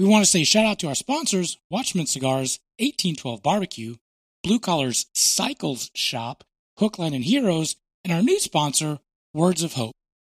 [0.00, 3.96] We want to say shout out to our sponsors, Watchman Cigars, 1812 Barbecue,
[4.42, 6.42] Blue Collars Cycles Shop,
[6.78, 9.00] Hookline and Heroes, and our new sponsor,
[9.34, 9.92] Words of Hope.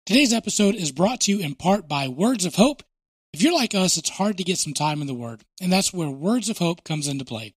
[0.05, 2.83] Today's episode is brought to you in part by Words of Hope.
[3.31, 5.93] If you're like us, it's hard to get some time in the Word, and that's
[5.93, 7.53] where Words of Hope comes into play.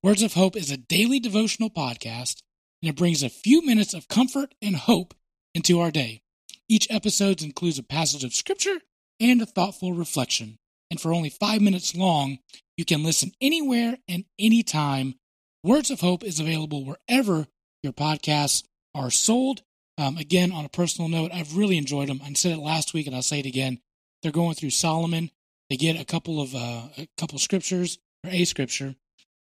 [0.00, 2.40] Words of Hope is a daily devotional podcast,
[2.80, 5.12] and it brings a few minutes of comfort and hope
[5.56, 6.22] into our day.
[6.68, 8.78] Each episode includes a passage of Scripture
[9.18, 10.58] and a thoughtful reflection.
[10.90, 12.38] And for only five minutes long,
[12.76, 15.14] you can listen anywhere and anytime.
[15.62, 17.46] Words of Hope is available wherever
[17.82, 19.62] your podcasts are sold.
[19.98, 22.20] Um, again, on a personal note, I've really enjoyed them.
[22.24, 23.80] I said it last week, and I'll say it again.
[24.22, 25.30] They're going through Solomon.
[25.70, 28.94] They get a couple of uh, a couple scriptures or a scripture,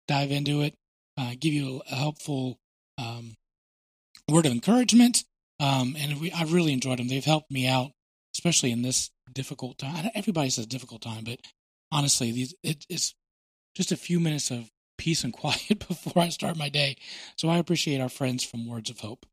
[0.08, 0.76] dive into it,
[1.18, 2.60] uh, give you a, helpful
[2.98, 3.36] um,
[4.30, 5.24] word of encouragement,
[5.60, 7.08] um, and we, I've really enjoyed them.
[7.08, 7.92] They've helped me out,
[8.36, 10.10] especially in this difficult time.
[10.16, 11.40] Everybody says difficult time, but
[11.92, 13.16] honestly, these it, it's
[13.76, 16.98] just a few minutes of peace and quiet before I start my day.
[17.36, 19.26] So I appreciate our friends from Words of Hope.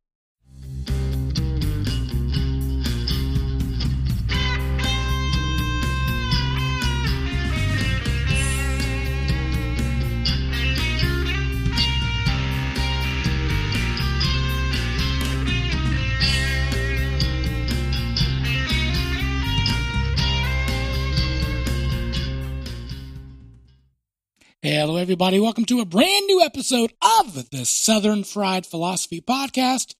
[24.66, 25.38] Hello, everybody.
[25.38, 29.94] Welcome to a brand new episode of the Southern Fried Philosophy Podcast,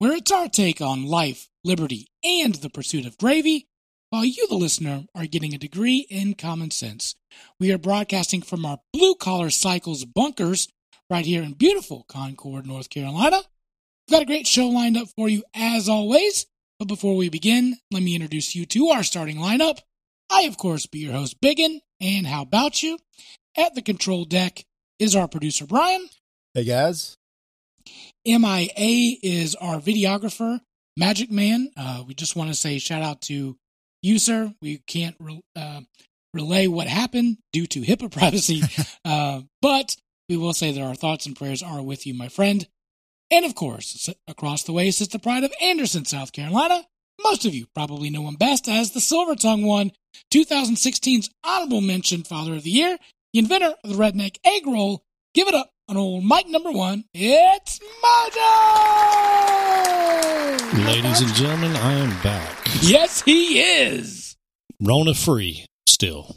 [0.00, 3.68] where it's our take on life, liberty, and the pursuit of gravy,
[4.10, 7.16] while you, the listener, are getting a degree in common sense.
[7.58, 10.68] We are broadcasting from our Blue Collar Cycles bunkers
[11.08, 13.38] right here in beautiful Concord, North Carolina.
[13.38, 16.44] We've got a great show lined up for you as always.
[16.78, 19.78] But before we begin, let me introduce you to our starting lineup.
[20.28, 22.98] I, of course, be your host, Biggin, and how about you?
[23.56, 24.64] At the control deck
[24.98, 26.08] is our producer, Brian.
[26.54, 27.16] Hey, guys.
[28.24, 30.60] MIA is our videographer,
[30.96, 31.70] Magic Man.
[31.76, 33.56] Uh, we just want to say shout out to
[34.00, 34.54] you, sir.
[34.62, 35.80] We can't re- uh,
[36.32, 38.62] relay what happened due to HIPAA privacy,
[39.04, 39.96] uh, but
[40.28, 42.66] we will say that our thoughts and prayers are with you, my friend.
[43.30, 46.86] And of course, across the way sits the pride of Anderson, South Carolina.
[47.22, 49.92] Most of you probably know him best as the Silver Tongue one,
[50.32, 52.98] 2016's honorable mention Father of the Year,
[53.32, 55.02] the inventor of the redneck egg roll.
[55.34, 57.04] Give it up on old Mike number one.
[57.14, 58.42] It's Mojo!
[60.86, 62.58] Ladies and gentlemen, I am back.
[62.82, 64.36] Yes, he is.
[64.80, 66.36] Rona free still.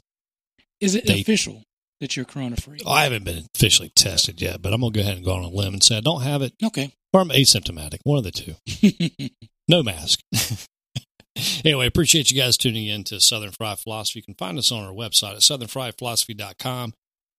[0.79, 1.63] Is it they, official
[2.00, 2.79] that you're corona free?
[2.88, 5.44] I haven't been officially tested yet, but I'm going to go ahead and go on
[5.44, 6.53] a limb and say I don't have it.
[6.63, 6.94] Okay.
[7.13, 8.00] Or I'm asymptomatic.
[8.03, 8.55] One of the two.
[9.67, 10.19] no mask.
[11.63, 14.19] anyway, appreciate you guys tuning in to Southern Fried Philosophy.
[14.19, 16.94] You can find us on our website at southernfriedphilosophy.com.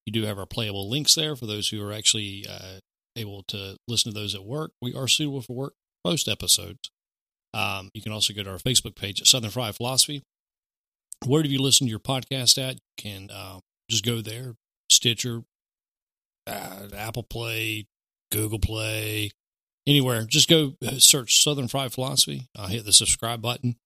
[0.04, 2.78] You do have our playable links there for those who are actually uh,
[3.16, 4.72] able to listen to those at work.
[4.80, 5.74] We are suitable for work
[6.04, 6.90] post episodes.
[7.54, 10.22] Um, you can also go to our Facebook page at Southern Fried Philosophy.
[11.24, 14.54] Where do you listen to your podcast at, you can uh, just go there,
[14.90, 15.42] Stitcher,
[16.46, 17.86] uh, Apple Play,
[18.30, 19.30] Google Play,
[19.86, 20.24] anywhere.
[20.24, 22.48] Just go search Southern Fried Philosophy.
[22.56, 23.76] Uh, hit the subscribe button.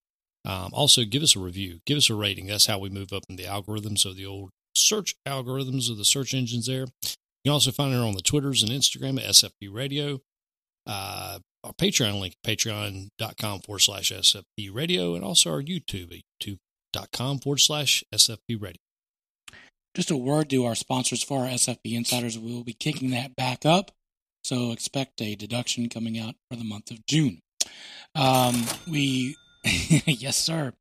[0.44, 2.46] Um, also, give us a review, give us a rating.
[2.46, 6.04] That's how we move up in the algorithms of the old search algorithms of the
[6.04, 6.86] search engines there.
[7.02, 10.20] You can also find it on the Twitters and Instagram at SFP Radio.
[10.86, 17.38] Uh, our Patreon link, patreon.com forward slash SFP Radio, and also our YouTube at youtube.com
[17.40, 18.80] forward slash SFP Radio.
[19.94, 22.38] Just a word to our sponsors for our SFP Insiders.
[22.38, 23.90] We will be kicking that back up.
[24.42, 27.40] So expect a deduction coming out for the month of June.
[28.14, 30.72] Um, we yes, sir.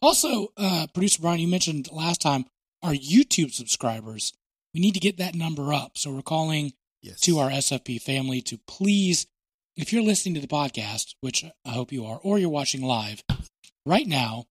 [0.00, 2.46] Also, uh, producer Brian, you mentioned last time
[2.82, 4.32] our YouTube subscribers.
[4.74, 5.98] We need to get that number up.
[5.98, 6.72] So we're calling
[7.02, 7.20] yes.
[7.22, 9.26] to our SFP family to please,
[9.76, 13.22] if you're listening to the podcast, which I hope you are, or you're watching live
[13.84, 14.44] right now,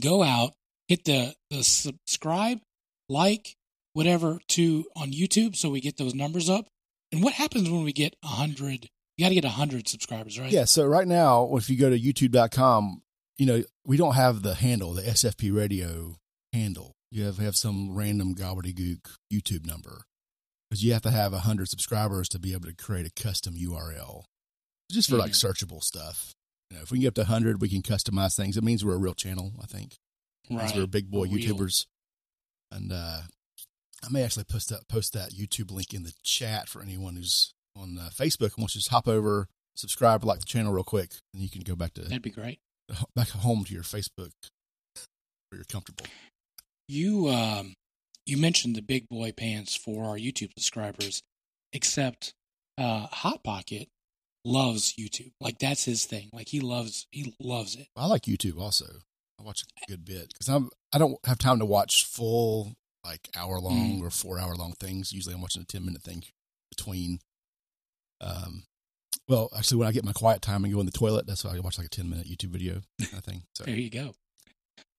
[0.00, 0.52] go out,
[0.88, 2.60] hit the, the subscribe,
[3.08, 3.56] like,
[3.94, 6.68] whatever to on YouTube so we get those numbers up.
[7.10, 10.50] And what happens when we get a hundred you got to get 100 subscribers, right?
[10.50, 10.64] Yeah.
[10.64, 13.02] So right now, if you go to youtube.com,
[13.38, 16.16] you know, we don't have the handle, the SFP radio
[16.52, 16.96] handle.
[17.10, 19.00] You have, have some random gobbledygook
[19.32, 20.04] YouTube number
[20.70, 24.24] because you have to have 100 subscribers to be able to create a custom URL
[24.90, 25.22] just for mm-hmm.
[25.22, 26.34] like searchable stuff.
[26.70, 28.56] You know, if we can get up to 100, we can customize things.
[28.56, 29.98] It means we're a real channel, I think.
[30.50, 30.74] Right.
[30.74, 31.86] We're big boy YouTubers.
[32.70, 33.20] And uh,
[34.02, 37.52] I may actually post that, post that YouTube link in the chat for anyone who's
[37.76, 41.10] on uh, Facebook and wants to just hop over, subscribe, like the channel real quick,
[41.34, 42.58] and you can go back to that'd be great.
[43.16, 44.32] Back home to your Facebook
[45.50, 46.04] where you're comfortable.
[46.88, 47.74] You um,
[48.26, 51.22] you mentioned the big boy pants for our YouTube subscribers,
[51.72, 52.32] except
[52.78, 53.88] uh, Hot Pocket
[54.44, 55.30] loves YouTube.
[55.40, 56.28] Like that's his thing.
[56.32, 57.86] Like he loves he loves it.
[57.96, 58.86] I like YouTube also.
[59.40, 62.72] I watch a good bit because I'm I don't have time to watch full
[63.04, 64.02] like hour long Mm.
[64.02, 65.12] or four hour long things.
[65.12, 66.24] Usually, I'm watching a ten minute thing
[66.76, 67.20] between.
[68.22, 68.62] Um,
[69.28, 71.54] well, actually, when I get my quiet time and go in the toilet, that's why
[71.54, 73.42] I watch like a ten minute YouTube video kind of thing.
[73.54, 74.14] So There you go.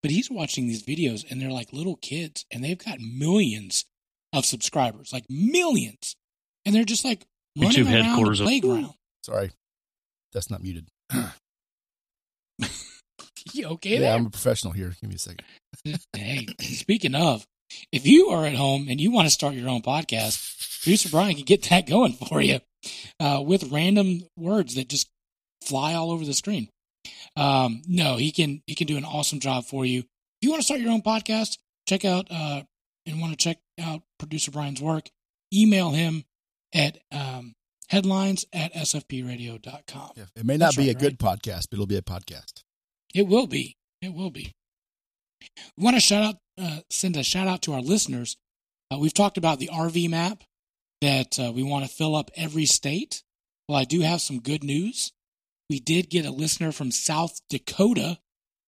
[0.01, 3.85] But he's watching these videos and they're like little kids and they've got millions
[4.33, 6.15] of subscribers, like millions.
[6.65, 7.25] And they're just like
[7.57, 8.93] running YouTube around headquarters the of- playground.
[9.25, 9.51] sorry,
[10.33, 10.87] that's not muted.
[13.53, 14.13] You okay yeah, there?
[14.15, 14.93] I'm a professional here.
[15.01, 15.43] Give me a second.
[16.13, 17.45] hey, speaking of,
[17.91, 21.35] if you are at home and you want to start your own podcast, producer Brian
[21.35, 22.59] can get that going for you
[23.19, 25.09] uh, with random words that just
[25.63, 26.69] fly all over the screen.
[27.35, 29.99] Um, no, he can he can do an awesome job for you.
[29.99, 30.05] If
[30.41, 31.57] you want to start your own podcast,
[31.87, 32.63] check out uh,
[33.05, 35.09] and want to check out producer Brian's work,
[35.53, 36.23] email him
[36.73, 37.53] at um,
[37.89, 40.11] headlines at sfpradio.com.
[40.15, 42.61] Yeah, it may not That's be right, a good podcast, but it'll be a podcast.
[43.13, 43.75] It will be.
[44.01, 44.51] It will be.
[45.77, 48.35] We want to shout out, uh, send a shout out to our listeners.
[48.91, 50.43] Uh, we've talked about the RV map
[51.03, 53.23] that uh, we want to fill up every state.
[53.67, 55.11] Well, I do have some good news.
[55.69, 58.19] We did get a listener from South Dakota,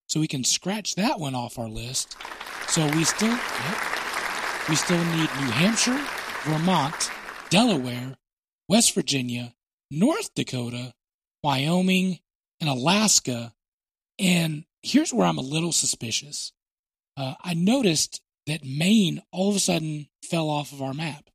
[0.09, 2.17] so we can scratch that one off our list.
[2.67, 3.77] So we still, yep,
[4.67, 5.99] we still need New Hampshire,
[6.43, 7.09] Vermont,
[7.49, 8.17] Delaware,
[8.67, 9.53] West Virginia,
[9.89, 10.93] North Dakota,
[11.41, 12.19] Wyoming,
[12.59, 13.53] and Alaska.
[14.19, 16.51] And here's where I'm a little suspicious.
[17.15, 21.29] Uh, I noticed that Maine all of a sudden fell off of our map.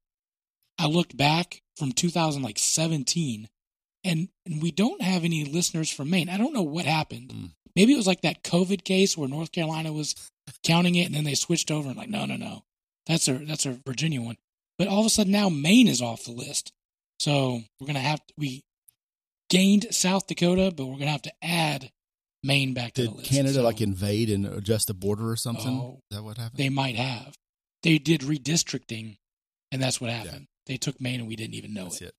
[0.80, 3.48] I looked back from 2017,
[4.02, 6.30] and, and we don't have any listeners from Maine.
[6.30, 7.30] I don't know what happened.
[7.30, 7.50] Mm.
[7.76, 10.14] Maybe it was like that COVID case where North Carolina was
[10.64, 12.64] counting it, and then they switched over and like, no, no, no,
[13.06, 14.38] that's a that's our Virginia one.
[14.78, 16.72] But all of a sudden now Maine is off the list.
[17.18, 18.64] So we're gonna have to, we
[19.50, 21.90] gained South Dakota, but we're gonna have to add
[22.42, 23.30] Maine back to Did the list.
[23.30, 25.68] Canada So like invade and adjust the border or something?
[25.68, 26.00] Oh.
[26.10, 26.58] Is that what happened?
[26.58, 27.34] they might have.
[27.82, 29.18] They did redistricting,
[29.70, 30.46] and that's what happened.
[30.66, 32.14] They took Maine, and we didn't even know That's it.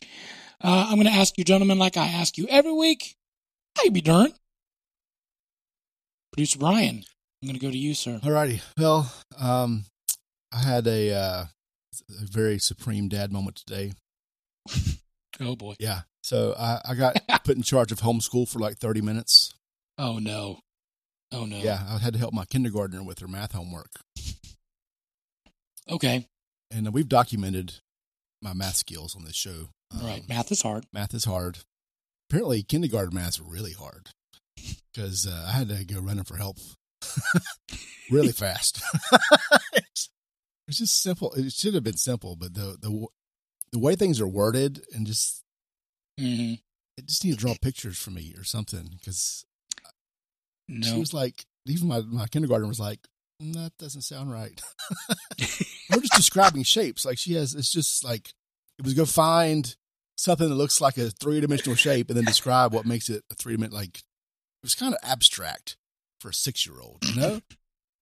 [0.00, 0.06] it.
[0.62, 3.16] Uh, I'm going to ask you, gentlemen, like I ask you every week.
[3.76, 4.32] How you be darn?
[6.32, 7.04] Producer Brian,
[7.42, 8.20] I'm going to go to you, sir.
[8.22, 8.62] Alrighty.
[8.78, 9.84] Well, um,
[10.52, 11.44] I had a, uh,
[12.20, 13.92] a very supreme dad moment today.
[15.40, 15.74] Oh boy.
[15.80, 16.02] Yeah.
[16.22, 19.54] So I, I got put in charge of homeschool for like 30 minutes.
[19.98, 20.60] Oh no.
[21.32, 21.56] Oh no.
[21.56, 21.82] Yeah.
[21.88, 23.90] I had to help my kindergartner with her math homework.
[25.90, 26.28] Okay.
[26.72, 27.74] And uh, we've documented
[28.40, 29.68] my math skills on this show.
[29.92, 30.28] Um, right.
[30.28, 30.86] Math is hard.
[30.92, 31.58] Math is hard.
[32.28, 34.10] Apparently, kindergarten math's really hard
[34.92, 36.56] because uh, I had to go running for help
[38.10, 38.82] really fast.
[39.74, 40.10] it's,
[40.66, 41.32] it's just simple.
[41.34, 43.06] It should have been simple, but the the
[43.72, 45.42] the way things are worded and just
[46.18, 46.54] mm-hmm.
[46.96, 49.44] it just need to draw pictures for me or something because
[50.82, 53.08] she was like, even my my kindergarten was like, "Mm,
[53.54, 54.60] that doesn't sound right.
[55.90, 57.04] We're just describing shapes.
[57.04, 58.32] Like she has, it's just like
[58.78, 59.74] it was go find
[60.16, 63.34] something that looks like a three dimensional shape and then describe what makes it a
[63.34, 63.80] three dimensional.
[63.80, 64.04] Like it
[64.64, 65.76] was kind of abstract
[66.20, 67.40] for a six year old, you know.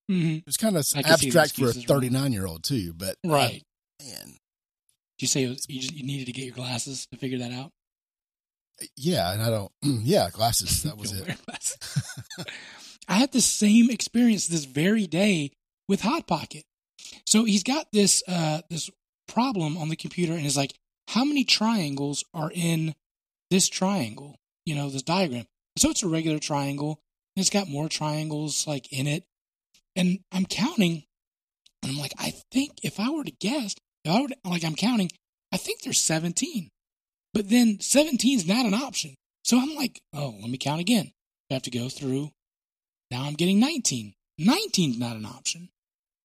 [0.08, 2.46] hmm It was kind of I can see the abstract for a thirty nine year
[2.46, 2.92] old too.
[2.94, 3.62] But uh, Right.
[4.02, 7.18] man, Did you say it was, you, just, you needed to get your glasses to
[7.18, 7.70] figure that out?
[8.96, 9.72] yeah, and I don't.
[9.82, 10.82] Yeah, glasses.
[10.84, 11.26] That was it.
[13.10, 15.50] I had the same experience this very day
[15.88, 16.62] with Hot Pocket.
[17.26, 18.88] So he's got this uh, this
[19.26, 20.74] problem on the computer, and is like,
[21.08, 22.94] how many triangles are in
[23.50, 24.36] this triangle?
[24.64, 25.46] You know, this diagram.
[25.76, 27.00] So it's a regular triangle,
[27.34, 29.24] and it's got more triangles like in it.
[29.96, 31.02] And I'm counting,
[31.82, 33.74] and I'm like, I think if I were to guess,
[34.04, 35.10] if I were like I'm counting,
[35.52, 36.68] I think there's 17.
[37.34, 39.14] But then 17 is not an option.
[39.42, 41.10] So I'm like, oh, let me count again.
[41.50, 42.30] I have to go through.
[43.10, 44.14] Now I'm getting 19.
[44.38, 45.68] 19 is not an option.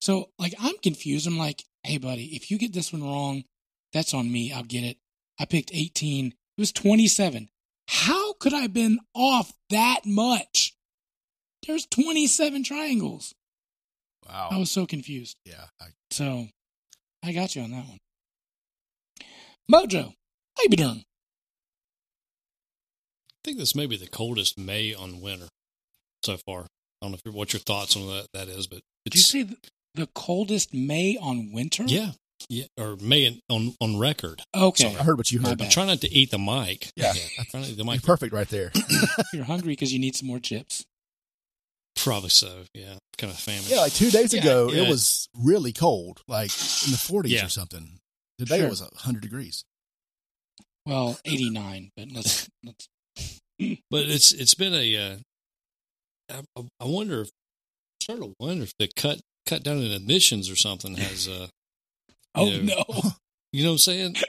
[0.01, 1.27] So like I'm confused.
[1.27, 3.44] I'm like, hey buddy, if you get this one wrong,
[3.94, 4.51] that's on me.
[4.51, 4.98] I'll get it.
[5.39, 6.27] I picked 18.
[6.27, 7.50] It was 27.
[7.88, 10.75] How could I have been off that much?
[11.65, 13.34] There's 27 triangles.
[14.27, 14.50] Wow.
[14.51, 15.38] I was so confused.
[15.46, 15.65] yeah.
[15.82, 16.48] I, So
[17.24, 18.00] I got you on that one.
[19.72, 20.04] Mojo,
[20.56, 21.04] how you be doing?
[23.30, 25.48] I think this may be the coldest May on winter
[26.24, 26.68] so far.
[27.02, 29.22] I don't know if you're, what your thoughts on that that is, but Did you
[29.22, 29.58] say the,
[29.96, 31.84] the coldest May on winter?
[31.88, 32.12] yeah,
[32.50, 34.42] yeah, or May in, on on record.
[34.56, 34.88] Okay.
[34.96, 35.62] I heard what you My heard.
[35.62, 36.90] I'm trying not to eat the mic.
[36.96, 37.14] Yeah.
[37.40, 38.04] I'm trying to eat the You're mic.
[38.04, 38.72] perfect right there.
[39.34, 40.86] You're hungry because you need some more chips.
[41.98, 42.64] Probably so.
[42.74, 43.64] Yeah, kind of famine.
[43.68, 44.84] Yeah, like two days Yeah, ago, yeah.
[44.84, 46.50] it was really cold, like
[46.86, 47.46] in the 40s Yeah.
[47.46, 48.00] or something.
[48.38, 48.68] Today Sure.
[48.68, 49.64] it was 100 degrees.
[50.86, 52.88] Well, 89, but let's, let's,
[53.90, 54.98] But it's it's been a.
[54.98, 55.16] Uh,
[56.29, 56.41] I,
[56.79, 60.55] I wonder if I'm starting to wonder if the cut cut down in emissions or
[60.55, 61.27] something has.
[61.27, 61.48] Uh,
[62.36, 62.62] oh Yeah.
[62.75, 62.84] no.
[63.51, 64.15] you know what I'm saying?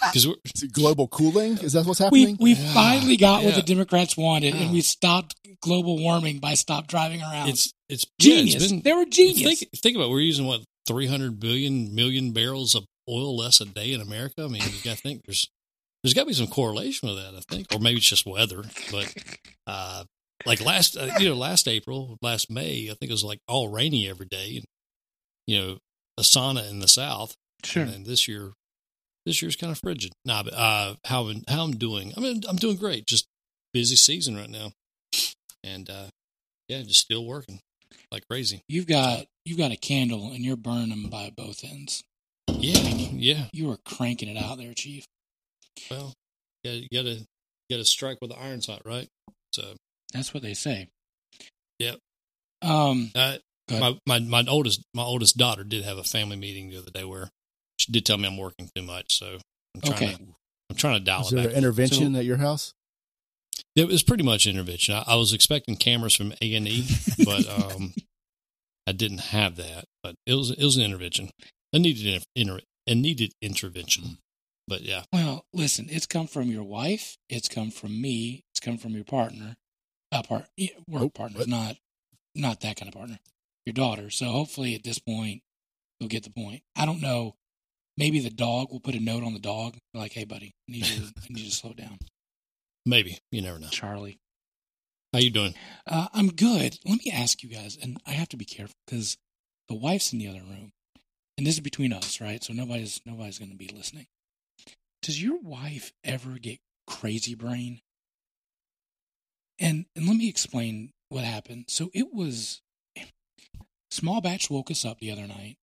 [0.00, 1.58] Because we're Is it global cooling?
[1.58, 2.38] Is that what's happening?
[2.40, 2.72] we Yeah.
[2.72, 4.62] finally got what the Democrats wanted, Yeah.
[4.62, 7.50] and we stopped global warming by stop driving around.
[7.50, 8.54] it's it's genius.
[8.54, 9.58] Yeah, it's been, they were genius.
[9.60, 10.10] Think, think about it.
[10.12, 14.42] we're using what 300 billion million barrels of oil less a day in America.
[14.42, 15.46] I mean, you got to think there's
[16.02, 17.34] there's got to be some correlation with that.
[17.36, 18.62] I think, or maybe it's just weather.
[18.90, 19.14] But
[19.66, 20.04] uh,
[20.46, 23.68] like last, uh, you know, last April, last May, I think it was like all
[23.68, 24.64] rainy every day, and
[25.46, 25.78] you know,
[26.18, 27.34] a sauna in the south.
[27.64, 27.82] sure.
[27.84, 28.52] And then this year,
[29.26, 30.12] this year's kind of frigid.
[30.24, 32.12] Nah, but uh, how I'm- how I'm doing?
[32.16, 33.06] I mean, I'm doing great.
[33.06, 33.26] Just
[33.72, 34.72] busy season right now,
[35.62, 36.06] and uh,
[36.68, 37.60] yeah, just still working
[38.12, 38.62] like crazy.
[38.68, 42.02] You've got you've got a candle, and you're burning them by both ends.
[42.48, 42.78] Yeah,
[43.12, 43.44] yeah.
[43.52, 45.04] You are cranking it out there, Chief.
[45.90, 46.12] Well,
[46.64, 47.24] yeah, you gotta
[47.70, 49.08] gotta strike with the iron's hot, right?
[49.52, 49.74] So,
[50.12, 50.88] That's what they say.
[51.78, 51.98] Yep.
[52.62, 53.10] Um.
[53.14, 53.36] uh,
[53.70, 57.04] my my my oldest my oldest daughter did have a family meeting the other day
[57.04, 57.30] where
[57.78, 59.38] she did tell me I'm working too much, so
[59.74, 60.14] I'm trying Okay.
[60.16, 60.22] to
[60.70, 61.52] I'm trying to dial Is it there back.
[61.52, 62.74] an intervention at your house?
[63.76, 64.94] It was pretty much intervention.
[64.94, 66.86] I, I was expecting cameras from A and E,
[67.24, 67.94] but um,
[68.86, 69.84] I didn't have that.
[70.02, 71.30] But it was it was an intervention.
[71.72, 74.18] A needed inter, a needed intervention.
[74.66, 75.86] But yeah, Well, listen.
[75.90, 77.16] It's come from your wife.
[77.28, 78.42] It's come from me.
[78.52, 79.56] It's come from your partner.
[80.12, 80.46] Uh, part
[80.88, 81.76] work Oh, partner, not
[82.34, 83.18] not that kind of partner.
[83.66, 84.10] Your daughter.
[84.10, 85.42] So hopefully, at this point,
[85.98, 86.62] you'll get the point.
[86.74, 87.36] I don't know.
[87.96, 90.86] Maybe the dog will put a note on the dog, like, "Hey, buddy, I need
[90.86, 91.04] you.
[91.04, 91.98] I need you to slow down,
[92.86, 93.68] maybe you never know.
[93.68, 94.18] Charlie."
[95.12, 95.54] How you doing?
[95.86, 96.78] Uh, I'm good.
[96.84, 99.18] Let me ask you guys, and I have to be careful because
[99.68, 100.72] the wife's in the other room,
[101.36, 102.42] and this is between us, right?
[102.42, 104.06] So nobody's nobody's going to be listening.
[105.02, 107.80] Does your wife ever get crazy brain?
[109.60, 111.66] And and let me explain what happened.
[111.68, 112.62] So it was
[113.90, 115.56] small batch woke us up the other night,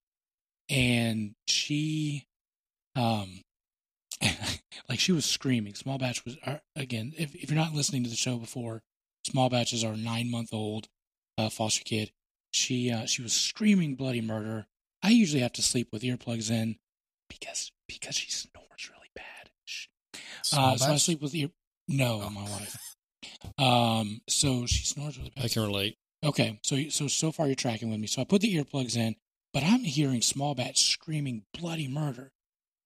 [0.70, 2.26] and she,
[2.96, 3.42] um,
[4.90, 5.74] like she was screaming.
[5.74, 7.14] Small batch was uh, again.
[7.18, 8.84] If if you're not listening to the show before,
[9.26, 10.88] small batches are nine month old
[11.38, 12.12] uh, foster kid.
[12.52, 14.68] She uh, she was screaming bloody murder.
[15.02, 16.78] I usually have to sleep with earplugs in
[17.30, 19.50] because because she snores really bad.
[20.44, 21.50] Small Uh, so I sleep with ear.
[21.88, 22.30] No, Oh.
[22.30, 22.78] my wife.
[23.58, 25.46] Um, so she snores really bad.
[25.46, 25.98] I can relate.
[26.24, 28.08] Okay, so so so far you're tracking with me.
[28.08, 29.16] So I put the earplugs in,
[29.54, 32.32] but I'm hearing small batch screaming bloody murder.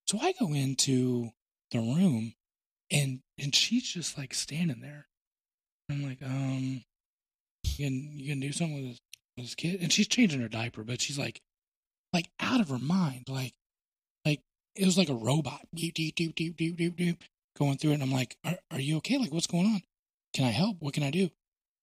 [0.07, 1.29] So I go into
[1.71, 2.33] the room,
[2.91, 5.07] and and she's just like standing there.
[5.89, 6.83] I'm like, um,
[7.63, 8.99] you can you can do something with this,
[9.37, 11.41] with this kid, and she's changing her diaper, but she's like,
[12.13, 13.53] like out of her mind, like,
[14.25, 14.41] like
[14.75, 17.17] it was like a robot, doop doop doop doop doop doop,
[17.57, 17.95] going through it.
[17.95, 19.17] And I'm like, are, are you okay?
[19.17, 19.81] Like, what's going on?
[20.33, 20.77] Can I help?
[20.79, 21.29] What can I do?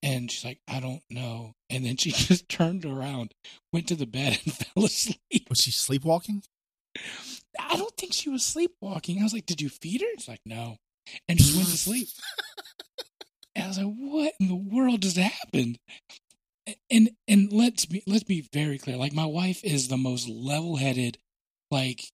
[0.02, 1.54] And she's like, I don't know.
[1.70, 3.34] And then she just turned around,
[3.72, 5.48] went to the bed, and fell asleep.
[5.48, 6.42] Was she sleepwalking?
[7.58, 9.20] I don't think she was sleepwalking.
[9.20, 10.06] I was like, Did you feed her?
[10.16, 10.76] She's like, No.
[11.28, 12.08] And just went to sleep.
[13.54, 15.78] And I was like, What in the world just happened?
[16.90, 18.96] And and let's be let's be very clear.
[18.96, 21.18] Like my wife is the most level headed,
[21.70, 22.04] like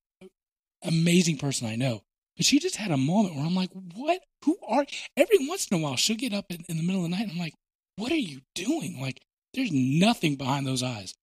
[0.83, 2.03] amazing person I know.
[2.37, 4.21] But she just had a moment where I'm like, What?
[4.45, 4.85] Who are
[5.17, 7.23] every once in a while she'll get up in, in the middle of the night
[7.23, 7.55] and I'm like,
[7.97, 9.01] What are you doing?
[9.01, 9.21] Like
[9.55, 11.15] there's nothing behind those eyes.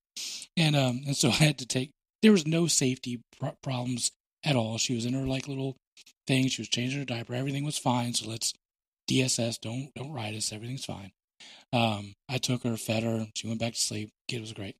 [0.58, 1.92] And um and so I had to take
[2.22, 4.12] there was no safety pro- problems
[4.44, 4.78] at all.
[4.78, 5.76] She was in her like little
[6.28, 6.48] thing.
[6.48, 7.34] She was changing her diaper.
[7.34, 8.14] Everything was fine.
[8.14, 8.54] So let's
[9.10, 9.60] DSS.
[9.60, 10.54] Don't don't ride us.
[10.54, 11.12] Everything's fine.
[11.74, 13.28] Um, I took her, fed her.
[13.36, 14.12] She went back to sleep.
[14.28, 14.76] Kid was great.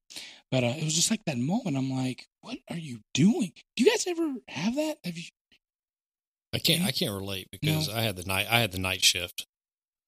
[0.52, 1.78] But uh, it was just like that moment.
[1.78, 3.54] I'm like, what are you doing?
[3.76, 4.98] Do you guys ever have that?
[5.04, 5.24] Have you?
[6.54, 7.94] I can't I can't relate because No.
[7.96, 9.46] I had the night I had the night shift.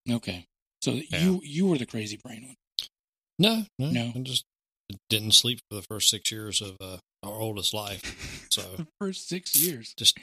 [0.09, 0.45] Okay.
[0.81, 2.55] So you you were the crazy brain one.
[3.39, 4.12] No, no, No.
[4.15, 4.43] I just
[5.09, 8.47] didn't sleep for the first six years of uh, our oldest life.
[8.51, 9.93] So The first six years.
[9.97, 10.17] just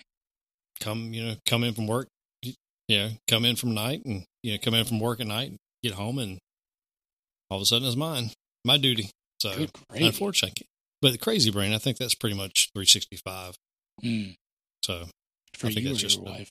[0.80, 2.08] come, you know, come in from work,
[2.42, 2.52] you
[2.90, 5.58] know, come in from night and, you know, come in from work at night, and
[5.82, 6.38] get home and
[7.50, 8.30] all of a sudden it's mine,
[8.64, 9.10] my duty.
[9.40, 10.66] So unfortunately,
[11.02, 13.56] but the crazy brain, I think that's pretty much 365.
[14.04, 14.34] Mm,
[14.84, 15.06] So
[15.54, 16.50] for I think you or that's just your wife.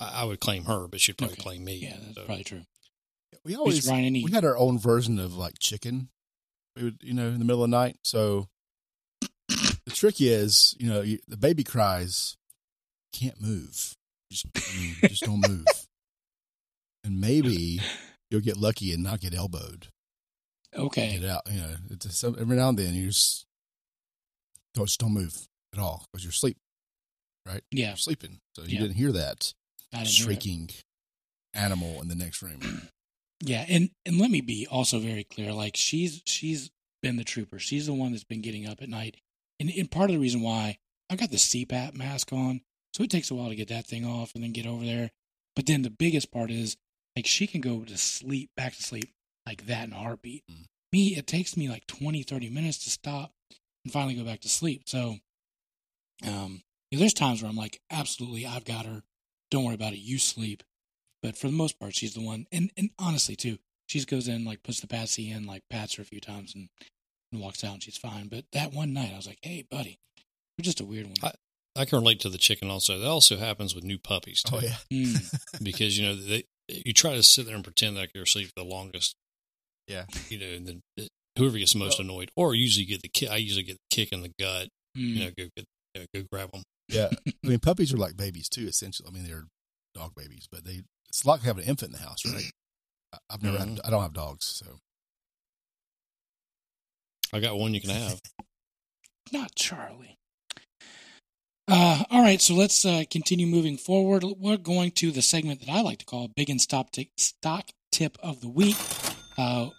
[0.00, 1.42] I, I would claim her, but she'd probably Okay.
[1.42, 1.76] claim me.
[1.76, 2.62] Yeah, that's So, probably true.
[3.44, 3.58] We Mr.
[3.58, 6.08] always Ryan, any we had our own version of like chicken.
[6.76, 7.96] We would, you know, in the middle of the night.
[8.02, 8.48] So
[9.48, 12.36] the trick is, you know, you, the baby cries,
[13.12, 13.94] can't move.
[14.32, 15.66] Just, I mean, just don't move.
[17.04, 17.80] And maybe
[18.30, 19.88] you'll get lucky and not get elbowed.
[20.74, 21.18] Okay.
[21.20, 21.42] Get out.
[21.50, 23.46] You know, it's some, every now and then you just
[24.74, 26.56] don't just don't move at all because you're asleep.
[27.46, 27.60] Yeah.
[27.88, 28.80] You're sleeping, so you Yeah.
[28.80, 29.52] didn't hear that
[29.92, 30.70] didn't hear shrieking
[31.52, 32.60] animal in the next room.
[33.40, 35.52] Yeah, and and let me be also very clear.
[35.52, 36.70] Like she's she's
[37.02, 37.58] been the trooper.
[37.58, 39.16] She's the one that's been getting up at night,
[39.60, 40.78] and and part of the reason why
[41.10, 42.62] I got the CPAP mask on,
[42.94, 45.10] so it takes a while to get that thing off and then get over there.
[45.54, 46.76] But then the biggest part is
[47.16, 49.12] like she can go to sleep, back to sleep
[49.46, 50.44] like that in a heartbeat.
[50.50, 50.64] Mm.
[50.92, 53.32] Me, it takes me like 20, 30 minutes to stop
[53.84, 54.84] and finally go back to sleep.
[54.86, 55.18] So,
[56.26, 56.62] um,
[56.94, 59.02] you know, there's times where I'm like, absolutely, I've got her.
[59.50, 59.98] Don't worry about it.
[59.98, 60.62] You sleep.
[61.22, 62.46] But for the most part, she's the one.
[62.52, 63.58] And and honestly, too,
[63.88, 66.54] she just goes in, like puts the patsy in, like pats her a few times,
[66.54, 66.68] and,
[67.32, 68.28] and walks out, and she's fine.
[68.28, 69.98] But that one night, I was like, hey, buddy,
[70.56, 71.32] you're just a weird one.
[71.76, 72.98] I can relate to the chicken also.
[72.98, 75.34] That also happens with new puppies too, Oh yeah, Mm,
[75.64, 78.62] because you know they you try to sit there and pretend like you're asleep for
[78.62, 79.16] the longest.
[79.88, 80.04] Yeah.
[80.28, 83.28] you know, and then it- whoever gets the most annoyed, or usually get the kick.
[83.30, 84.68] I usually get the kick in the gut.
[84.96, 85.00] mm.
[85.14, 86.62] You know, go get you know, go grab them.
[86.88, 87.08] yeah.
[87.44, 88.66] I mean, puppies are like babies too.
[88.66, 89.44] Essentially, I mean, they're
[89.94, 92.50] dog babies, but they it's like having an infant in the house, right?
[93.12, 93.68] I- I've never had.
[93.68, 93.80] Mhm.
[93.84, 94.66] I don't have dogs, so
[97.32, 98.20] I got one you can have.
[99.32, 100.16] not Charlie.
[101.66, 104.22] Uh, all right, so let's uh, continue moving forward.
[104.38, 108.18] We're going to the segment that I like to call "Biggin Stop Tick Stock Tip
[108.22, 108.76] of the Week."
[109.38, 109.70] Uh,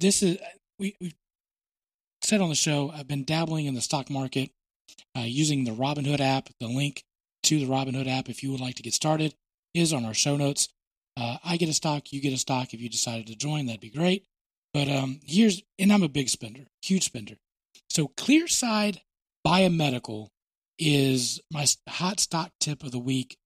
[0.00, 0.38] this is
[0.78, 1.14] we we
[2.22, 2.90] said on the show.
[2.90, 4.50] I've been dabbling in the stock market
[5.16, 6.48] uh, using the Robinhood app.
[6.60, 7.04] The link
[7.44, 9.34] to the Robinhood app, if you would like to get started,
[9.74, 10.68] is on our show notes.
[11.16, 12.72] Uh, I get a stock, you get a stock.
[12.72, 14.24] If you decided to join, that'd be great.
[14.72, 17.34] But um, here's, and I'm a big spender, huge spender.
[17.88, 18.98] So Clearside
[19.46, 20.28] Biomedical
[20.78, 23.36] is my hot stock tip of the week.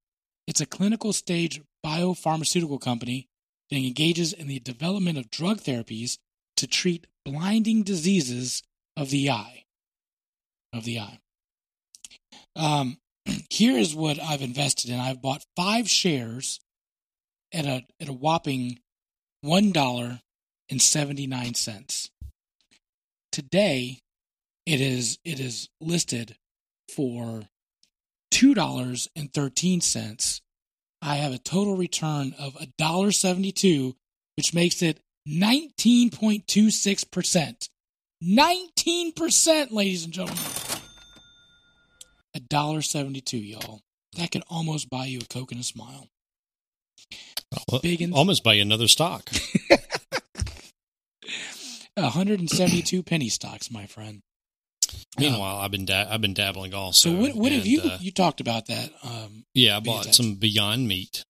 [0.47, 3.29] It's a clinical stage biopharmaceutical company
[3.71, 6.19] that engages in the development of drug therapies
[6.57, 8.63] to treat blinding diseases
[8.97, 9.65] of the eye.
[10.73, 11.21] Of the eye.
[12.57, 12.99] Um,
[13.51, 15.01] here is what I've invested in.
[15.01, 16.61] I've bought five shares
[17.53, 18.81] at a at a whopping
[19.41, 20.21] one dollar
[20.71, 22.11] and seventy nine cents.
[23.33, 24.01] Today,
[24.67, 26.37] it is it is listed
[26.95, 27.43] for
[28.31, 30.41] two dollars and thirteen cents.
[31.03, 33.95] I have a total return of a dollar seventy two,
[34.37, 37.69] which makes it nineteen point two six percent.
[38.21, 40.64] Nineteen percent, ladies and gentlemen.
[42.35, 43.81] A dollar seventy two, y'all.
[44.17, 46.09] That could almost buy you a Coke and a smile.
[47.83, 49.29] Biggin Almost buy you another stock.
[51.97, 54.21] 172 penny stocks, my friend.
[55.19, 57.11] Meanwhile, I've been da- I've been dabbling also.
[57.11, 58.91] So what, what have you uh, you talked about that?
[59.05, 60.17] Um, yeah, I bought attached?
[60.17, 61.23] some Beyond Meat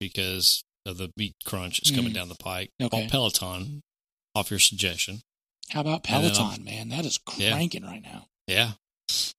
[0.00, 2.14] because of the meat crunch is coming Mm.
[2.14, 2.70] down the pike.
[2.80, 3.02] Okay.
[3.02, 3.80] Bought Peloton
[4.34, 5.20] off your suggestion.
[5.70, 6.90] how about Peloton, man?
[6.90, 7.52] That is Yeah.
[7.52, 8.26] cranking right now.
[8.46, 8.72] Yeah,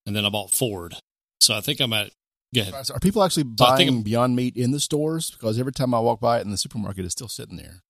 [0.06, 0.96] and then I bought Ford.
[1.42, 2.12] So I think I'm at.
[2.54, 2.74] Go ahead.
[2.94, 5.32] are people actually So buying Beyond Meat in the stores?
[5.32, 7.82] Because every time I walk by it in the supermarket, it's still sitting there.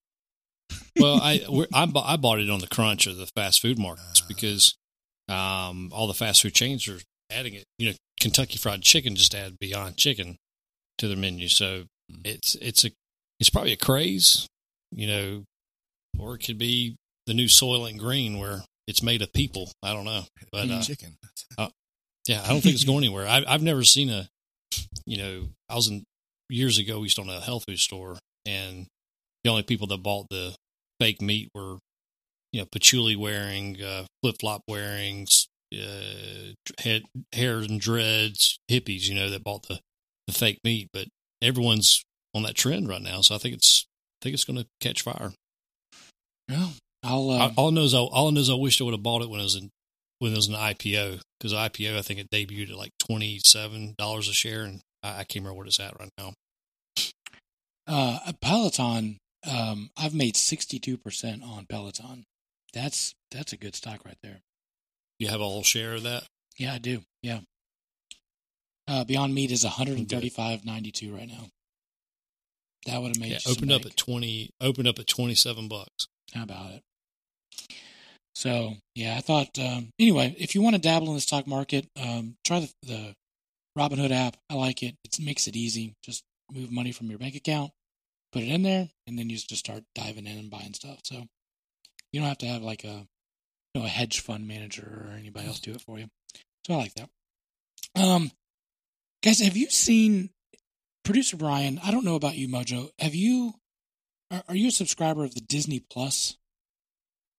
[0.98, 1.40] well, I
[1.72, 4.26] I, bought, I bought it on the crunch of the fast food markets Ah.
[4.28, 4.74] because
[5.28, 6.98] um, all the fast food chains are
[7.30, 7.64] adding it.
[7.78, 10.36] You know, Kentucky Fried Chicken just added Beyond Chicken
[10.98, 12.20] to their menu, so Mm.
[12.24, 12.90] it's it's a
[13.40, 14.46] it's probably a craze,
[14.92, 15.42] you know,
[16.20, 16.94] or it could be
[17.26, 19.70] the new Soylent Green where it's made of people.
[19.82, 20.22] I don't know,
[20.52, 21.16] but uh, chicken.
[22.26, 23.26] yeah, I don't think it's going anywhere.
[23.26, 24.28] I, I've never seen a,
[25.04, 26.04] you know, I was in
[26.48, 26.98] years ago.
[26.98, 28.86] We used to own a health food store, and
[29.44, 30.54] the only people that bought the
[31.00, 31.78] fake meat were,
[32.52, 35.26] you know, patchouli wearing, uh, flip flop wearing,
[35.74, 39.08] uh, head hair and dreads hippies.
[39.08, 39.80] You know, that bought the
[40.26, 40.88] the fake meat.
[40.92, 41.08] But
[41.42, 43.86] everyone's on that trend right now, so I think it's
[44.20, 45.32] I think it's going to catch fire.
[46.48, 47.30] Well, I'll.
[47.30, 48.94] Uh, I- all I know is I, all I know is I wish I would
[48.94, 49.70] have bought it when it was in
[50.18, 53.94] when it was an IPO because IPO I think it debuted at like twenty seven
[53.98, 56.32] dollars a share and I, I can't remember what it's at right now.
[57.86, 59.18] uh, Peloton.
[59.48, 62.24] Um, I've made 62 percent on Peloton.
[62.72, 64.40] That's that's a good stock right there.
[65.20, 66.24] You have a whole share of that.
[66.58, 67.02] Yeah, I do.
[67.22, 67.40] Yeah.
[68.88, 71.46] Uh, Beyond Meat is 135.92 right now.
[72.86, 73.92] That would have made Yeah, opened up bank.
[73.92, 74.50] at twenty.
[74.60, 76.06] Opened up at twenty seven bucks.
[76.34, 76.82] How about it?
[78.34, 80.34] So yeah, I thought um, anyway.
[80.38, 83.14] If you want to dabble in the stock market, um, try the, the
[83.78, 84.36] Robinhood app.
[84.50, 84.94] I like it.
[85.04, 85.94] It makes it easy.
[86.02, 87.70] Just move money from your bank account,
[88.32, 91.00] put it in there, and then you just start diving in and buying stuff.
[91.04, 91.24] So
[92.12, 93.06] you don't have to have like a
[93.74, 96.08] you know a hedge fund manager or anybody else do it for you.
[96.66, 97.08] So I like that.
[97.94, 98.30] Um,
[99.22, 100.30] guys, have you seen
[101.04, 101.80] producer Brian?
[101.82, 102.90] I don't know about you, Mojo.
[102.98, 103.54] Have you?
[104.30, 106.36] Are, are you a subscriber of the Disney Plus?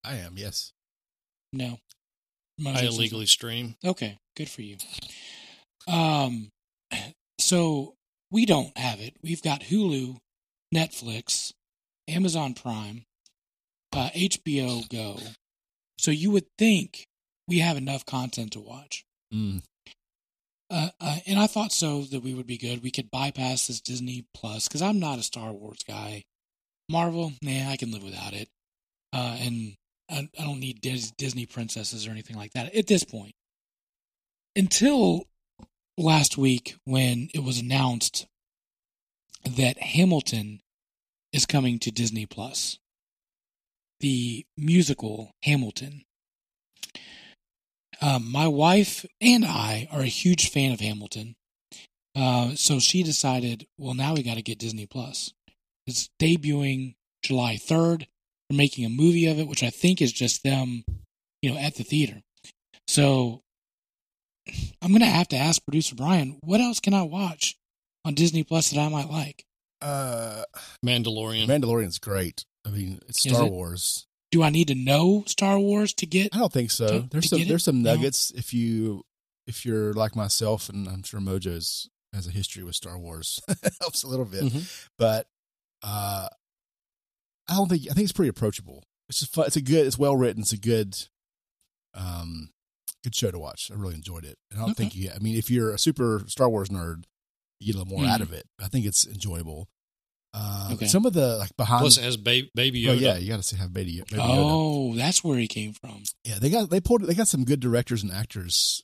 [0.04, 0.34] I am.
[0.36, 0.72] Yes.
[1.52, 1.78] No.
[2.58, 3.76] I Mojo says illegally stream.
[3.84, 4.76] Okay, good for you.
[5.86, 6.50] Um,
[7.38, 7.94] so
[8.30, 9.14] we don't have it.
[9.22, 10.16] We've got Hulu,
[10.74, 11.52] Netflix,
[12.08, 13.04] Amazon Prime,
[13.92, 15.18] uh, HBO Go.
[15.98, 17.06] So you would think
[17.46, 19.04] we have enough content to watch.
[19.32, 19.62] Mm.
[20.70, 22.82] Uh, uh, and I thought so that we would be good.
[22.82, 26.24] We could bypass this Disney Plus because I'm not a Star Wars guy.
[26.88, 28.48] Marvel, nah, I can live without it.
[29.12, 29.74] Uh, and
[30.10, 33.34] I, I don't need Dis- Disney princesses or anything like that at this point.
[34.56, 35.24] Until
[35.96, 38.26] last week, when it was announced
[39.44, 40.60] that Hamilton
[41.32, 42.78] is coming to Disney Plus,
[44.00, 46.04] the musical Hamilton.
[48.00, 51.34] Um, my wife and I are a huge fan of Hamilton.
[52.14, 55.32] Uh, so she decided, well, now we got to get Disney Plus.
[55.88, 58.06] It's debuting July 3rd.
[58.48, 60.84] They're making a movie of it, which I think is just them,
[61.42, 62.20] you know, at the theater.
[62.86, 63.42] So
[64.80, 67.56] I'm going to have to ask producer Brian, what else can I watch
[68.04, 69.44] on Disney Plus that I might like?
[69.82, 70.44] Uh,
[70.84, 71.46] Mandalorian.
[71.46, 72.44] Mandalorian's great.
[72.66, 73.50] I mean, it's Star it?
[73.52, 74.06] Wars.
[74.30, 76.34] Do I need to know Star Wars to get?
[76.34, 76.86] I don't think so.
[77.00, 77.48] To- there's to some get it?
[77.48, 77.94] there's some No.
[77.94, 79.04] nuggets if you
[79.46, 83.40] if you're like myself, and I'm sure Mojo's has a history with Star Wars.
[83.80, 84.88] helps a little bit, Mhm.
[84.98, 85.26] but
[85.82, 86.28] uh,
[87.48, 88.84] I don't think I think it's pretty approachable.
[89.08, 89.46] It's just fun.
[89.46, 89.86] It's a good.
[89.86, 90.42] It's well written.
[90.42, 90.96] It's a good,
[91.94, 92.50] um,
[93.02, 93.70] good show to watch.
[93.72, 94.36] I really enjoyed it.
[94.50, 94.84] And I don't Okay.
[94.84, 95.10] think you.
[95.14, 97.04] I mean, if you're a super Star Wars nerd,
[97.60, 98.24] you get a little more out Mhm.
[98.24, 98.46] of it.
[98.60, 99.68] I think it's enjoyable.
[100.34, 100.86] Uh, Okay.
[100.86, 101.80] Some of the like behind.
[101.80, 103.00] Plus, has ba- Baby Oh Yoda.
[103.00, 103.96] yeah, you got to have baby.
[104.10, 104.26] baby Yoda.
[104.28, 106.02] Oh, that's where he came from.
[106.24, 108.82] Yeah, they got they pulled they got some good directors and actors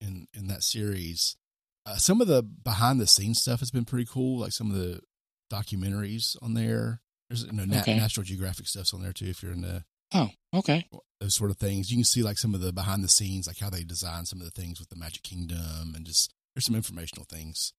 [0.00, 1.36] in in that series.
[1.84, 4.76] Uh, some of the behind the scenes stuff has been pretty cool, like some of
[4.76, 5.00] the
[5.50, 7.00] documentaries on there.
[7.28, 7.96] There's you know Nat, Okay.
[7.96, 9.26] National Geographic stuff's on there too.
[9.26, 10.86] If you're into Oh, okay.
[11.20, 13.58] those sort of things, you can see like some of the behind the scenes, like
[13.58, 16.76] how they design some of the things with the Magic Kingdom, and just there's some
[16.76, 17.72] informational things.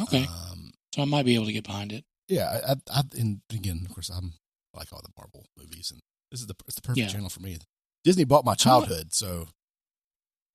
[0.00, 0.24] Okay.
[0.26, 2.04] Um, so I might be able to get behind it.
[2.28, 4.34] yeah, I, I, I and again, of course, I'm
[4.74, 7.08] I like all the Marvel movies, and this is the it's the perfect Yeah.
[7.12, 7.58] channel for me.
[8.04, 9.48] Disney bought my childhood, so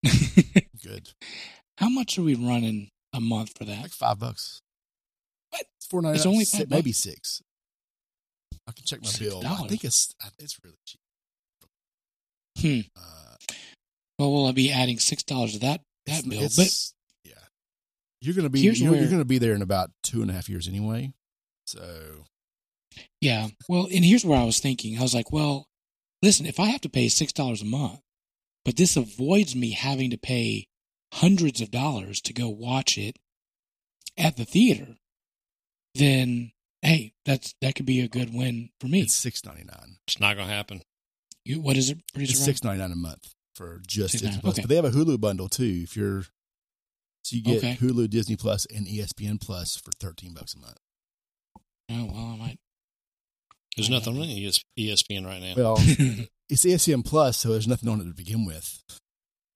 [0.83, 1.09] good.
[1.77, 3.81] How much are we running a month for that?
[3.81, 4.61] like five bucks.
[5.83, 6.15] It's four ninety.
[6.17, 7.41] It's only five maybe six.
[8.65, 9.45] I can check my Six bill.
[9.45, 11.01] I think it's it's really cheap.
[12.59, 12.79] Hmm.
[12.97, 13.35] Uh,
[14.17, 16.47] Well, will I be adding six dollars to that that bill?
[16.55, 16.73] but
[17.25, 17.33] yeah,
[18.21, 20.47] you're gonna be you're, where- you're gonna be there in about two and a half
[20.47, 21.13] years anyway.
[21.67, 22.23] So
[23.19, 23.49] yeah.
[23.67, 24.97] Well, and here's where I was thinking.
[24.97, 25.65] I was like, well,
[26.21, 27.99] listen, if I have to pay six dollars a month,
[28.63, 30.67] but this avoids me having to pay
[31.15, 33.17] hundreds of dollars to go watch it
[34.17, 34.95] at the theater,
[35.95, 36.51] then
[36.81, 39.01] hey, that's that could be a good win for me.
[39.01, 39.97] it's six ninety nine.
[40.07, 40.81] It's not going to happen.
[41.45, 41.99] You, what is it?
[42.13, 44.53] Producer It's six ninety nine a month for just Disney Plus.
[44.55, 44.61] okay.
[44.63, 45.81] But they have a Hulu bundle too.
[45.83, 46.23] If you're
[47.23, 47.75] so you get Okay.
[47.79, 50.77] Hulu, Disney Plus, and ESPN Plus for thirteen bucks a month.
[51.91, 52.57] Oh well, I might.
[53.75, 54.21] There's I nothing know.
[54.21, 54.27] on
[54.77, 55.53] ESPN right now.
[55.55, 55.75] Well,
[56.49, 58.83] it's ESPN Plus, so there's nothing on it to begin with.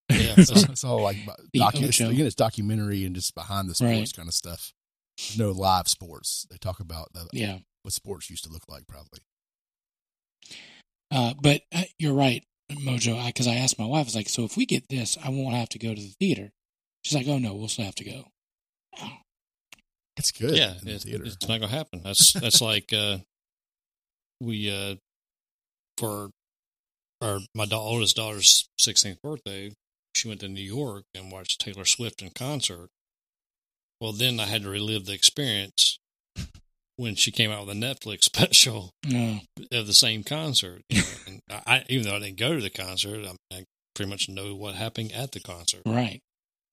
[0.10, 1.18] yeah, it's, all, it's all like
[1.56, 4.14] docu- it's, again, it's documentary and just behind the sports Right.
[4.16, 4.72] kind of stuff.
[5.18, 6.46] There's no live sports.
[6.50, 7.60] They talk about the, yeah.
[7.84, 9.20] what sports used to look like, probably.
[11.10, 14.44] Uh, but uh, you're right, Mojo, because I, asked my wife, I was like, so
[14.44, 16.52] if we get this, I won't have to go to the theater.
[17.04, 18.26] She's like, oh no, we'll still have to go.
[20.18, 20.58] It's good.
[20.58, 21.24] yeah, in the it's, theater.
[21.26, 22.02] it's not going to happen.
[22.04, 23.20] That's that's like uh,
[24.42, 24.96] we uh,
[25.98, 26.32] for
[27.22, 29.72] our my da- oldest daughter's 16th birthday,
[30.16, 32.90] she went to New York and watched Taylor Swift in concert.
[34.00, 35.98] Well, then I had to relive the experience
[36.98, 39.40] when she came out with a Netflix special No,
[39.72, 40.82] of the same concert.
[40.90, 43.64] You know, and I, even though I didn't go to the concert, I, I
[43.96, 45.82] pretty much know what happened at the concert.
[45.86, 46.20] right.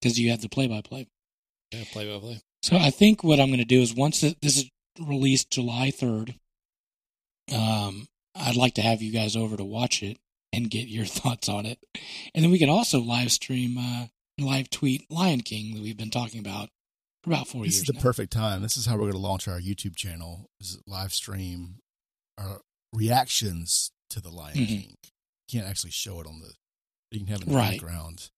[0.00, 1.06] Because you have the play by play.
[1.72, 2.40] Yeah, play by play.
[2.62, 4.68] So I think what I'm going to do is once this is
[5.00, 6.34] released July 3rd,
[7.54, 10.18] um, I'd like to have you guys over to watch it
[10.52, 11.78] and get your thoughts on it.
[12.34, 14.06] And then we can also live stream, uh,
[14.38, 16.68] live tweet Lion King that we've been talking about
[17.26, 18.00] about four this years is the now.
[18.00, 18.62] perfect time.
[18.62, 20.46] This is how we're going to launch our YouTube channel.
[20.60, 21.76] Is live stream
[22.38, 22.60] our
[22.92, 24.66] reactions to the Lion Mhm.
[24.66, 24.96] King.
[25.48, 26.52] You can't actually show it on the.
[27.10, 27.72] You can have it in the Right.
[27.80, 28.30] background,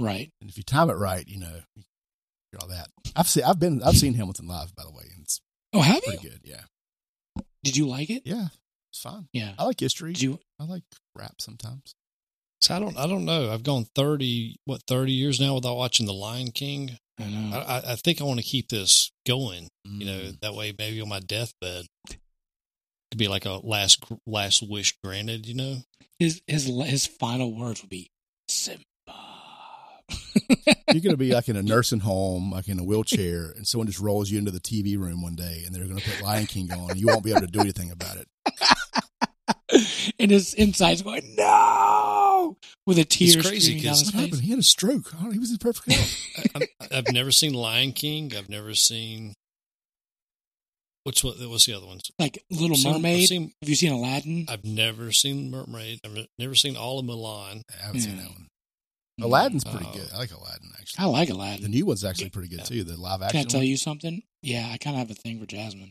[0.00, 0.30] right.
[0.40, 2.90] and if you time it right, you know, you all that.
[3.14, 3.44] I've seen.
[3.44, 3.82] I've been.
[3.82, 5.40] I've seen Hamilton live, by the way, and it's
[5.72, 6.12] Oh, have you?
[6.18, 6.40] pretty good.
[6.44, 6.64] Yeah,
[7.62, 8.22] Did you like it?
[8.26, 8.48] yeah,
[8.92, 9.28] it's fine.
[9.32, 9.54] Yeah.
[9.58, 10.12] I like history.
[10.14, 10.40] Did you?
[10.58, 10.84] I like
[11.16, 11.94] rap sometimes.
[12.60, 13.52] So I don't, I don't know.
[13.52, 16.98] I've gone thirty, what thirty years now without watching The Lion King.
[17.20, 17.56] I know.
[17.56, 19.68] I, I- I think I want to keep this going.
[19.84, 20.40] You know, Mm.
[20.40, 22.16] that way maybe on my deathbed, it
[23.10, 25.76] Could be like a last last wish granted, you know.
[26.18, 28.10] His his his final words would be
[28.48, 28.82] Simba.
[30.92, 33.86] You're going to be like in a nursing home, like in a wheelchair, and someone
[33.86, 36.46] just rolls you into the TV room one day, and they're going to put Lion
[36.46, 38.28] King on, and you won't be able to do anything about it.
[40.18, 41.44] and his insides going no
[42.86, 44.38] with a tear It's crazy streaming down 'cause- his face.
[44.40, 45.12] He had a stroke.
[45.20, 46.70] Oh, he was in perfect health.
[46.90, 48.34] I, I've never seen Lion King.
[48.36, 49.34] I've never seen.
[51.04, 51.36] What's what?
[51.38, 52.10] What's the other ones?
[52.18, 53.28] Like Little I've Mermaid.
[53.28, 54.46] seen- Have you seen Aladdin?
[54.48, 56.00] I've never seen Mermaid.
[56.04, 57.60] I've never seen all of Mulan.
[57.78, 58.48] I haven't seen that one.
[59.20, 59.92] Aladdin's pretty Oh.
[59.92, 60.08] good.
[60.12, 61.04] I like Aladdin actually.
[61.04, 61.62] I like Aladdin.
[61.62, 62.84] The new one's actually pretty good too.
[62.84, 63.40] The live action.
[63.40, 63.66] Can I tell one.
[63.68, 64.22] you something?
[64.42, 65.90] Yeah, I kind of have a thing for Jasmine.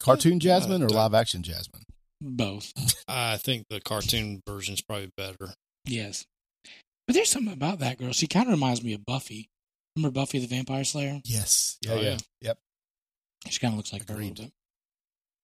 [0.00, 1.84] cartoon Jasmine or Uh, live action Jasmine.
[2.22, 2.72] Both.
[3.08, 5.52] I think the cartoon version's probably better.
[5.84, 6.26] Yes.
[7.06, 8.12] But there's something about that girl.
[8.12, 9.48] She kind of reminds me of Buffy.
[9.96, 11.20] Remember Buffy the Vampire Slayer?
[11.24, 11.78] Yes.
[11.82, 11.92] Yeah.
[11.92, 12.02] Oh, yeah.
[12.10, 12.16] yeah.
[12.42, 12.58] Yep.
[13.48, 14.30] She kind of looks like her a Agreed.
[14.38, 14.52] little bit.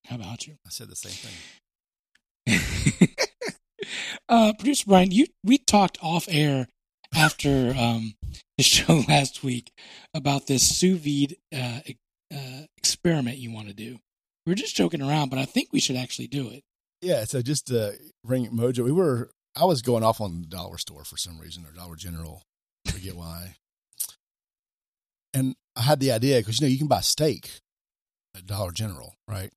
[0.06, 0.54] How about you?
[0.64, 1.32] I said the same
[2.46, 3.08] thing.
[4.28, 6.68] uh, Producer Brian, you we talked off air
[7.14, 8.14] after um,
[8.56, 9.72] the show last week
[10.14, 11.80] about this sous vide uh,
[12.32, 13.98] uh, experiment you want to do.
[14.44, 16.62] We were just joking around, but I think we should actually do it.
[17.02, 17.24] Yeah.
[17.24, 18.84] So just uh, ring Mojo.
[18.84, 19.30] We were.
[19.56, 22.42] I was going off on the dollar store for some reason or Dollar General.
[22.86, 23.54] I forget why.
[25.34, 27.60] And I had the idea because you know you can buy steak
[28.34, 29.50] at Dollar General, right?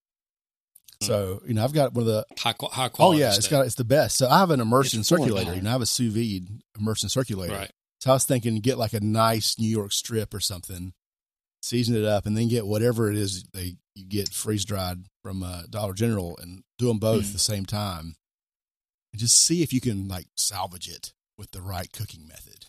[1.02, 3.22] So you know I've got one of the High high Oh quality.
[3.22, 4.18] yeah, it's got it's the best.
[4.18, 5.56] So I have an immersion It's circulator.
[5.56, 7.54] You know, I have a sous vide immersion circulator.
[7.54, 7.72] right.
[8.02, 10.94] So I was thinking, get like a nice New York strip or something,
[11.62, 15.42] season it up, and then get whatever it is they you get freeze dried from
[15.44, 18.16] uh, Dollar General, and do them both at the same time,
[19.14, 22.66] and just see if you can like salvage it with the right cooking method.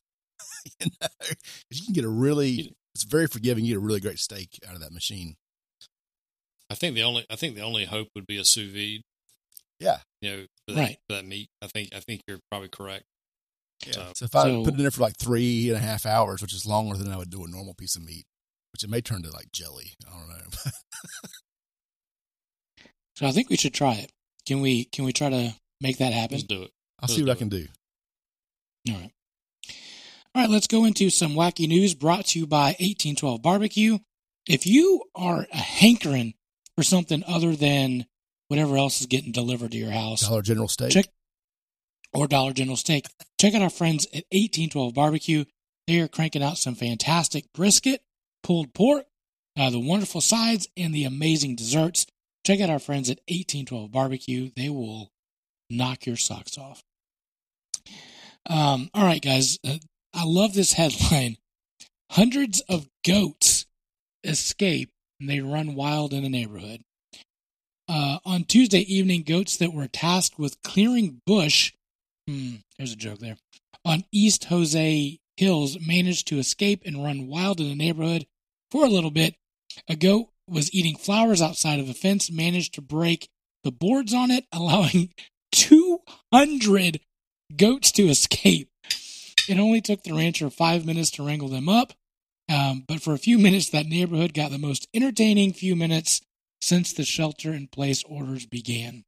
[0.81, 1.09] you, know?
[1.20, 1.37] 'Cause
[1.70, 3.64] you can get a really, it's very forgiving.
[3.64, 5.37] You get a really great steak out of that machine.
[6.70, 9.03] I think the only I think the only hope would be a sous vide.
[9.81, 9.98] Yeah.
[10.20, 10.98] You know, for that, Right.
[11.09, 11.48] for that meat.
[11.62, 13.05] I think I think you're probably correct.
[13.90, 15.81] So, um, So if I So- put it in there for like three and a
[15.81, 18.26] half hours, which is longer than I would do a normal piece of meat,
[18.72, 19.94] which it may turn to like jelly.
[20.07, 20.46] I don't know.
[23.16, 24.12] So I think we should try it.
[24.46, 24.85] Can we?
[24.87, 26.37] Can we try to make that happen?
[26.37, 26.71] let's do it.
[27.01, 27.66] I'll see what I can do.
[28.88, 29.11] All right.
[30.35, 33.99] All right, let's go into some wacky news brought to you by 1812 Barbecue.
[34.49, 36.35] If you are a hankering
[36.77, 38.07] for something other than
[38.49, 40.93] whatever else is getting delivered to your house Dollar General steak.
[40.93, 41.12] Check-
[42.12, 43.07] or Dollar General Steak,
[43.40, 45.45] check out our friends at 1812 Barbecue.
[45.87, 48.03] They are cranking out some fantastic brisket,
[48.43, 49.07] pulled pork,
[49.57, 52.07] uh, the wonderful sides, and the amazing desserts.
[52.45, 54.51] Check out our friends at 1812 Barbecue.
[54.57, 55.12] They will
[55.70, 56.83] knock your socks off.
[58.48, 59.59] Um, all right, guys.
[59.66, 59.78] Uh,
[60.12, 61.37] I love this headline.
[62.11, 63.66] Hundreds of goats
[64.24, 66.80] escape and they run wild in a neighborhood.
[67.88, 71.72] Uh, on Tuesday evening, goats that were tasked with clearing bush,
[72.26, 73.37] hmm, there's a joke there,
[73.85, 78.26] on East Jose Hills managed to escape and run wild in the neighborhood
[78.70, 79.35] for a little bit.
[79.88, 83.28] A goat was eating flowers outside of a fence, managed to break
[83.64, 85.12] the boards on it, allowing
[85.52, 87.00] 200
[87.56, 88.68] goats to escape.
[89.48, 91.92] It only took the rancher five minutes to wrangle them up,
[92.50, 96.20] um, but for a few minutes, that neighborhood got the most entertaining few minutes
[96.60, 99.04] since the shelter in place orders began.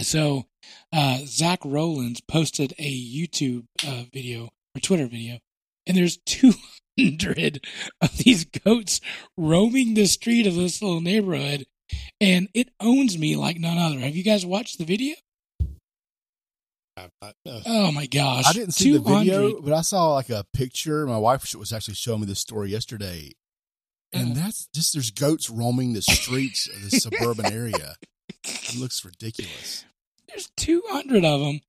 [0.00, 0.46] So,
[0.92, 5.38] uh, Zach Rowlands posted a YouTube uh, video or Twitter video,
[5.86, 7.64] and there's 200
[8.00, 9.00] of these goats
[9.36, 11.66] roaming the street of this little neighborhood,
[12.20, 13.98] and it owns me like none other.
[14.00, 15.16] Have you guys watched the video?
[17.22, 17.32] Uh,
[17.66, 18.44] Oh my gosh!
[18.46, 21.06] I didn't see the video, but I saw like a picture.
[21.06, 23.32] My wife was actually showing me this story yesterday.
[24.12, 24.34] And Uh.
[24.34, 27.94] that's just there's goats roaming the streets of this suburban area.
[28.44, 29.84] It looks ridiculous.
[30.28, 31.60] There's 200 of them,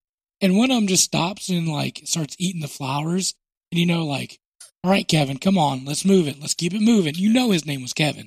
[0.42, 3.34] and one of them just stops and like starts eating the flowers.
[3.72, 4.40] And you know, like,
[4.84, 6.40] all right, Kevin, come on, let's move it.
[6.40, 7.16] Let's keep it moving.
[7.16, 8.22] You know, his name was Kevin.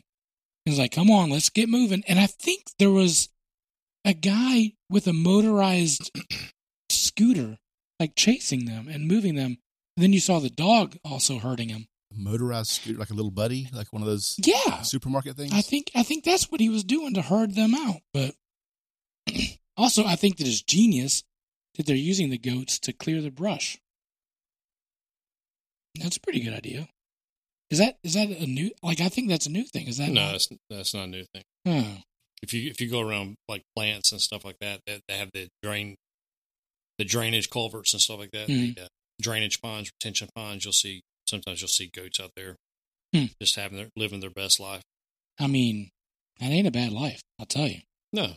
[0.66, 2.02] And he's like, come on, let's get moving.
[2.08, 3.28] And I think there was
[4.04, 6.10] a guy with a motorized
[7.16, 7.58] scooter,
[8.00, 9.58] like chasing them and moving them.
[9.96, 11.86] And then you saw the dog also hurting him.
[12.16, 15.52] Motorized scooter, like a little buddy, like one of those Yeah, supermarket things.
[15.52, 18.00] I think I think that's what he was doing to herd them out.
[18.12, 18.34] But
[19.76, 21.24] also, I think that it's genius
[21.76, 23.78] that they're using the goats to clear the brush.
[26.00, 26.88] That's a pretty good idea.
[27.70, 28.70] Is that is that a new?
[28.82, 29.88] Like, I think that's a new thing.
[29.88, 30.32] Is that no, not?
[30.32, 31.42] that's that's not a new thing.
[31.66, 31.96] Oh,
[32.42, 35.30] If you if you go around like plants and stuff like that, that they have
[35.32, 35.96] the drain,
[36.98, 38.48] the drainage culverts and stuff like that.
[38.48, 38.74] Mhm.
[38.76, 38.88] The uh,
[39.20, 40.64] drainage ponds, retention ponds.
[40.64, 42.56] You'll see sometimes you'll see goats out there,
[43.14, 43.26] Hmm.
[43.40, 44.82] just having their living their best life.
[45.38, 45.90] I mean,
[46.40, 47.20] that ain't a bad life.
[47.38, 47.80] I'll tell you.
[48.12, 48.36] No,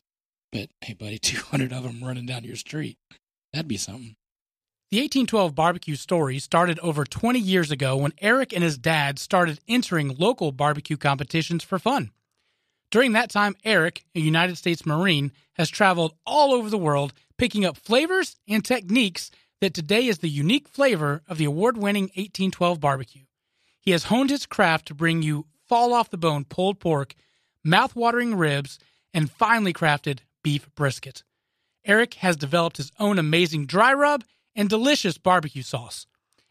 [0.52, 2.98] But hey, buddy, 200 of them running down your street.
[3.54, 4.16] That'd be something.
[4.90, 9.60] The 1812 barbecue story started over 20 years ago when Eric and his dad started
[9.68, 12.12] entering local barbecue competitions for fun.
[12.90, 17.66] During that time, Eric, a United States Marine, has traveled all over the world picking
[17.66, 22.80] up flavors and techniques that today is the unique flavor of the award winning 1812
[22.80, 23.24] barbecue.
[23.80, 27.16] He has honed his craft to bring you fall off the bone pulled pork,
[27.64, 28.80] mouth-watering ribs,
[29.14, 31.24] and finely crafted beef brisket.
[31.86, 34.24] Eric has developed his own amazing dry rub
[34.56, 36.06] and delicious barbecue sauce.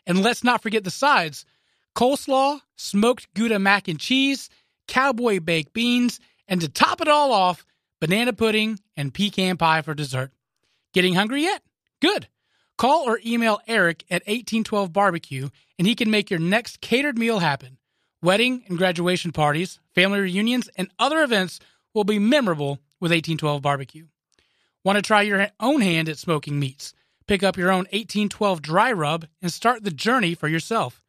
[0.06, 1.44] And let's not forget the sides
[1.94, 4.50] coleslaw, smoked Gouda mac and cheese,
[4.86, 7.64] cowboy baked beans, and to top it all off,
[8.00, 10.30] banana pudding and pecan pie for dessert.
[10.96, 11.60] Getting hungry yet?
[12.00, 12.26] Good.
[12.78, 17.40] Call or email Eric at 1812 Barbecue and he can make your next catered meal
[17.40, 17.76] happen.
[18.22, 21.60] Wedding and graduation parties, family reunions, and other events
[21.92, 24.06] will be memorable with 1812 Barbecue.
[24.84, 26.94] Want to try your own hand at smoking meats?
[27.26, 31.02] Pick up your own 1812 dry rub and start the journey for yourself.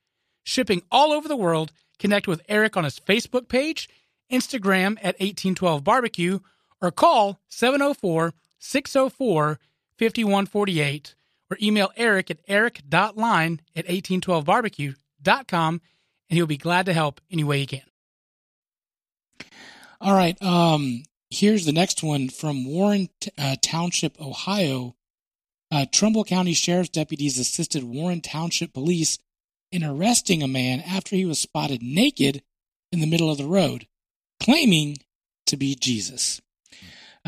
[0.43, 3.87] Shipping all over the world, connect with Eric on his Facebook page,
[4.29, 6.39] Instagram at 1812 Barbecue,
[6.81, 9.59] or call 704 604
[9.99, 11.15] 5148
[11.49, 15.81] or email Eric at eric.line at 1812barbecue.com
[16.29, 17.81] and he'll be glad to help any way he can.
[19.99, 20.41] All right.
[20.41, 24.95] Um, here's the next one from Warren uh, Township, Ohio.
[25.71, 29.17] Uh, Trumbull County Sheriff's deputies assisted Warren Township Police
[29.71, 32.41] in arresting a man after he was spotted naked
[32.91, 33.87] in the middle of the road,
[34.41, 34.97] claiming
[35.45, 36.41] to be Jesus.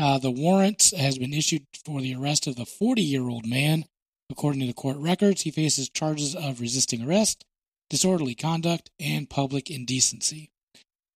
[0.00, 3.84] Uh, the warrant has been issued for the arrest of the 40 year old man.
[4.30, 7.44] According to the court records, he faces charges of resisting arrest,
[7.90, 10.50] disorderly conduct, and public indecency.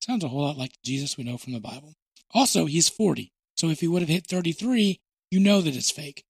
[0.02, 1.94] Sounds a whole lot like Jesus we know from the Bible.
[2.34, 6.24] Also, he's 40, so if he would have hit 33, you know that it's fake.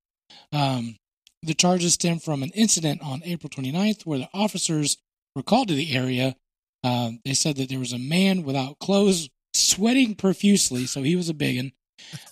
[0.52, 0.96] Um,
[1.42, 4.98] the charges stem from an incident on April 29th where the officers
[5.34, 6.36] were called to the area.
[6.84, 11.28] Uh, they said that there was a man without clothes sweating profusely, so he was
[11.28, 11.72] a biggin,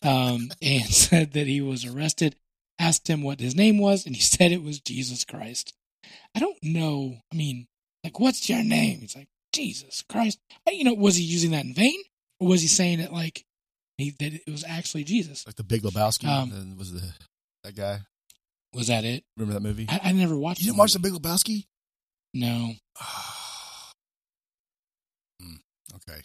[0.02, 2.36] um, and said that he was arrested.
[2.78, 5.72] Asked him what his name was, and he said it was Jesus Christ.
[6.34, 7.18] I don't know.
[7.32, 7.66] I mean,
[8.02, 9.00] like, what's your name?
[9.00, 10.38] He's like, Jesus Christ.
[10.70, 12.00] You know, was he using that in vain?
[12.40, 13.44] Or was he saying it like
[13.98, 15.46] he, that it was actually Jesus?
[15.46, 17.12] Like the Big Lebowski Um, and was the
[17.62, 18.00] that guy.
[18.74, 19.24] Was that it?
[19.36, 19.86] Remember that movie?
[19.88, 20.98] I, I never watched you didn't watch the.
[20.98, 21.66] Big Lebowski?
[22.34, 22.72] No.
[25.40, 25.56] Hmm,
[25.96, 26.22] okay.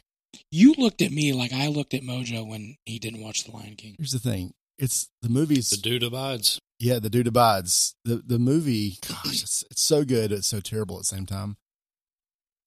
[0.51, 3.75] You looked at me like I looked at Mojo when he didn't watch The Lion
[3.75, 3.95] King.
[3.97, 4.53] Here's the thing.
[4.77, 6.59] It's the movie's The dude abides.
[6.79, 7.95] yeah, the dude abides.
[8.05, 11.57] The the movie, gosh, it's it's so good, it's so terrible at the same time.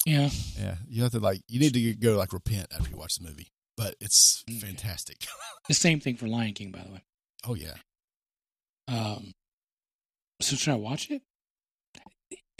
[0.06, 0.30] Yeah.
[0.58, 0.76] Yeah.
[0.88, 3.48] You have to like you need to go like repent after you watch the movie.
[3.76, 4.58] But it's Okay.
[4.58, 5.26] fantastic.
[5.68, 7.02] The same thing for Lion King, by the way.
[7.46, 7.74] oh yeah.
[8.88, 9.32] Um,
[10.40, 11.22] so should I watch it?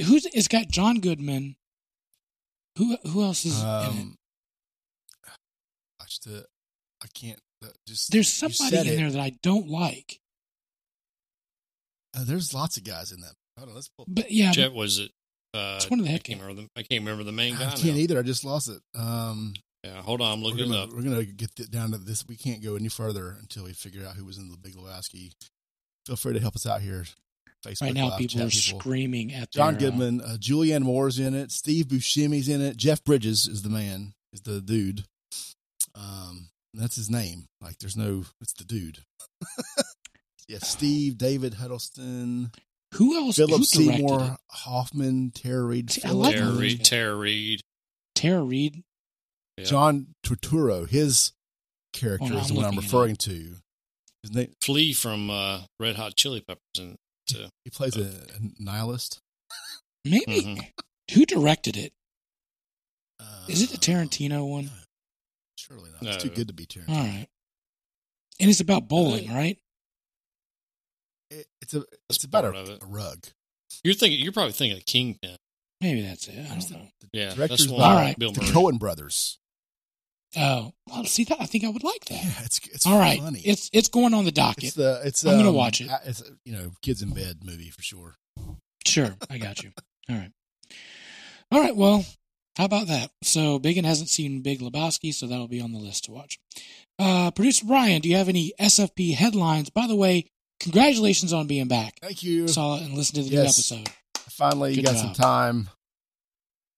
[0.06, 1.56] Who's it's got John Goodman.
[2.78, 3.88] Who who else is in it?
[3.88, 4.16] Um
[6.26, 6.46] watch the
[7.02, 7.38] I can't
[7.86, 8.96] just There's somebody in it.
[8.96, 10.18] there that I don't like.
[12.16, 13.32] Uh, there's lots of guys in that.
[13.58, 15.10] Hold on, let's pull But yeah, Jet was it?
[15.54, 17.66] Uh, It's one of the I can't remember the, I can't remember the main guy.
[17.68, 18.00] I can't now.
[18.02, 18.18] either.
[18.18, 18.80] I just lost it.
[18.98, 19.54] Um
[19.84, 20.90] Yeah, hold on, I'm we're gonna, up.
[20.92, 22.24] we're gonna get th- down to this.
[22.26, 25.32] We can't go any further until we figure out who was in the Big Lebowski.
[26.06, 27.04] Feel free to help us out here.
[27.64, 30.80] Facebook right now Live, people chat are screaming at John their, uh, Goodman, uh, Julianne
[30.82, 31.52] Moore's in it.
[31.52, 32.78] Steve Buscemi's in it.
[32.78, 35.04] Jeff Bridges is the man, is the dude.
[35.94, 37.46] Um, that's his name.
[37.60, 39.00] Like, there's no, it's the dude.
[40.48, 42.52] yeah, Steve, David Huddleston,
[42.94, 43.36] who else?
[43.36, 44.30] Philip who Seymour it?
[44.50, 46.84] Hoffman, Tara Reid, See, I Philip, like Tara those Reid.
[46.84, 47.60] Tara Reid.
[48.14, 48.82] Tara Reid.
[49.56, 49.64] Yeah.
[49.64, 50.88] John Turturro.
[50.88, 51.32] His
[51.92, 53.54] character Oh, is I'm the one I'm looking it referring to.
[54.22, 56.60] His name, Flea from uh, Red Hot Chili Peppers.
[56.78, 56.96] And
[57.64, 59.18] he plays a, a nihilist.
[60.04, 60.66] Maybe Mhm.
[61.14, 61.92] who directed it?
[63.20, 64.70] Uh, Is it the Tarantino one?
[65.70, 66.14] Surely not.
[66.14, 66.82] It's too good to be true.
[66.88, 67.26] All right.
[68.40, 69.58] And it's about bowling, right?
[71.30, 72.82] It, it's a That's it's about a, of it.
[72.82, 73.26] a rug.
[73.84, 75.36] you're thinking, you're probably thinking of Kingpin.
[75.80, 76.38] Maybe that's it.
[76.38, 76.86] I don't the- know.
[77.00, 77.82] the Yeah, director's that's one.
[77.82, 78.18] All right.
[78.18, 79.38] Bill the Coen brothers.
[80.36, 82.22] Oh, well, see that I think I would like that.
[82.24, 83.40] Yeah, it's it's All right, funny.
[83.40, 84.62] it's it's going on the docket.
[84.62, 85.90] It's the it's I'm gonna um, watch it.
[86.04, 88.14] It's you know kids in bed movie for sure.
[88.86, 89.72] Sure, I got you.
[90.08, 90.30] All right,
[91.50, 91.74] all right.
[91.74, 92.04] Well,
[92.56, 93.10] how about that?
[93.22, 96.38] So Biggin hasn't seen Big Lebowski, so that'll be on the list to watch.
[96.98, 99.70] Uh, Producer Brian, do you have any SFP headlines?
[99.70, 100.26] By the way,
[100.60, 101.98] congratulations on being back.
[102.02, 102.48] Thank you.
[102.48, 103.70] Saw it and listened to the Yes.
[103.70, 103.94] new episode.
[104.30, 105.00] Finally, Good got job.
[105.02, 105.70] some time.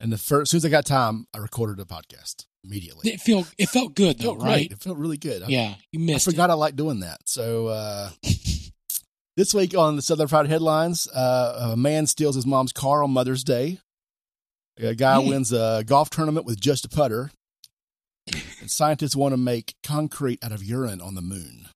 [0.01, 2.47] And the first, as soon as I got time, I recorded a podcast.
[2.65, 3.11] immediately.
[3.11, 4.49] It felt it felt good It though, felt great.
[4.49, 4.71] right?
[4.71, 5.43] It felt really good.
[5.43, 6.29] I- Yeah, you missed.
[6.29, 7.19] I forgot I like doing that.
[7.29, 8.11] So uh,
[9.37, 13.11] this week on the Southern Fried headlines, uh, a man steals his mom's car on
[13.11, 13.79] Mother's Day.
[14.79, 15.29] A guy Hmm.
[15.29, 17.31] wins a golf tournament with just a putter.
[18.61, 21.69] And scientists want to make concrete out of urine on the moon.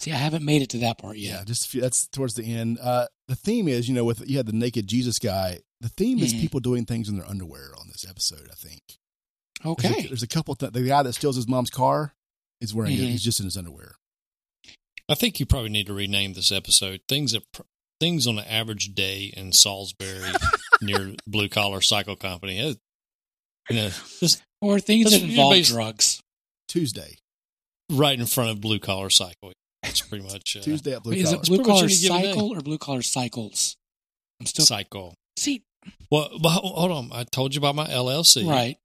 [0.00, 1.46] See, I haven't made it to that part Yeah, yet.
[1.46, 2.78] just few, that's towards the end.
[2.78, 5.60] Uh, the theme is, you know, with you had the naked Jesus guy.
[5.82, 6.40] The theme is Mhm.
[6.40, 8.48] people doing things in their underwear on this episode.
[8.50, 8.80] I think.
[9.62, 10.06] There's a, Okay.
[10.08, 10.54] there's a couple.
[10.56, 12.14] Th- the guy that steals his mom's car
[12.60, 13.00] is wearing it.
[13.00, 13.10] Mhm.
[13.10, 13.96] He's just in his underwear.
[15.08, 17.62] I think you probably need to rename this episode "Things that pr-
[18.02, 20.32] Things on an Average Day in Salisbury
[20.82, 22.78] near Blue Collar Cycle Company." It-
[23.70, 26.20] you know, just Or things That's- that involve drugs.
[26.68, 27.18] Tuesday.
[27.90, 29.52] right in front of Blue Collar Cycle.
[29.84, 31.36] That's pretty much uh, Tuesday at Blue Is Collar.
[31.36, 32.32] it blue pretty collar any given day.
[32.32, 33.76] cycle or blue collar cycles?
[34.40, 35.14] I'm still cycle.
[35.36, 35.62] see
[36.10, 37.10] Well, but hold on.
[37.12, 38.76] I told you about my LLC, right.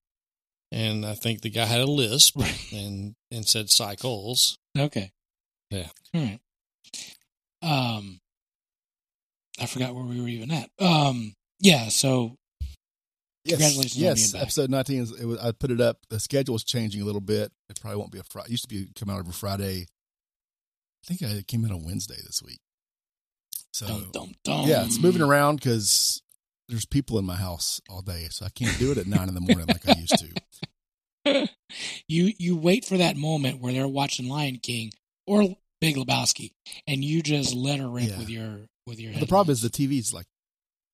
[0.72, 2.72] And I think the guy had a lisp Right.
[2.74, 4.58] and and said cycles.
[4.78, 5.12] Okay.
[5.72, 5.88] Yeah.
[6.14, 6.40] All right.
[7.64, 8.20] Um,
[9.60, 10.70] I forgot where we were even at.
[10.80, 11.90] Um, yeah.
[11.90, 12.36] So
[13.44, 14.42] Yes, Congratulations on Yes, being back.
[14.42, 16.00] episode 19 is, it was, I put it up.
[16.10, 17.50] The schedule is changing a little bit.
[17.70, 18.48] It probably won't be a Friday.
[18.48, 19.86] It used to be come out every Friday.
[19.86, 22.60] I think I came out on Wednesday this week.
[23.72, 24.68] So, dum dum dum.
[24.68, 26.22] yeah, it's moving around because
[26.68, 28.28] there's people in my house all day.
[28.32, 31.48] So I can't do it at nine in the morning like I used to.
[32.08, 34.92] you you wait for that moment where they're watching Lion King
[35.26, 36.52] or Big Lebowski,
[36.88, 38.18] and you just let her rip Yeah.
[38.18, 39.14] with your with your.
[39.14, 39.70] The problem is the.
[39.70, 40.26] TV's like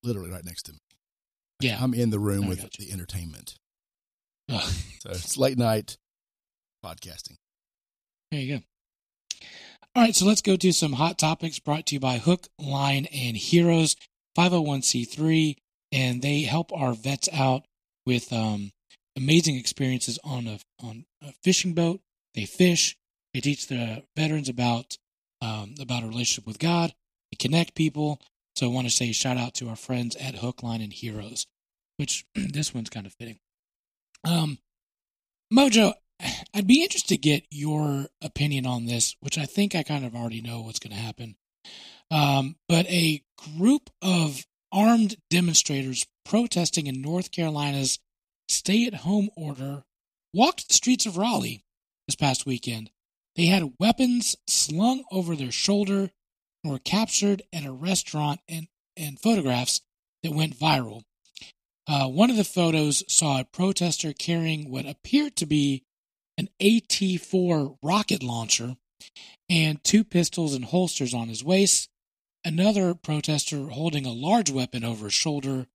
[0.04, 0.80] literally right next to me.
[1.62, 1.78] yeah.
[1.80, 3.56] I'm in the room I with the entertainment.
[4.50, 4.70] Ugh.
[5.00, 5.98] So it's late night
[6.84, 7.38] podcasting.
[8.32, 8.64] There you go.
[9.96, 13.06] All right, so let's go to some hot topics brought to you by Hook, Line,
[13.14, 13.96] and Heroes,
[14.36, 15.56] 501c3,
[15.92, 17.66] and they help our vets out
[18.06, 18.72] with um,
[19.16, 22.02] amazing experiences on a on a fishing boat.
[22.34, 22.98] They fish.
[23.34, 24.98] They teach the veterans about
[25.42, 26.94] um, about a relationship with God.
[27.36, 28.22] Connect people.
[28.56, 31.48] So I want to say shout out to our friends at Hook, Line, and Heroes,
[31.98, 33.40] which this one's kind of fitting.
[34.24, 34.60] Um,
[35.54, 35.94] Mojo,
[36.54, 40.16] I'd be interested to get your opinion on this, which I think I kind of
[40.16, 41.36] already know what's going to happen.
[42.12, 43.24] Um, but a
[43.58, 48.00] group of armed demonstrators protesting in North Carolina's
[48.48, 49.84] stay at home order
[50.34, 51.64] walked the streets of Raleigh
[52.08, 52.92] this past weekend.
[53.36, 56.12] They had weapons slung over their shoulder
[56.64, 59.82] were captured at a restaurant and, and photographs
[60.24, 61.04] that went viral.
[61.88, 65.84] Uh, one of the photos saw a protester carrying what appeared to be
[66.38, 68.76] an AT 4 rocket launcher
[69.50, 71.90] and two pistols and holsters on his waist.
[72.46, 75.68] Another protester holding a large weapon over his shoulder,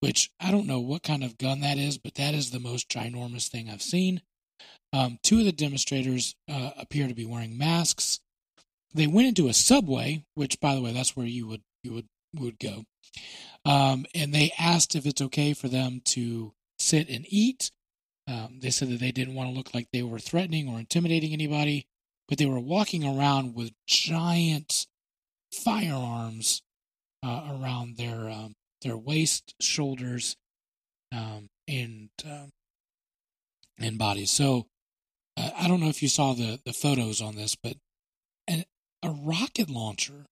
[0.00, 2.88] which I don't know what kind of gun that is, but that is the most
[2.88, 4.22] ginormous thing I've seen.
[4.92, 8.20] Um, two of the demonstrators uh, appear to be wearing masks.
[8.92, 12.06] They went into a subway, which, by the way, that's where you would you would
[12.34, 12.84] would go.
[13.64, 17.70] Um, and they asked if it's okay for them to sit and eat.
[18.26, 21.32] Um, they said that they didn't want to look like they were threatening or intimidating
[21.32, 21.86] anybody,
[22.28, 24.86] but they were walking around with giant
[25.52, 26.62] firearms
[27.24, 30.36] uh, around their um, their waist, shoulders,
[31.12, 32.50] um, and um,
[33.78, 34.30] and bodies.
[34.30, 34.66] So
[35.36, 37.76] uh, I don't know if you saw the the photos on this, but
[39.02, 40.26] a rocket launcher.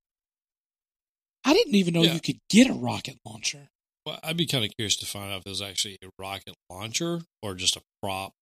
[1.45, 2.15] I didn't even know Yeah.
[2.15, 3.69] you could get a rocket launcher.
[4.05, 6.55] Well, I'd be kind of curious to find out if it was actually a rocket
[6.71, 8.33] launcher or just a prop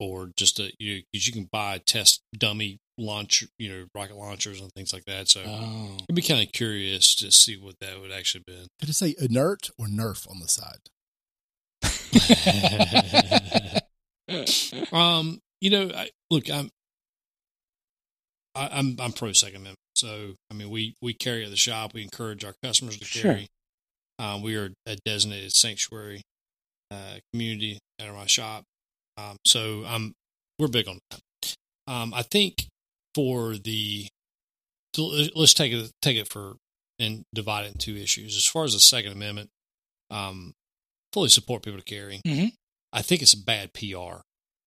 [0.00, 4.60] or just a you because you can buy test dummy launch you know rocket launchers
[4.60, 5.28] and things like that.
[5.28, 8.66] So Oh, I'd be kind of curious to see what that would actually be.
[8.80, 10.90] Did it say inert or nerf on the side?
[14.92, 16.70] um, you know, I, look, I'm,
[18.54, 19.78] I, I'm, I'm pro Second Amendment.
[19.96, 21.94] So, I mean, we we carry at the shop.
[21.94, 23.22] We encourage our customers to Sure.
[23.22, 23.46] carry.
[24.18, 26.22] Um, we are a designated sanctuary
[26.90, 28.64] uh, community at my shop.
[29.16, 30.12] Um, so, I'm
[30.58, 31.54] we're big on that.
[31.86, 32.66] Um, I think
[33.14, 34.08] for the
[34.98, 36.54] let's take it take it for
[36.98, 38.36] and divide it in two issues.
[38.36, 39.48] As far as the Second Amendment,
[40.10, 40.52] um,
[41.12, 42.20] fully support people to carry.
[42.26, 42.52] Mhm.
[42.92, 43.80] I think it's a bad PR.
[43.80, 44.20] yeah.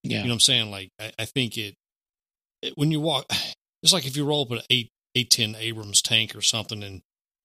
[0.04, 0.72] You know what I'm saying?
[0.72, 1.76] Like I, I think it,
[2.62, 3.26] it when you walk,
[3.84, 7.02] it's like if you roll up an eight eight ten Abrams tank or something, and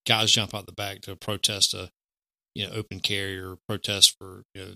[0.07, 1.89] guys jump out the back to protest a
[2.55, 4.73] you know open carry or protest for you know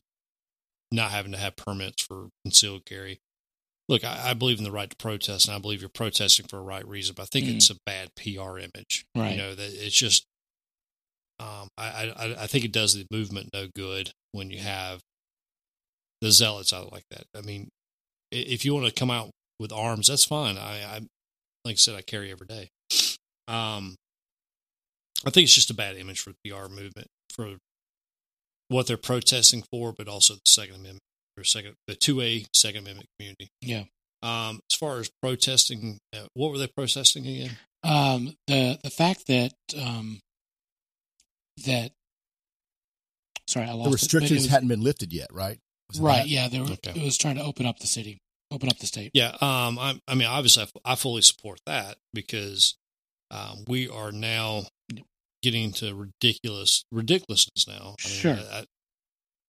[0.91, 3.19] not having to have permits for concealed carry.
[3.89, 6.59] Look, I, I believe in the right to protest, and I believe you're protesting for
[6.59, 7.13] a right reason.
[7.15, 7.55] But I think Mhm.
[7.55, 9.05] it's a bad PR image.
[9.15, 9.31] Right.
[9.31, 10.25] You know that it's just.
[11.39, 15.01] Um, I, I I think it does the movement no good when you have
[16.21, 17.25] the zealots out like that.
[17.35, 17.69] I mean,
[18.31, 19.29] if you want to come out
[19.59, 20.57] with arms, that's fine.
[20.57, 21.01] I, I
[21.65, 22.69] like I said, I carry every day.
[23.47, 23.95] Um,
[25.25, 27.55] I think it's just a bad image for the PR movement for
[28.69, 30.99] what they're protesting for, but also the Second Amendment
[31.37, 33.49] or second the two A Second Amendment community.
[33.61, 33.83] Yeah.
[34.23, 37.51] Um, as far as protesting, uh, what were they protesting again?
[37.83, 40.19] Um, the the fact that um,
[41.65, 41.91] that
[43.47, 45.59] sorry, I lost The restrictions it was- hadn't been lifted yet, right?
[45.89, 46.17] Was right.
[46.23, 46.27] that?
[46.27, 46.99] Yeah, they were, Okay.
[46.99, 48.17] it was trying to open up the city,
[48.51, 49.11] open up the state.
[49.13, 52.75] Yeah, um, I, I mean, obviously, I, f- I fully support that because
[53.31, 54.63] um, we are now
[55.43, 57.95] getting to ridiculous ridiculousness now.
[58.03, 58.37] I mean, Sure.
[58.51, 58.65] I,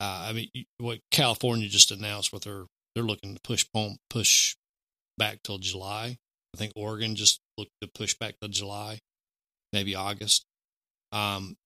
[0.01, 3.64] I, I mean, what California just announced, what they're they're looking to push
[4.11, 4.57] push
[5.16, 6.16] back till July.
[6.55, 8.99] I think Oregon just looked to push back to July,
[9.72, 10.44] maybe August.
[11.12, 11.57] Um,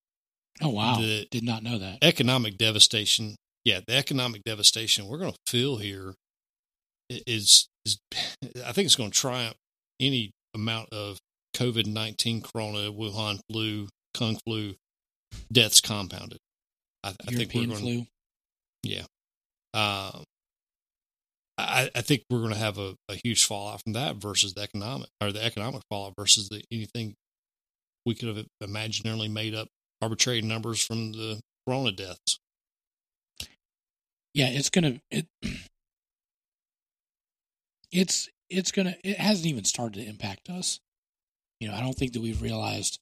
[0.60, 1.98] Oh wow, did not know that.
[2.02, 3.36] economic devastation.
[3.64, 6.14] Yeah, the economic devastation we're going to feel here
[7.26, 7.98] is is
[8.64, 9.56] I think it's going to triumph
[10.00, 11.18] any amount of
[11.56, 14.74] COVID nineteen, Corona, Wuhan flu, Kung flu
[15.50, 16.38] deaths compounded.
[17.04, 17.78] I, I think we're going.
[17.78, 18.06] flu.
[18.82, 19.04] Yeah.
[19.74, 20.24] Um,
[21.58, 24.62] I, I think we're going to have a, a huge fallout from that versus the
[24.62, 27.14] economic or the economic fallout versus the anything
[28.04, 29.68] we could have imaginarily made up
[30.00, 32.38] arbitrary numbers from the corona deaths.
[34.34, 35.26] Yeah, it's gonna it.
[37.92, 40.80] It's it's gonna it hasn't even started to impact us.
[41.60, 42.98] You know, I don't think that we've realized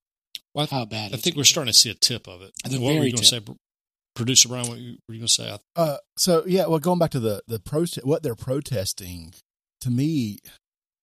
[0.55, 1.13] Well, how bad.
[1.13, 2.53] I it's think we're gonna starting to see a tip of it.
[2.65, 3.47] At the what were you going to tip.
[3.49, 3.55] say,
[4.15, 4.69] producer Brian?
[4.69, 5.51] What you- were you going to say?
[5.77, 9.33] I, Uh, so yeah, well, going back to the the protest, what they're protesting,
[9.81, 10.39] to me,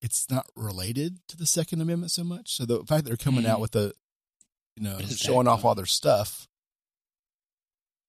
[0.02, 2.54] it's not related to the Second Amendment so much.
[2.54, 3.62] So the fact that they're coming out Mhm.
[3.62, 3.94] with the,
[4.76, 6.48] you know, What is that showing off all their stuff,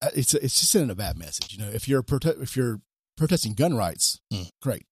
[0.03, 1.53] uh, it's it's just sending a bad message.
[1.53, 2.81] You know, if you're prote- if you're
[3.17, 4.43] protesting gun rights, Hmm.
[4.61, 4.85] great,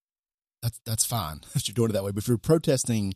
[0.67, 2.11] that's that's fine that you're doing it that way.
[2.11, 3.15] But if you're protesting,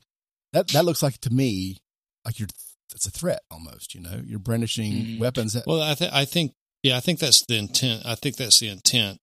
[0.52, 1.78] that that looks like to me
[2.24, 2.48] like you're
[2.90, 3.94] that's a threat almost.
[3.94, 5.18] You know, you're brandishing Mhm.
[5.18, 5.52] weapons.
[5.54, 8.02] That, well, I think I think yeah, I think that's the intent.
[8.06, 9.18] I think that's the intent.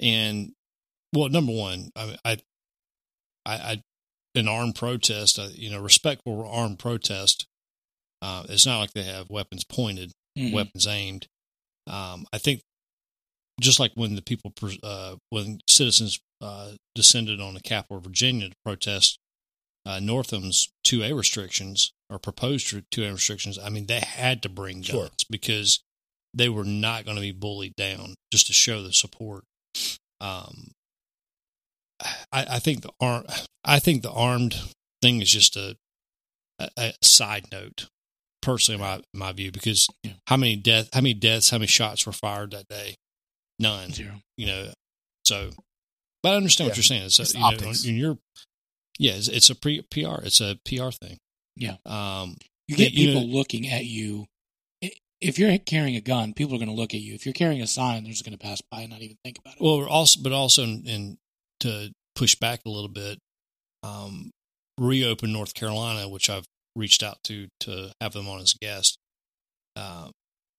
[0.00, 0.52] And
[1.14, 2.32] well, number one, I I
[3.46, 3.82] I, I
[4.34, 7.46] an armed protest, uh, you know, respectful armed protest.
[8.22, 10.52] Uh, it's not like they have weapons pointed, Mhm.
[10.52, 11.26] weapons aimed.
[11.86, 12.62] Um, I think
[13.60, 18.04] just like when the people, pres- uh, when citizens uh, descended on the Capitol of
[18.04, 19.18] Virginia to protest
[19.86, 24.86] uh, Northam's 2A restrictions or proposed 2A restrictions, I mean, they had to bring guns
[24.86, 25.08] Sure.
[25.30, 25.80] because
[26.34, 29.44] they were not going to be bullied down just to show the support.
[30.20, 30.72] Um,
[32.32, 33.24] I, I think the arm,
[33.64, 34.56] I think the armed
[35.02, 35.76] thing is just a,
[36.58, 37.88] a, a side note,
[38.42, 40.12] personally, in my my view, because Yeah.
[40.26, 42.94] how many death, how many deaths, how many shots were fired that day?
[43.58, 43.92] None.
[43.92, 44.20] Zero.
[44.36, 44.72] You know,
[45.24, 45.50] so.
[46.22, 47.04] But I understand what you're saying.
[47.04, 47.84] It's, It's you optics.
[47.86, 48.18] when you're,
[48.98, 50.22] yeah, it's, it's a pre PR.
[50.22, 51.18] It's a PR thing.
[51.56, 51.76] Yeah.
[51.86, 52.36] Um.
[52.66, 54.26] You get You know- people looking at you.
[55.20, 57.12] If you're carrying a gun, people are going to look at you.
[57.14, 59.38] If you're carrying a sign, they're just going to pass by and not even think
[59.40, 59.60] about it.
[59.60, 61.18] Well, we're also, but also, in, in
[61.60, 63.18] to push back a little bit,
[63.82, 64.30] um,
[64.78, 66.44] reopen North Carolina, which I've
[66.76, 68.96] reached out to to have them on as a guest.
[69.74, 70.10] Uh,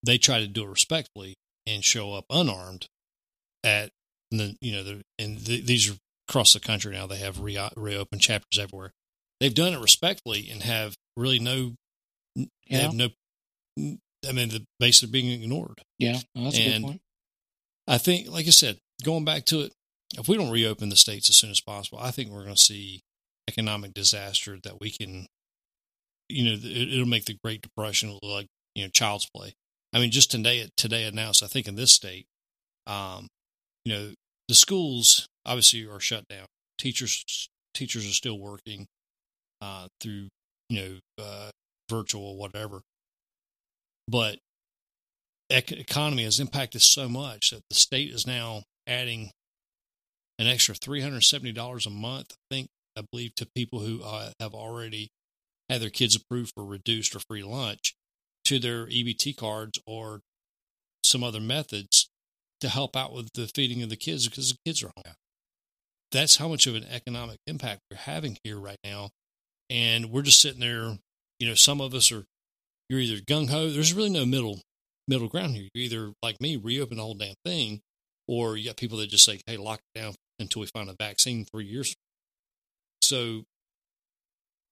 [0.06, 1.36] they try to do it respectfully
[1.66, 2.88] and show up unarmed
[3.64, 3.92] at
[4.32, 5.96] the you know the and th- these are
[6.30, 7.08] across the country now.
[7.08, 8.92] They have re- reopened chapters everywhere.
[9.40, 11.76] They've done it respectfully and have really no.
[12.36, 12.78] They Yeah.
[12.82, 13.10] have no.
[14.28, 15.82] I mean, the basically being ignored.
[15.98, 17.02] yeah, well, that's a good point.
[17.88, 19.74] I think, like I said, going back to it,
[20.18, 22.62] if we don't reopen the states as soon as possible, I think we're going to
[22.62, 23.02] see
[23.48, 25.26] economic disaster that we can,
[26.28, 29.54] you know, it, it'll make the Great Depression look like you know child's play.
[29.94, 32.28] I mean, just today, today announced, I think in this state,
[32.86, 33.28] um,
[33.86, 34.12] you know,
[34.48, 36.46] the schools obviously are shut down.
[36.78, 38.88] Teachers, teachers are still working
[39.62, 40.28] uh, through,
[40.70, 41.50] you know, uh,
[41.90, 42.82] virtual whatever,
[44.08, 44.38] but
[45.50, 49.32] ec- economy has impacted so much that the state is now adding
[50.38, 52.32] an extra three hundred seventy dollars a month.
[52.32, 55.10] I think I believe to people who uh, have already
[55.70, 57.96] had their kids approved for reduced or free lunch
[58.46, 60.22] to their EBT cards or
[61.04, 62.09] some other methods
[62.62, 65.16] to help out with the feeding of the kids because the kids are home.
[66.12, 69.10] That's how much of an economic impact we're having here right now,
[69.70, 70.98] and we're just sitting there.
[71.40, 72.26] You know, some of us are
[72.90, 73.70] you're either gung ho.
[73.70, 74.62] There's really no middle
[75.08, 75.70] middle ground here.
[75.74, 77.82] You're either like me reopen the whole damn thing,
[78.28, 80.96] or you got people that just say, "Hey, lock it down until we find a
[81.00, 81.96] vaccine three years."
[83.02, 83.44] So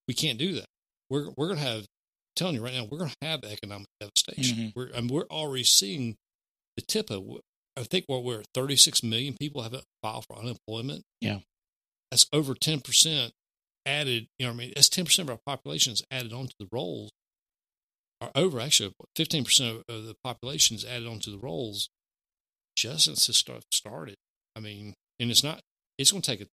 [0.08, 0.66] we can't do that.
[1.10, 1.82] We're we're gonna have.
[1.82, 1.86] I'm
[2.36, 4.58] telling you right now, we're gonna have economic devastation.
[4.58, 4.74] Mhm.
[4.76, 6.16] We're I mean, we're already seeing
[6.76, 7.24] the tip of.
[7.78, 11.04] I think what we're 36 million people have filed for unemployment.
[11.22, 11.40] Yeah.
[12.10, 13.32] That's over 10%
[13.86, 14.28] added.
[14.40, 17.12] You know, what I mean, that's 10% of our population is added onto the rolls,
[18.20, 21.90] or over actually 15% of the population is added onto the rolls
[22.76, 24.16] just since this stuff started.
[24.56, 25.62] I mean, and it's not,
[25.98, 26.48] it's going to take a,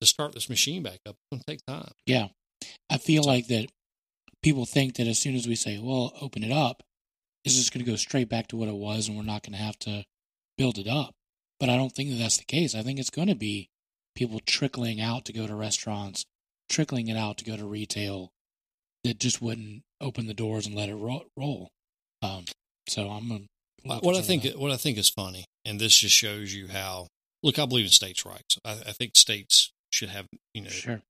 [0.00, 1.92] to start this machine back up, it's going to take time.
[2.04, 2.28] Yeah.
[2.90, 3.68] I feel like that
[4.42, 6.82] people think that as soon as we say, well, open it up,
[7.44, 9.56] it's just going to go straight back to what it was and we're not going
[9.56, 10.04] to have to
[10.58, 11.14] build it up.
[11.58, 12.74] But I don't think that that's the case.
[12.74, 13.68] I think it's going to be
[14.14, 16.24] people trickling out to go to restaurants,
[16.68, 18.30] trickling it out to go to retail
[19.04, 21.70] that just wouldn't open the doors and let it ro- roll.
[22.22, 22.44] Um,
[22.88, 23.46] so I'm going
[23.84, 27.06] what I think what I think is funny, and this just shows you how.
[27.44, 28.58] Look, I believe in states' rights.
[28.64, 31.00] I, I think states should have, you know, sure.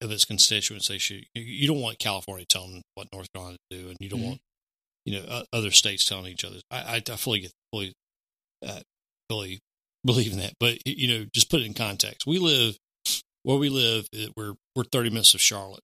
[0.00, 0.88] of its constituents.
[0.88, 1.26] They should.
[1.34, 4.26] You don't want California telling what North Carolina to do, and you don't Mhm.
[4.26, 4.40] want,
[5.06, 6.56] you know, other states telling each other.
[6.70, 7.94] I, I, I fully get fully,
[8.66, 8.80] uh,
[9.30, 9.60] fully
[10.04, 10.52] believe in that.
[10.60, 12.26] But you know, just put it in context.
[12.26, 12.76] We live
[13.44, 14.06] where we live.
[14.36, 15.80] We're we're thirty minutes of Charlotte,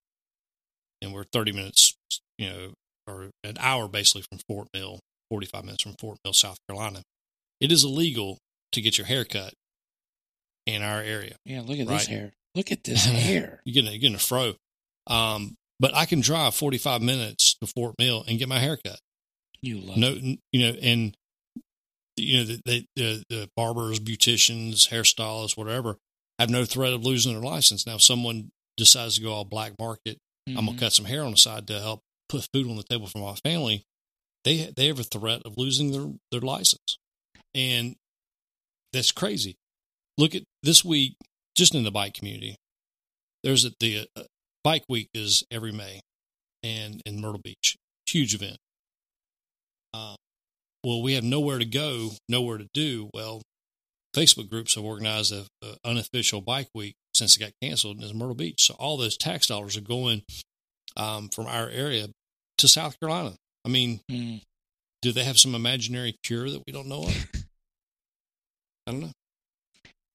[1.00, 1.94] and we're thirty minutes,
[2.36, 2.72] you know,
[3.06, 4.98] or an hour basically from Fort Mill,
[5.30, 7.02] forty five minutes from Fort Mill, South Carolina.
[7.60, 8.38] It is illegal
[8.72, 9.54] to get your hair cut
[10.66, 11.36] in our area.
[11.44, 11.98] Yeah, look at Right.
[11.98, 12.32] this hair.
[12.54, 13.60] Look at this hair.
[13.64, 14.54] You're getting, you're getting a fro.
[15.06, 18.98] Um, but I can drive 45 minutes to Fort Mill and get my hair cut.
[19.62, 21.14] You love No, you know, and
[22.16, 25.96] you know the the, the, the barbers, beauticians, hairstylists, whatever,
[26.38, 27.86] have no threat of losing their license.
[27.86, 30.78] Now, if someone decides to go all black market, I'm gonna Mhm.
[30.78, 33.34] cut some hair on the side to help put food on the table for my
[33.36, 33.84] family.
[34.44, 36.98] They they have a threat of losing their their license,
[37.54, 37.94] and
[38.92, 39.54] that's crazy.
[40.18, 41.14] Look at this week,
[41.56, 42.56] just in the bike community.
[43.42, 44.24] There's a, the uh,
[44.64, 46.00] bike week is every May,
[46.62, 48.58] and in Myrtle Beach, huge event.
[50.84, 53.08] Well, we have nowhere to go, nowhere to do.
[53.14, 53.42] Well,
[54.16, 58.34] Facebook groups have organized a, a unofficial bike week since it got canceled in Myrtle
[58.34, 58.62] Beach.
[58.62, 60.22] So all those tax dollars are going
[60.96, 62.08] um, from our area
[62.58, 63.34] to South Carolina.
[63.64, 64.42] I mean, Mm.
[65.02, 67.26] do they have some imaginary cure that we don't know of?
[68.86, 69.12] I don't know.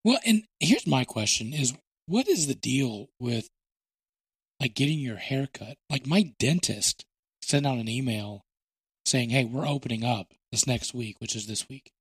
[0.03, 1.73] Well, and here's my question: Is
[2.07, 3.47] what is the deal with
[4.59, 5.75] like getting your hair cut?
[5.89, 7.03] Like my dentist
[7.41, 8.41] sent out an email
[9.05, 11.91] saying, "Hey, we're opening up this next week, which is this week."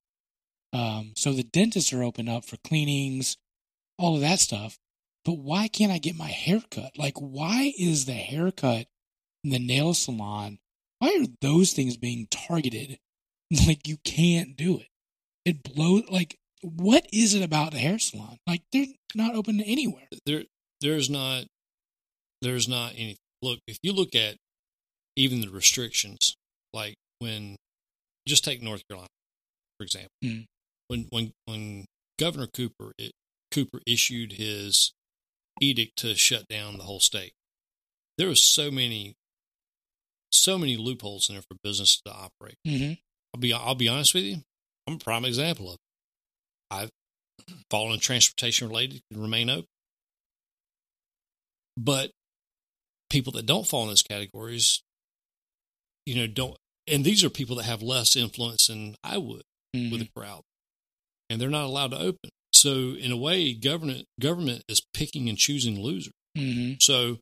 [0.73, 3.37] Um, so the dentists are open up for cleanings,
[3.99, 4.79] all of that stuff.
[5.25, 6.97] But why can't I get my hair cut?
[6.97, 8.87] Like, why is the haircut
[9.43, 10.59] in the nail salon?
[11.01, 12.99] Why are those things being targeted?
[13.69, 14.89] Like, you can't do it.
[15.45, 16.03] It blows.
[16.11, 18.39] Like, what is it about the hair salon?
[18.45, 20.09] Like, they're not open anywhere.
[20.27, 20.43] There,
[20.81, 21.45] there's not,
[22.43, 23.19] there's not any.
[23.43, 24.39] Look, if you look at
[25.15, 26.37] even the restrictions,
[26.73, 27.55] like when,
[28.27, 29.09] just take North Carolina,
[29.79, 30.47] for example, Mm.
[30.89, 31.87] when when when
[32.19, 33.13] Governor Cooper it,
[33.51, 34.93] Cooper issued his
[35.61, 37.33] edict to shut down the whole state,
[38.19, 39.15] there was so many,
[40.31, 42.57] so many loopholes in there for business to operate.
[42.67, 42.95] Mm-hmm.
[43.35, 44.37] I'll be I'll be honest with you.
[44.87, 45.81] I'm a prime example of it.
[46.71, 46.91] I've
[47.71, 49.67] fallen in transportation related can remain open.
[51.77, 52.11] But
[53.11, 54.83] people that don't fall in those categories,
[56.07, 56.57] you know, don't
[56.87, 59.43] and these are people that have less influence than I would
[59.75, 59.93] Mm-hmm.
[59.93, 60.43] with a crowd.
[61.29, 62.31] And they're not allowed to open.
[62.53, 66.13] So in a way, government government is picking and choosing losers.
[66.39, 66.75] Mm-hmm.
[66.81, 67.19] So,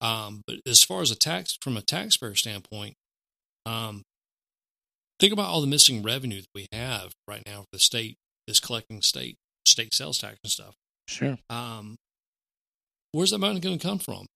[0.00, 2.94] um, but as far as a tax from a taxpayer standpoint,
[3.64, 4.02] um,
[5.18, 8.60] think about all the missing revenue that we have right now for the state is
[8.60, 10.74] collecting state state sales tax and stuff.
[11.08, 11.38] Sure.
[11.48, 11.96] Um,
[13.12, 14.26] where's that money going to come from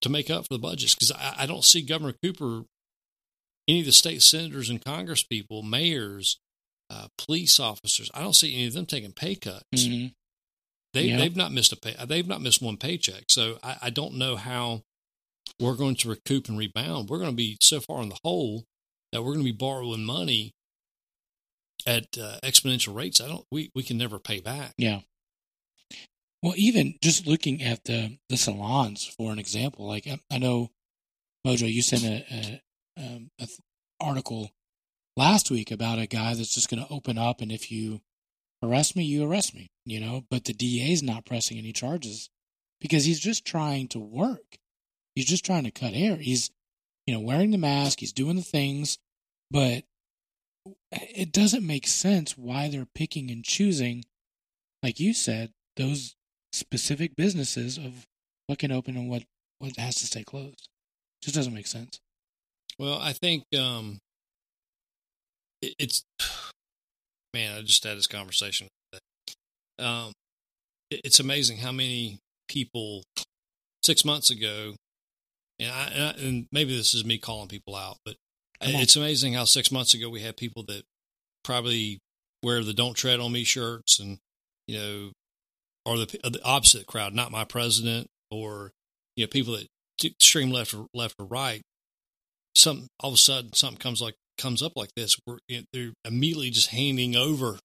[0.00, 0.94] to make up for the budgets?
[0.94, 2.62] Because I, I don't see Governor Cooper,
[3.68, 6.38] any of the state senators and Congress people, mayors,
[6.90, 8.10] uh, police officers.
[8.14, 9.64] I don't see any of them taking pay cuts.
[9.74, 10.08] Mm-hmm.
[10.92, 11.16] They Yeah.
[11.16, 11.96] they've not missed a pay.
[12.06, 13.24] They've not missed one paycheck.
[13.28, 14.82] So I, I don't know how
[15.58, 17.08] we're going to recoup and rebound.
[17.08, 18.64] We're going to be so far in the hole
[19.12, 20.52] that we're going to be borrowing money
[21.86, 23.20] at uh, exponential rates.
[23.20, 23.44] I don't.
[23.50, 24.72] We we can never pay back.
[24.78, 25.00] Yeah.
[26.42, 30.70] Well, even just looking at the the salons for an example, like I, I know,
[31.46, 32.62] Mojo, you sent a, a,
[32.96, 33.60] um, th-
[34.00, 34.50] article
[35.16, 38.00] last week about a guy that's just going to open up, and if you
[38.62, 40.24] arrest me, you arrest me, you know.
[40.30, 42.30] But the DA is not pressing any charges
[42.80, 44.58] because he's just trying to work.
[45.14, 46.16] He's just trying to cut hair.
[46.16, 46.50] He's,
[47.06, 48.00] you know, wearing the mask.
[48.00, 48.98] He's doing the things,
[49.50, 49.84] but
[50.90, 54.04] it doesn't make sense why they're picking and choosing,
[54.82, 56.16] like you said, those
[56.52, 58.06] specific businesses of
[58.46, 59.24] what can open and what
[59.58, 60.68] what has to stay closed.
[61.22, 62.00] Just doesn't make sense.
[62.78, 63.98] Well, I think um,
[65.62, 66.04] it, it's
[67.34, 68.68] man, I just had this conversation.
[69.78, 70.12] Um,
[70.90, 72.18] it, it's amazing how many
[72.48, 73.02] people
[73.82, 74.74] six months ago,
[75.58, 78.16] and, I, and, I, and maybe this is me calling people out, but
[78.60, 80.82] it's amazing how six months ago we had people that
[81.42, 81.98] probably
[82.42, 84.18] wear the "Don't Tread on Me" shirts, and
[84.66, 85.12] you know,
[85.84, 88.70] or the the opposite crowd, not my president, or
[89.16, 89.66] you know, people that
[90.02, 91.62] extreme left or left or right.
[92.54, 95.38] Some all of a sudden something comes like comes up like this, where
[95.72, 97.58] they're immediately just handing over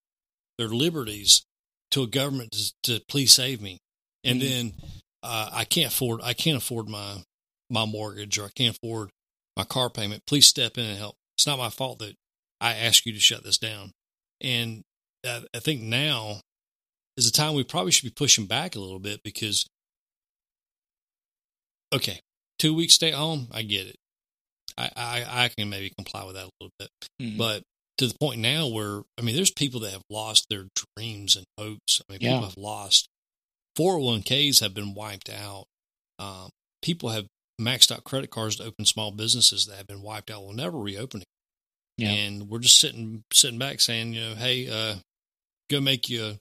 [0.58, 1.44] their liberties
[1.92, 3.80] to a government to, to please save me,
[4.24, 4.48] and Mhm.
[4.48, 4.74] then
[5.24, 7.24] uh, I can't afford I can't afford my
[7.70, 9.10] my mortgage or I can't afford
[9.56, 10.24] my car payment.
[10.26, 11.16] Please step in and help.
[11.38, 12.16] It's not my fault that
[12.62, 13.92] I ask you to shut this down.
[14.42, 14.84] And
[15.26, 16.42] I, I think now
[17.18, 19.66] is the time we probably should be pushing back a little bit because,
[21.94, 22.20] okay,
[22.58, 23.96] two weeks stay at home, I get it.
[24.80, 26.90] I, I, I can maybe comply with that a little bit.
[27.22, 27.38] Mhm.
[27.38, 27.64] But
[27.98, 31.46] to the point now where, I mean, there's people that have lost their dreams and
[31.58, 32.02] hopes.
[32.10, 32.30] I mean, Yeah.
[32.36, 33.08] people have lost
[33.78, 35.66] 401ks have been wiped out.
[36.18, 36.50] Um,
[36.82, 37.28] people have
[37.60, 40.78] maxed out credit cards to open small businesses that have been wiped out will never
[40.78, 41.24] reopen.
[41.98, 42.10] Yeah.
[42.12, 44.96] And we're just sitting sitting back saying, you know, hey, uh,
[45.70, 46.38] go make you, a,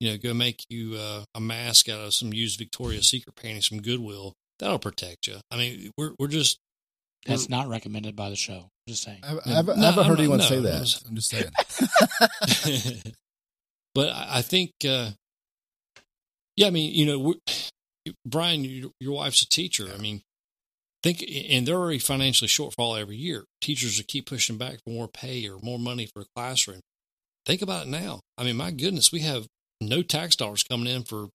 [0.00, 3.66] you know, go make you uh, a mask out of some used Victoria's Secret panties
[3.66, 4.32] from Goodwill.
[4.58, 5.36] That'll protect you.
[5.50, 6.58] I mean, we're we're just
[7.28, 8.54] That's not recommended by the show.
[8.56, 9.20] I'm just saying.
[9.22, 10.80] I, I haven't, I No, haven't heard I'm- anyone no, say that.
[10.80, 13.04] was- I'm just saying.
[13.94, 15.10] but I think, uh,
[16.56, 17.34] yeah, I mean, you know,
[18.26, 19.88] Brian, your, your wife's a teacher.
[19.94, 20.22] I mean,
[21.02, 23.44] think, and they're already financially shortfall every year.
[23.60, 26.80] Teachers are keep pushing back for more pay or more money for a classroom.
[27.46, 28.20] Think about it now.
[28.36, 29.46] I mean, my goodness, we have
[29.80, 31.28] no tax dollars coming in for,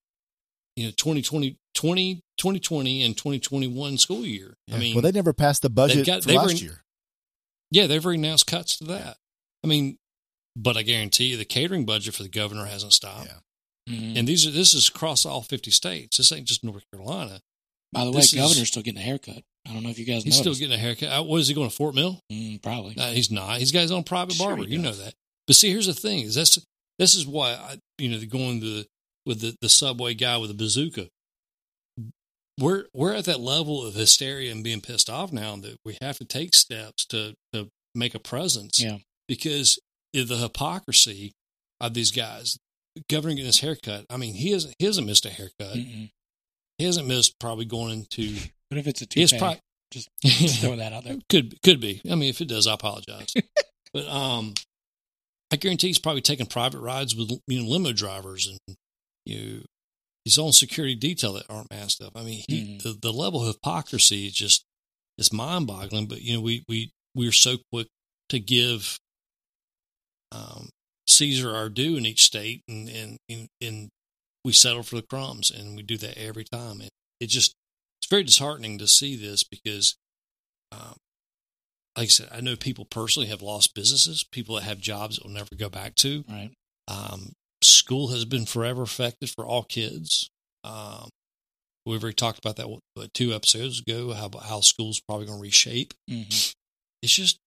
[0.75, 4.53] you know, 2020, 20, 2020 and 2021 school year.
[4.71, 6.83] I mean, well, they never passed the budget got- for they were last year.
[7.71, 9.17] yeah, they've already announced cuts to that.
[9.63, 9.97] I mean,
[10.55, 13.27] but I guarantee you the catering budget for the governor hasn't stopped.
[13.87, 13.93] Yeah.
[13.95, 14.17] Mhm.
[14.17, 16.17] And these are this is across all fifty states.
[16.17, 17.41] This ain't just North Carolina.
[17.91, 19.43] By the way, this is- governor's still getting a haircut.
[19.67, 21.09] I don't know if you guys He's still getting a haircut.
[21.09, 22.19] Uh, What is he going to Fort Mill?
[22.31, 22.95] Mm, probably.
[22.95, 23.59] No, he's not.
[23.59, 24.63] He's got his own private Sure barber.
[24.67, 25.13] you know that.
[25.47, 26.59] But see, here's the thing: is that's
[26.99, 28.85] this is why I, you know, going the
[29.25, 31.07] with the, the subway guy with the bazooka.
[32.59, 36.17] We're we're at that level of hysteria and being pissed off now that we have
[36.19, 38.81] to take steps to to make a presence.
[38.81, 38.97] Yeah.
[39.27, 39.79] Because
[40.15, 41.33] of the hypocrisy
[41.79, 42.57] of these guys.
[43.09, 44.05] governing getting his haircut.
[44.09, 45.75] I mean, he hasn't he hasn't missed a haircut.
[45.75, 46.11] Mm-mm.
[46.77, 48.37] He hasn't missed probably going into.
[48.69, 49.37] What if it's a toupee?
[49.37, 49.59] probably
[49.91, 51.17] Just, just throw that out there.
[51.29, 52.01] could could be.
[52.09, 53.31] I mean, if it does, I apologize.
[53.93, 54.55] but um,
[55.51, 58.75] I guarantee he's probably taking private rides with you know limo drivers and
[59.27, 59.61] you know,
[60.25, 62.13] his own security detail that aren't masked up.
[62.15, 62.81] I mean, he, Mhm.
[62.83, 64.63] the the level of hypocrisy is just
[65.17, 66.07] it's mind boggling.
[66.07, 67.87] But you know, we we we're so quick
[68.29, 68.97] to give
[70.31, 70.69] um,
[71.07, 73.89] Caesar our due in each state, and and and, and
[74.43, 76.81] we settle for the crumbs, and we do that every time.
[76.81, 77.53] And it just
[78.01, 79.95] it's very disheartening to see this because,
[80.71, 80.95] um,
[81.97, 85.23] like I said, I know people personally have lost businesses, people that have jobs that
[85.25, 86.23] will never go back to.
[86.27, 86.51] Right.
[86.87, 87.33] Um,
[87.63, 90.29] school has been forever affected for all kids.
[90.63, 91.09] Um,
[91.85, 94.13] we've already talked about that what, two episodes ago.
[94.13, 95.93] How how school's probably going to reshape.
[96.09, 96.23] hmm
[97.01, 97.37] It's just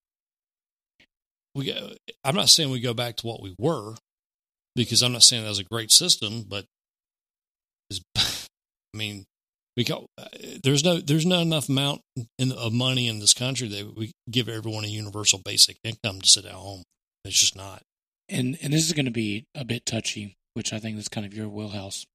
[1.54, 1.66] we.
[1.66, 1.92] Go,
[2.24, 3.94] I'm not saying we go back to what we were,
[4.74, 6.64] because I'm not saying that was a great system, but
[7.90, 8.00] it's,
[8.94, 9.24] I mean,
[9.76, 10.04] we got
[10.62, 12.00] there's no there's not enough amount
[12.38, 16.28] in, of money in this country that we give everyone a universal basic income to
[16.28, 16.82] sit at home.
[17.24, 17.82] It's just not.
[18.28, 21.26] And and this is going to be a bit touchy, which I think is kind
[21.26, 22.06] of your wheelhouse.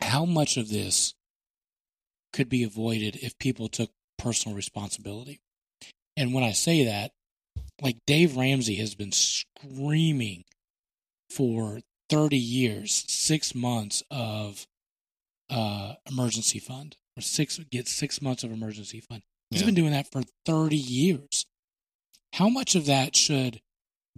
[0.00, 1.14] How much of this
[2.32, 5.40] could be avoided if people took personal responsibility?
[6.16, 7.12] And when I say that,
[7.80, 10.44] like Dave Ramsey has been screaming
[11.30, 14.66] for 30 years, six months of
[15.50, 19.22] uh, emergency fund, or six get six months of emergency fund.
[19.50, 19.66] He's Yeah.
[19.66, 21.46] been doing that for 30 years.
[22.34, 23.60] How much of that should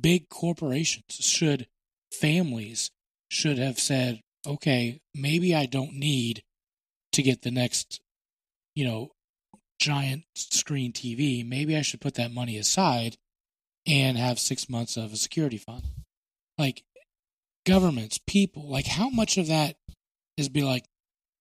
[0.00, 1.66] big corporations, should
[2.12, 2.90] families,
[3.28, 6.42] should have said, okay, maybe I don't need
[7.12, 8.00] to get the next,
[8.74, 9.10] you know,
[9.78, 11.46] giant screen TV.
[11.46, 13.16] Maybe I should put that money aside
[13.86, 15.84] and have six months of a security fund.
[16.58, 16.82] Like
[17.64, 19.76] governments, people, like how much of that
[20.36, 20.84] is be like,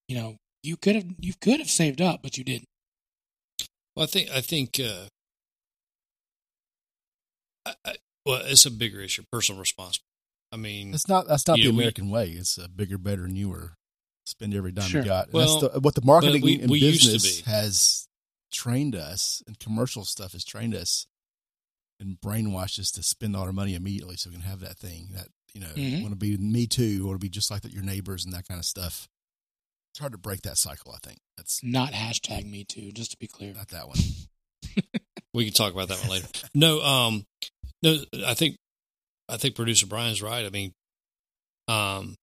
[0.07, 2.67] you know, you could have you could have saved up, but you didn't.
[3.95, 5.05] Well, I think I think uh,
[7.65, 7.95] I,
[8.25, 10.03] well, it's a bigger issue, personal responsibility.
[10.51, 11.27] I mean, It's not.
[11.27, 12.29] That's not the we- American way.
[12.31, 13.77] It's a bigger, better, newer.
[14.25, 15.01] Spend every dime Sure.
[15.01, 15.25] you got.
[15.25, 18.07] And Well, that's the, what the marketing we- and we business has
[18.51, 21.07] trained us, and commercial stuff has trained us
[21.99, 25.09] and brainwashed us to spend all our money immediately so we can have that thing
[25.13, 26.01] that you know Mhm.
[26.01, 28.47] want to be me too, want to be just like that your neighbors and that
[28.47, 29.07] kind of stuff.
[29.93, 30.91] It's hard to break that cycle.
[30.93, 33.53] I think that's Not hashtag me too, just to be clear.
[33.53, 33.97] not that one.
[35.33, 36.27] We can talk about that one later.
[36.53, 37.25] No, um,
[37.83, 38.57] no, I think,
[39.29, 40.45] I think producer Brian's right.
[40.45, 40.71] I mean,
[41.67, 42.15] um,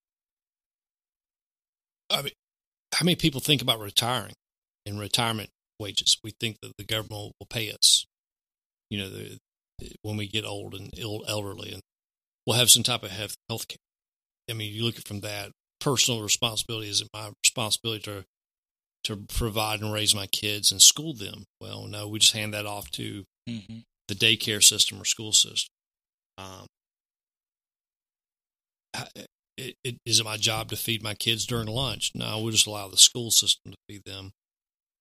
[2.11, 2.33] I mean,
[2.95, 4.35] how many people think about retiring
[4.87, 5.51] and retirement
[5.81, 6.19] wages?
[6.23, 8.07] We think that the government will pay us,
[8.91, 9.39] you know, the,
[10.03, 11.83] when we get old and ill, elderly, and
[12.47, 13.79] we'll have some type of health health care.
[14.51, 15.51] I mean, you look at from that
[15.81, 16.89] personal responsibility.
[16.89, 18.25] Is it my responsibility to
[19.05, 21.45] to provide and raise my kids and school them?
[21.61, 23.79] Well, no, we just hand that off to hmm
[24.13, 25.69] the daycare system or school system.
[26.39, 26.67] Um,
[29.57, 32.13] it, it, is it my job to feed my kids during lunch?
[32.15, 34.33] No, we'll just allow the school system to feed them.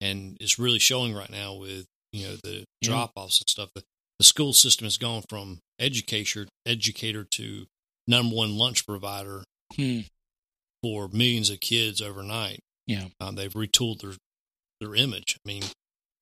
[0.00, 2.88] And it's really showing right now with you know the Yeah.
[2.88, 3.70] drop offs and stuff.
[3.74, 3.82] The,
[4.18, 7.66] the school system has gone from educator educator to
[8.06, 9.44] number one lunch provider
[9.76, 10.00] Hmm.
[10.82, 12.60] for millions of kids overnight.
[12.86, 13.06] Yeah.
[13.20, 14.12] Um, they've retooled their
[14.80, 15.38] their image.
[15.44, 15.62] I mean,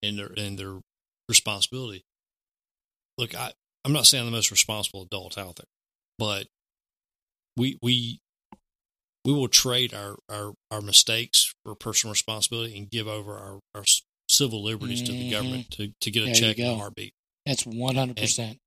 [0.03, 0.81] and their and their
[1.29, 2.03] responsibility.
[3.21, 3.53] Look, I
[3.85, 5.67] I'm not saying I'm the most responsible adult out there,
[6.19, 6.47] but
[7.57, 8.19] we we
[9.27, 13.85] we will trade our our, our mistakes for personal responsibility and give over our, our
[14.29, 15.31] civil liberties to the Mhm.
[15.31, 17.13] government to, to get a There check in a heartbeat.
[17.45, 18.59] That's 100%.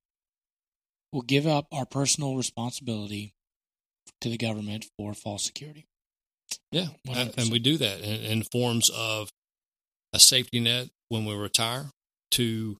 [1.12, 3.34] We'll give up our personal responsibility
[4.22, 5.86] to the government for false security.
[6.72, 7.38] Yeah, and, 100%.
[7.38, 9.30] and we do that in, in forms of
[10.12, 11.90] a safety net when we retire
[12.32, 12.78] to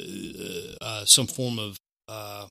[0.00, 1.76] uh, uh, some form of
[2.08, 2.46] uh,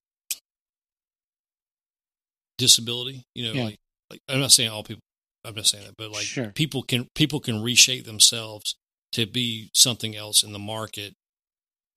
[2.58, 3.24] disability.
[3.36, 3.64] You know, Yeah.
[3.66, 3.78] like,
[4.10, 5.02] like I'm not saying all people.
[5.46, 6.52] I'm not saying that, but like Sure.
[6.52, 8.76] people can people can reshape themselves
[9.14, 11.14] to be something else in the market,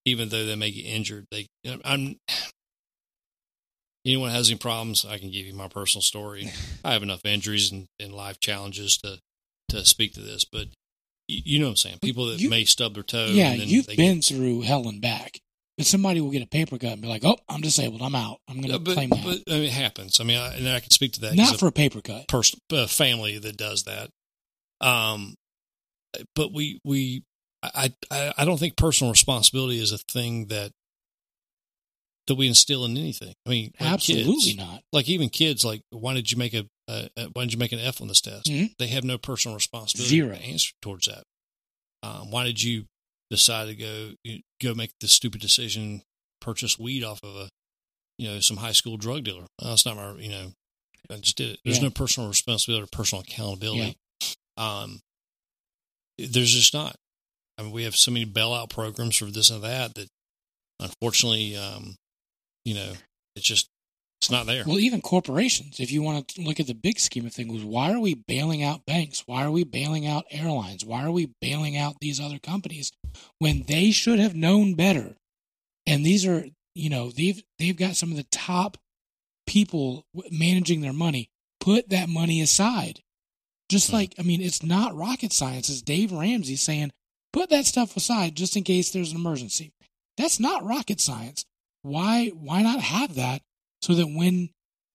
[0.04, 1.26] even though they may get injured.
[1.30, 1.46] They,
[1.84, 2.16] I'm.
[4.04, 5.04] Anyone has any problems?
[5.04, 6.50] I can give you my personal story.
[6.84, 9.18] I have enough injuries and, and life challenges to
[9.68, 10.68] to speak to this, but
[11.44, 11.98] you know what I'm saying.
[12.02, 13.26] People that You- may stub their toe.
[13.26, 15.40] yeah, and then you've been get- through hell and back.
[15.78, 18.02] But somebody will get a paper cut and be like, "Oh, I'm disabled.
[18.02, 18.40] I'm out.
[18.46, 20.20] I'm going to claim that." but I mean, it happens.
[20.20, 21.34] I mean, I, and I can speak to that.
[21.34, 22.28] Not for a paper cut.
[22.28, 24.10] person, a family that does that.
[24.82, 25.34] Um,
[26.34, 27.22] but we we
[27.62, 30.72] I I I don't think personal responsibility is a thing that
[32.26, 33.34] that we instill in anything.
[33.46, 34.82] I mean, like Absolutely kids, not.
[34.92, 37.72] Like even kids, like why did you make a, a, a why did you make
[37.72, 38.46] an F on this test?
[38.46, 38.74] Mhm.
[38.78, 40.34] They have no personal responsibility Zero.
[40.36, 41.24] to answer towards that.
[42.02, 42.86] Um, why did you
[43.30, 44.12] decide to go
[44.60, 46.02] go make the stupid decision,
[46.40, 47.48] purchase weed off of a
[48.18, 49.46] you know some high school drug dealer?
[49.60, 50.52] That's not my you know.
[51.10, 51.60] I just did it.
[51.64, 51.84] There's Yeah.
[51.84, 53.96] no personal responsibility or personal accountability.
[54.56, 55.00] Um,
[56.18, 56.96] there's just not.
[57.58, 60.08] I mean, we have so many bailout programs for this and that that,
[60.80, 61.96] unfortunately, um,
[62.64, 62.92] you know,
[63.36, 63.68] it's just
[64.22, 64.62] it's not there.
[64.64, 67.92] Well, even corporations, if you want to look at the big scheme of things, why
[67.92, 69.24] are we bailing out banks?
[69.26, 70.84] Why are we bailing out airlines?
[70.84, 72.92] Why are we bailing out these other companies
[73.40, 75.16] when they should have known better?
[75.86, 76.44] And these are,
[76.76, 78.78] you know, they've they've got some of the top
[79.48, 81.28] people managing their money.
[81.58, 83.00] Put that money aside.
[83.68, 83.96] Just Hmm.
[83.96, 85.68] like, I mean, it's not rocket science.
[85.68, 86.92] It's Dave Ramsey saying,
[87.32, 89.72] put that stuff aside just in case there's an emergency.
[90.16, 91.44] That's not rocket science.
[91.82, 93.42] Why why not have that
[93.82, 94.50] so that when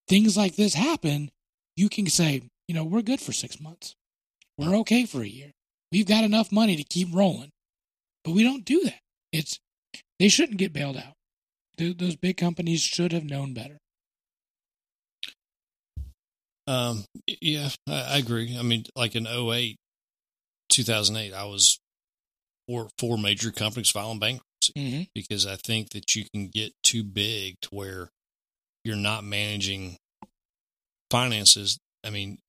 [0.08, 1.30] things like this happen,
[1.76, 3.94] you can say, you know, we're good for six months.
[4.58, 5.52] We're okay for a year.
[5.92, 7.52] We've got enough money to keep rolling.
[8.24, 9.00] But we don't do that.
[9.32, 9.60] It's
[10.20, 11.14] they shouldn't get bailed out.
[11.78, 13.78] Th- Those big companies should have known better.
[16.66, 17.06] Um,
[17.42, 18.58] yeah, I, agree.
[18.58, 19.78] I mean, like in 08,
[20.70, 21.80] 2008, I was
[22.68, 24.44] for four major companies filing bankruptcy
[24.76, 25.04] Mm-hmm.
[25.16, 28.10] because I think that you can get too big to where
[28.88, 29.98] you're not managing
[31.12, 31.78] finances.
[32.04, 32.40] I mean,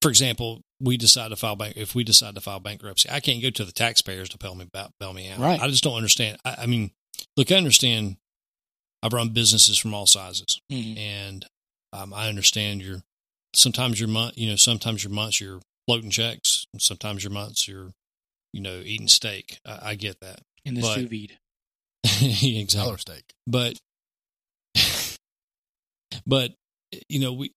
[0.00, 1.76] for example, we decide to file bank.
[1.76, 4.68] If we decide to file bankruptcy, I can't go to the taxpayers to bail me
[4.72, 5.38] bail, bail me out.
[5.40, 5.60] Right.
[5.60, 6.38] I just don't understand.
[6.44, 6.92] I, I mean,
[7.36, 8.16] look, I understand.
[9.02, 10.98] I've run businesses from all sizes, Mm-hmm.
[10.98, 11.46] and
[11.92, 13.02] um, I understand your.
[13.56, 17.66] Sometimes your month, you know, sometimes your months you're floating checks, and sometimes your months
[17.66, 17.92] you're,
[18.52, 19.58] you know, eating steak.
[19.64, 20.40] I, I get that.
[20.66, 21.38] In the But- sous vide.
[22.22, 23.24] exactly Dollar steak.
[23.46, 23.78] but
[26.26, 26.52] but
[27.08, 27.52] you know we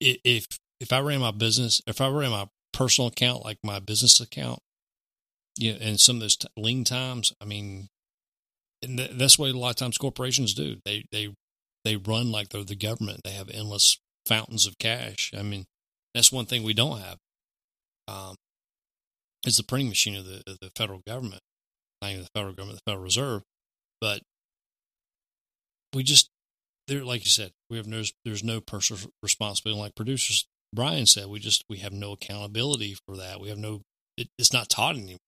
[0.00, 0.46] if
[0.80, 4.58] if i ran my business if i ran my personal account like my business account
[5.56, 7.88] yeah and some of those t- lean times i mean
[8.86, 10.76] th- that's what a lot of times corporations do.
[10.84, 11.34] They they
[11.84, 13.20] they run like they're the government.
[13.24, 15.32] They have endless fountains of cash.
[15.36, 15.64] I mean
[16.14, 17.18] that's one thing we don't have
[18.08, 18.36] um
[19.46, 21.40] is the printing machine of the of the federal government
[22.02, 23.42] not even the federal government, the Federal Reserve,
[24.00, 24.20] but
[25.94, 26.28] we just
[26.88, 29.80] there, like you said, we have no there's no personal responsibility.
[29.80, 33.40] Like producers Brian said, we just we have no accountability for that.
[33.40, 33.82] We have no
[34.16, 35.18] it, it's not taught anymore.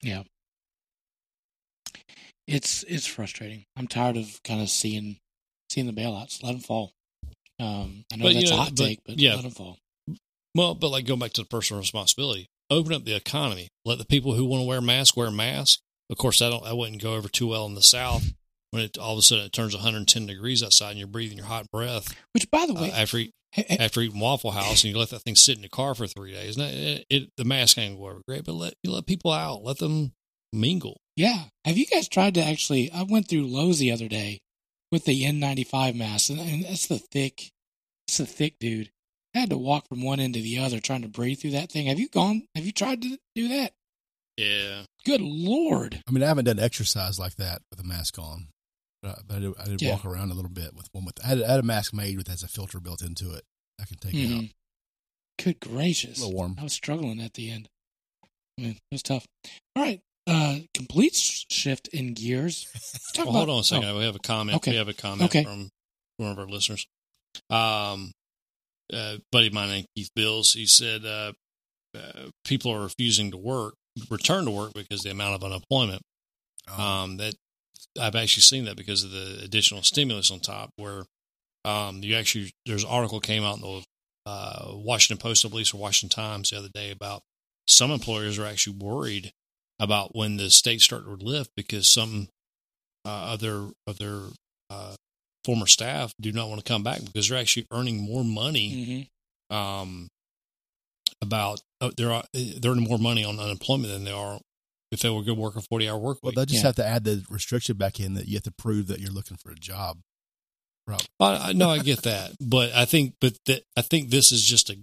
[0.00, 0.22] Yeah.
[2.46, 3.64] It's it's frustrating.
[3.76, 5.16] I'm tired of kind of seeing
[5.70, 6.42] seeing the bailouts.
[6.42, 6.92] Let them fall.
[7.60, 9.34] Um, I know But, you that's know, a hot but, take, but yeah.
[9.34, 9.78] let them fall.
[10.54, 13.68] Well, but like going back to the personal responsibility, open up the economy.
[13.84, 15.80] Let the people who want to wear masks wear masks.
[16.12, 18.32] Of course, that don't that wouldn't go over too well in the South
[18.70, 21.46] when it all of a sudden it turns 110 degrees outside and you're breathing your
[21.46, 24.84] hot breath Which, by the uh, way, after eat, he- he- after eating Waffle House
[24.84, 26.56] and you let that thing sit in the car for three days.
[26.56, 29.62] Now, it, it, the mask ain't go over great, but let you let people out,
[29.64, 30.12] let them
[30.52, 30.98] mingle.
[31.16, 31.44] yeah.
[31.64, 32.90] Have you guys tried to actually?
[32.92, 34.38] I went through Lowe's the other day
[34.90, 37.50] with the N95 mask, and, and that's the thick.
[38.08, 38.90] It's the thick dude.
[39.34, 41.70] I had to walk from one end to the other trying to breathe through that
[41.72, 41.86] thing.
[41.86, 42.42] Have you gone?
[42.54, 43.72] Have you tried to do that?
[44.36, 46.02] Yeah, Good lord!
[46.08, 48.48] I mean, I haven't done exercise like that with a mask on,
[49.02, 49.90] but I, but I did, I did Yeah.
[49.90, 51.22] walk around a little bit with one with.
[51.22, 53.42] I had, I had a mask made with has a filter built into it.
[53.80, 54.42] I can take it out.
[54.44, 54.50] Mhm.
[55.42, 56.18] Good gracious!
[56.18, 56.56] A little warm.
[56.58, 57.68] I was struggling at the end.
[58.58, 59.26] I mean, it was tough.
[59.76, 62.66] All right, uh, complete shift in gears.
[62.74, 63.88] Let's talk Well, hold on a second.
[63.88, 64.56] oh, We have a comment.
[64.56, 64.70] Okay.
[64.72, 65.44] We have a comment Okay.
[65.44, 65.68] from
[66.16, 66.86] one of our listeners.
[67.50, 68.12] Um,
[68.92, 70.52] uh, buddy of mine named Keith Bills.
[70.52, 71.32] He said uh,
[71.94, 73.74] uh, people are refusing to work,
[74.10, 76.02] return to work because the amount of unemployment.
[76.68, 77.34] Um, Um, that
[78.00, 80.70] I've actually seen that because of the additional stimulus on top.
[80.76, 81.04] Where
[81.64, 83.84] um, you actually there's an article came out in the
[84.26, 87.22] uh, Washington Post, I believe, or Washington Times the other day about
[87.66, 89.32] some employers are actually worried
[89.78, 92.28] about when the states start to lift because some
[93.04, 94.20] uh, of their of their
[94.70, 94.94] uh,
[95.44, 99.08] former staff do not want to come back because they're actually earning more money
[99.50, 99.56] mhm.
[99.56, 100.08] um,
[101.20, 101.60] about
[101.96, 104.38] they're uh, they're earning more money on unemployment than they are
[104.90, 106.36] if they were good work a forty hour work well, week.
[106.36, 106.68] they just Yeah.
[106.68, 109.36] have to add the restriction back in that you have to prove that you're looking
[109.36, 109.98] for a job.
[110.86, 111.06] Right.
[111.20, 114.42] I, I no, I get that, but I think, but that I think this is
[114.44, 114.76] just a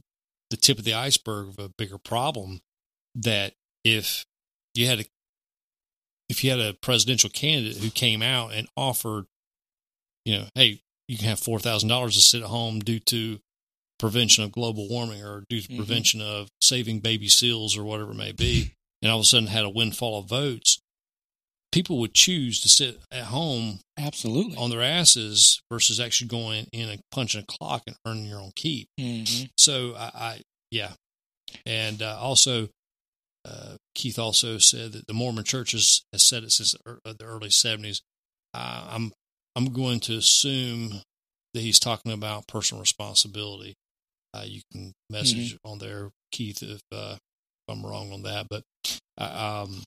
[0.49, 2.61] the tip of the iceberg of a bigger problem.
[3.15, 4.25] That if
[4.73, 5.05] you had a
[6.29, 9.25] if you had a presidential candidate who came out and offered,
[10.25, 13.39] you know, hey, you can have four thousand dollars to sit at home due to
[13.99, 15.75] prevention of global warming or due to Mhm.
[15.77, 18.71] prevention of saving baby seals or whatever it may be,
[19.01, 20.79] and all of a sudden had a windfall of votes,
[21.71, 24.55] people would choose to sit at home Absolutely.
[24.57, 28.51] on their asses versus actually going in and punching a clock and earning your own
[28.55, 28.87] keep.
[28.99, 29.23] hmm
[29.57, 30.41] So I, I
[30.71, 30.93] yeah,
[31.65, 32.69] and uh, also
[33.45, 37.25] uh, Keith also said that the Mormon churches has said it since the uh, the
[37.25, 38.01] early seventies.
[38.53, 39.13] Uh, I'm
[39.55, 41.01] I'm going to assume
[41.53, 43.75] that he's talking about personal responsibility.
[44.33, 47.19] Uh, you can message on there, Keith, if, uh, if
[47.67, 48.63] I'm wrong on that, but
[49.17, 49.81] uh, um,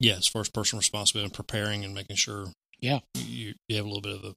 [0.00, 2.46] yeah, as far as personal responsibility and preparing and making sure
[2.80, 3.00] Yeah.
[3.14, 4.34] you, you have a little bit of a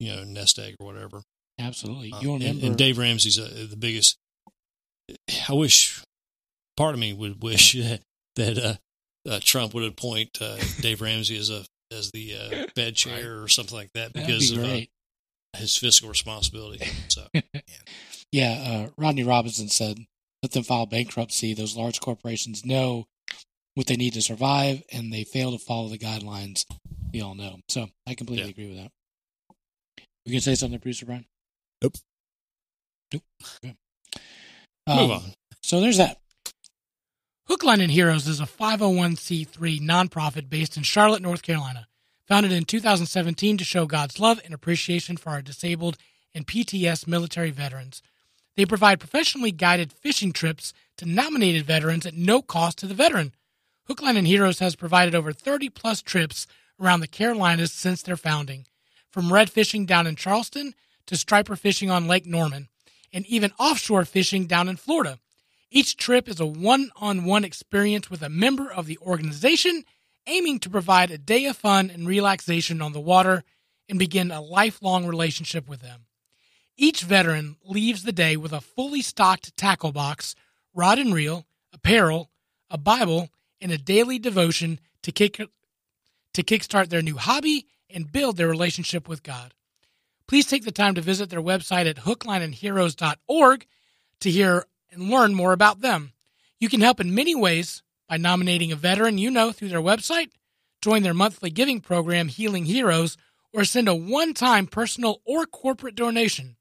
[0.00, 1.22] you know nest egg or whatever.
[1.58, 2.12] Absolutely.
[2.12, 2.66] Uh, You'll and- remember.
[2.66, 4.16] and, Dave Ramsey's uh, the biggest.
[5.48, 6.02] I wish
[6.76, 8.00] part of me would wish that,
[8.36, 8.74] that uh,
[9.30, 13.46] uh, Trump would appoint uh, Dave Ramsey as a as the uh, Fed chair or
[13.48, 16.84] something like that because be of uh, his fiscal responsibility.
[17.08, 17.26] So
[18.34, 20.06] Yeah, uh, Rodney Robinson said,
[20.42, 21.54] "Let them file bankruptcy.
[21.54, 23.06] Those large corporations know
[23.74, 26.64] what they need to survive, and they fail to follow the guidelines.
[27.12, 28.50] We all know." So I completely Yeah.
[28.50, 28.92] agree with that.
[30.26, 31.26] We can say something, producer Brian?
[31.80, 31.94] Nope.
[33.12, 33.22] Nope.
[33.62, 33.76] Okay.
[34.88, 35.34] move Um, on.
[35.62, 36.18] So there's that.
[37.46, 41.86] Hookline and Heroes is a 501c3 nonprofit based in Charlotte, North Carolina,
[42.26, 45.98] founded in 2017 to show God's love and appreciation for our disabled
[46.34, 48.02] and PTS military veterans.
[48.56, 53.34] They provide professionally guided fishing trips to nominated veterans at no cost to the veteran.
[53.86, 56.46] Hookline and Heroes has provided over 30 plus trips
[56.80, 58.66] around the Carolinas since their founding,
[59.10, 60.74] from red fishing down in Charleston
[61.06, 62.68] to striper fishing on Lake Norman,
[63.12, 65.18] and even offshore fishing down in Florida.
[65.70, 69.84] Each trip is a one on one experience with a member of the organization,
[70.26, 73.42] aiming to provide a day of fun and relaxation on the water
[73.88, 76.06] and begin a lifelong relationship with them.
[76.76, 80.34] Each veteran leaves the day with a fully stocked tackle box,
[80.74, 82.30] rod and reel, apparel,
[82.68, 88.36] a Bible, and a daily devotion to kick to kickstart their new hobby and build
[88.36, 89.54] their relationship with God.
[90.26, 93.66] Please take the time to visit their website at hooklineandheroes.org
[94.20, 96.12] to hear and learn more about them.
[96.58, 100.30] You can help in many ways by nominating a veteran you know through their website,
[100.80, 103.16] join their monthly giving program, Healing Heroes,
[103.52, 106.56] or send a one time personal or corporate donation.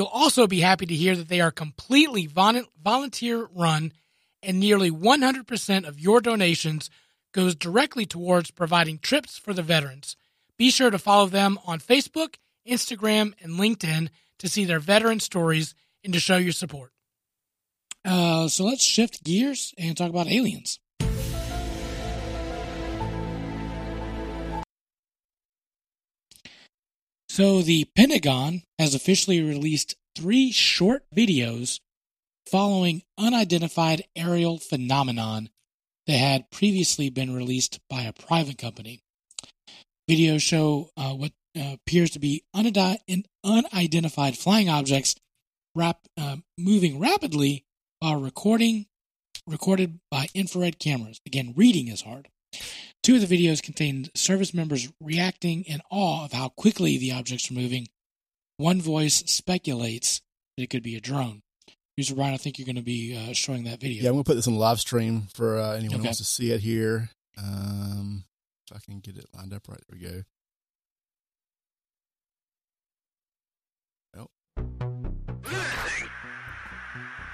[0.00, 3.92] You'll also be happy to hear that they are completely volunteer run
[4.42, 6.88] and nearly 100% of your donations
[7.32, 10.16] goes directly towards providing trips for the veterans.
[10.56, 12.36] Be sure to follow them on Facebook,
[12.66, 16.92] Instagram, and LinkedIn to see their veteran stories and to show your support.
[18.02, 20.80] Uh, so let's shift gears and talk about aliens.
[27.40, 31.80] So the Pentagon has officially released three short videos
[32.46, 35.48] following unidentified aerial phenomenon
[36.06, 39.00] that had previously been released by a private company.
[40.06, 45.16] Videos show uh, what uh, appears to be unidentified flying objects
[45.74, 47.64] rap- uh, moving rapidly
[48.00, 48.84] while recording
[49.46, 51.22] recorded by infrared cameras.
[51.24, 52.28] Again, reading is hard.
[53.02, 57.50] Two of the videos contain service members reacting in awe of how quickly the objects
[57.50, 57.88] are moving.
[58.58, 60.20] One voice speculates
[60.56, 61.42] that it could be a drone.
[61.96, 64.02] User Ryan, I think you're going to be uh, showing that video.
[64.02, 65.96] Yeah, I'm going to put this on live stream for uh, anyone Okay.
[65.98, 67.10] who wants to see it here.
[67.38, 68.24] Um,
[68.70, 70.22] if I can get it lined up right, there we go.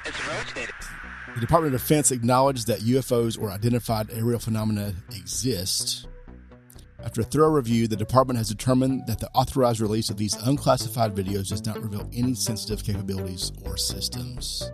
[0.05, 0.75] It's rotated.
[1.35, 6.07] The Department of Defense acknowledged that UFOs or identified aerial phenomena exist.
[7.03, 11.15] After a thorough review, the department has determined that the authorized release of these unclassified
[11.15, 14.71] videos does not reveal any sensitive capabilities or systems.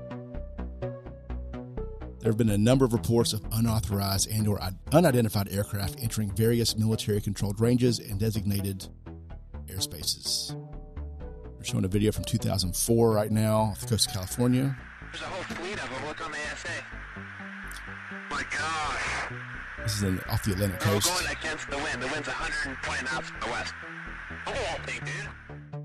[2.21, 4.61] There have been a number of reports of unauthorized and or
[4.93, 8.87] unidentified aircraft entering various military controlled ranges and designated
[9.67, 10.55] airspaces.
[11.57, 14.77] We're showing a video from 2004 right now off the coast of California.
[15.13, 16.02] There's a whole fleet of them.
[16.65, 16.71] Look
[17.17, 18.25] on the ASA.
[18.31, 19.33] My gosh.
[19.83, 21.09] This is in, off the Atlantic We're coast.
[21.09, 22.03] going against the wind.
[22.03, 23.75] The wind's 120 knots from the west.
[24.47, 25.81] Oh, thing, dude.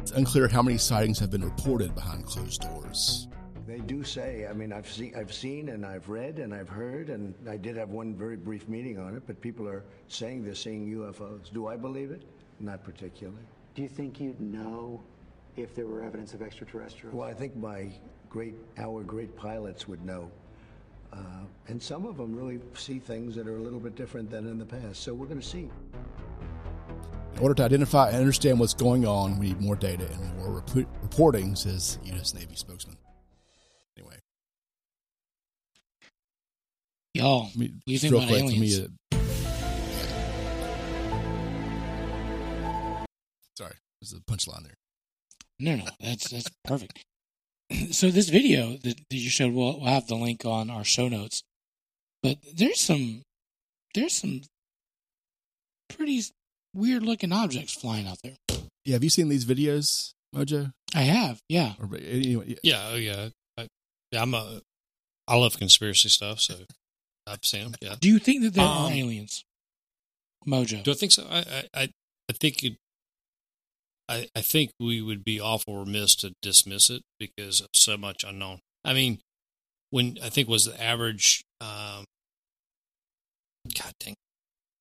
[0.00, 3.28] It's unclear how many sightings have been reported behind closed doors.
[3.66, 4.46] They do say.
[4.48, 7.76] I mean, I've seen, I've seen, and I've read, and I've heard, and I did
[7.76, 9.22] have one very brief meeting on it.
[9.26, 11.52] But people are saying they're seeing UFOs.
[11.52, 12.22] Do I believe it?
[12.60, 13.42] Not particularly.
[13.74, 15.00] Do you think you'd know
[15.56, 17.14] if there were evidence of extraterrestrials?
[17.14, 17.90] Well, I think my
[18.32, 20.30] great, our great pilots would know.
[21.12, 21.18] Uh,
[21.68, 24.58] and some of them really see things that are a little bit different than in
[24.58, 25.02] the past.
[25.02, 25.68] So we're going to see.
[27.34, 30.62] In order to identify and understand what's going on, we need more data and more
[30.66, 32.32] rep- reporting, says U.S.
[32.32, 32.96] Navy spokesman.
[33.98, 34.16] Anyway,
[37.12, 38.80] Y'all, let me, what you think about quick, aliens?
[38.80, 39.18] me, uh,
[43.58, 44.74] sorry, there's a punchline there.
[45.58, 47.04] No, no, that's that's perfect.
[47.92, 51.08] So this video that, that you showed, we'll, we'll have the link on our show
[51.08, 51.42] notes.
[52.22, 53.22] But there's some
[53.94, 54.42] there's some
[55.88, 56.22] pretty
[56.74, 58.36] weird looking objects flying out there.
[58.84, 60.70] Yeah, have you seen these videos, Mojo?
[60.94, 61.72] I have, yeah.
[61.80, 63.28] Or anyway, Yeah, oh yeah.
[63.58, 63.66] I,
[64.10, 64.60] yeah, I'm a.
[65.28, 66.54] I love conspiracy stuff, so
[67.26, 67.74] I've seen them.
[67.80, 67.94] Yeah.
[68.00, 69.44] Do you think that there are Um, aliens?
[70.46, 70.82] Mojo.
[70.82, 71.26] Do I think so?
[71.30, 71.82] I I I,
[72.28, 72.76] I think it.
[74.12, 78.24] I I think we would be awful remiss to dismiss it because of so much
[78.24, 78.60] unknown.
[78.84, 79.20] I mean,
[79.90, 81.42] when I think was the average.
[81.60, 82.04] Um,
[83.78, 84.14] God dang,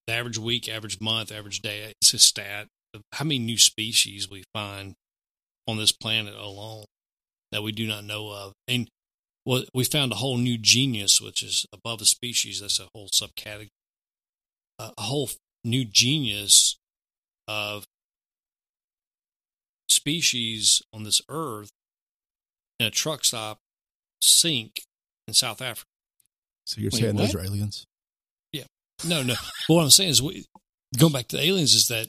[0.08, 1.94] the average week, average month, average day.
[2.02, 4.96] It's a stat of how many new species we find
[5.68, 6.86] on this planet alone
[7.52, 8.88] that we do not know of, and
[9.46, 12.62] well, we found a whole new genius, which is above a species.
[12.62, 13.70] That's a whole subcategory
[14.98, 15.30] a whole
[15.64, 16.78] new genius
[17.48, 17.86] of
[19.92, 21.72] species on this earth
[22.80, 23.60] in a truck stop
[24.22, 24.82] sink
[25.28, 25.88] in South Africa.
[26.66, 27.86] so you're Wait, saying those are aliens?
[28.52, 28.64] Yeah.
[29.08, 29.36] No, no.
[29.68, 30.46] But what I'm saying is, we,
[30.98, 32.08] going back to the aliens, is that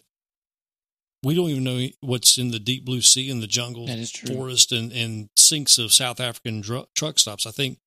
[1.22, 4.10] we don't even know what's in the deep blue sea and the jungle, That is
[4.10, 4.34] true.
[4.34, 7.46] forest, and, and sinks of South African dru- truck stops.
[7.46, 7.78] I think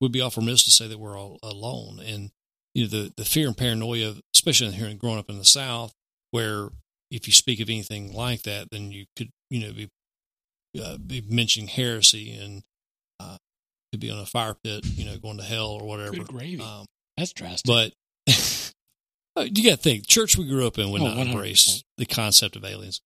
[0.00, 2.00] we'd be awful remiss to say that we're all alone.
[2.04, 2.30] And
[2.74, 5.92] you know, the the fear and paranoia, especially here growing up in the South,
[6.32, 6.70] where
[7.10, 9.88] if you speak of anything like that, then you could you know be
[10.82, 12.62] uh, be mentioning heresy and
[13.18, 13.36] uh,
[13.92, 16.12] could be on a fire pit, you know, going to hell or whatever.
[16.12, 16.62] Good gravy.
[16.62, 17.66] Um, That's drastic.
[17.66, 17.92] but
[19.36, 21.26] uh, you got to think, church we grew up in would Oh, not 100%.
[21.32, 23.00] embrace the concept of aliens.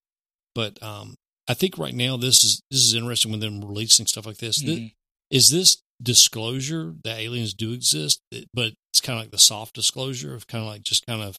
[0.55, 1.15] But um,
[1.49, 4.61] I think right now this is this is interesting with them releasing stuff like this.
[4.61, 4.93] Th- Mhm.
[5.31, 9.75] Is this disclosure that aliens do exist, It- but it's kind of like the soft
[9.75, 11.39] disclosure of kind of like just kind of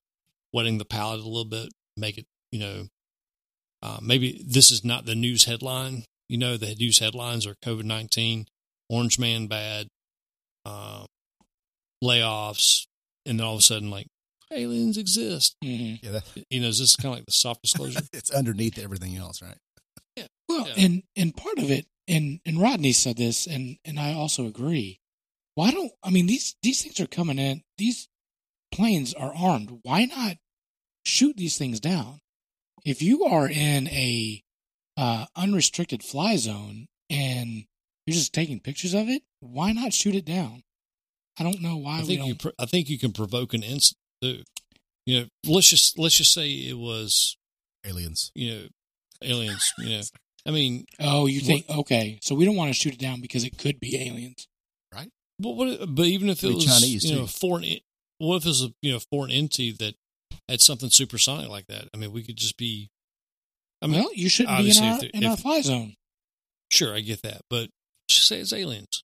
[0.52, 2.26] wetting the palate a little bit, make it
[2.56, 2.88] you know.
[3.84, 6.06] Uh, maybe this is not the news headline.
[6.30, 8.48] You know, the news headlines are COVID nineteen,
[8.90, 9.88] Orange Man bad,
[10.66, 11.06] uh,
[12.04, 12.86] layoffs,
[13.26, 14.08] and then all of a sudden, like
[14.52, 15.56] aliens exist.
[15.64, 16.02] Mhm.
[16.02, 18.00] Yeah, that, You know, is this kind of like the soft disclosure?
[18.14, 19.58] it's underneath everything else, right?
[20.16, 20.28] Yeah.
[20.48, 20.74] Well, Yeah.
[20.78, 25.00] and and part of it, and and Rodney said this, and and I also agree.
[25.56, 27.62] Why don't I mean these these things are coming in?
[27.78, 28.08] These
[28.72, 29.80] planes are armed.
[29.84, 30.38] Why not
[31.06, 32.20] shoot these things down?
[32.86, 34.42] If you are in a
[34.96, 37.66] uh, unrestricted fly zone and
[38.06, 40.64] you're just taking pictures of it, why not shoot it down?
[41.38, 42.28] I don't know why I we think don't.
[42.30, 42.36] you.
[42.36, 44.44] Pr- I think you can provoke an incident too.
[45.06, 47.36] You know, let's just let's just say it was
[47.86, 48.32] Aliens.
[48.36, 48.68] you know
[49.22, 49.74] aliens.
[49.80, 50.02] You know,
[50.46, 52.20] I mean, oh, you think okay?
[52.22, 54.48] So we don't want to shoot it down because it could be aliens.
[54.94, 55.10] Right?
[55.40, 55.96] But what?
[55.96, 57.28] But even if it Could was Chinese, you know too.
[57.28, 57.66] foreign,
[58.20, 59.96] what if it was a you know foreign entity that
[60.50, 61.88] had something supersonic like that?
[61.94, 62.90] I mean, we could just be.
[63.82, 65.96] I mean, well, you shouldn't be in obviously, our if in if- our fly zone.
[66.70, 67.70] Sure, I get that, but
[68.08, 69.04] just say it's aliens.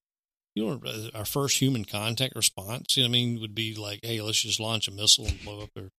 [0.56, 3.76] You know, uh, our first human contact response, you know, what I mean, would be
[3.76, 5.90] like, "Hey, let's just launch a missile and blow up their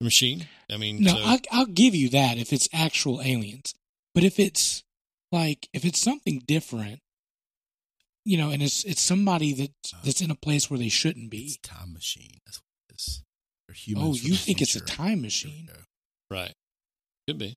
[0.00, 3.74] machine." I mean, No, so- I'll, I'll give you that if it's actual aliens.
[4.14, 4.82] But if it's
[5.32, 7.00] like if it's something different,
[8.24, 9.70] you know, and it's it's somebody that
[10.02, 11.44] that's in a place where they shouldn't be.
[11.44, 12.40] It's time machine.
[12.44, 13.22] That's what it is.
[13.74, 14.20] They're humans.
[14.22, 15.68] Oh, you the think it's a time machine?
[16.30, 16.52] right,
[17.28, 17.54] could be.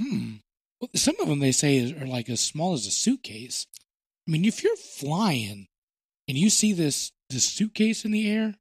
[0.00, 0.34] Hmm.
[0.80, 3.66] Well, some of them they say is- are like as small as a suitcase.
[4.28, 5.66] I mean, if you're flying
[6.28, 8.54] and you see this this suitcase in the air,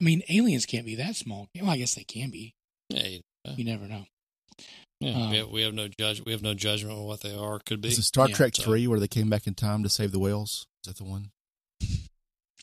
[0.00, 1.48] I mean, aliens can't be that small.
[1.54, 2.54] Well, I guess they can be.
[2.88, 4.06] Hey, uh, You never know.
[5.00, 6.22] yeah, Um, we, have, we have no judge.
[6.24, 7.60] We have no judgment on what they are.
[7.66, 7.88] Could be.
[7.88, 10.10] Is it Star Yeah, Trek so- 3 where they came back in time to save
[10.12, 10.66] the whales?
[10.84, 11.30] Is that the one?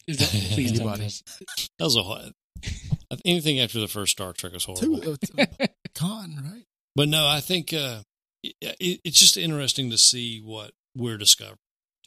[0.07, 1.07] Is that, please tell me Anybody?
[1.79, 2.31] That was a hor-
[3.25, 4.99] anything after the first Star Trek was horrible.
[5.17, 5.45] Two, uh,
[5.95, 6.63] con, right?
[6.95, 8.01] But no, I think uh,
[8.43, 11.57] it, it, it's just interesting to see what we're discovering.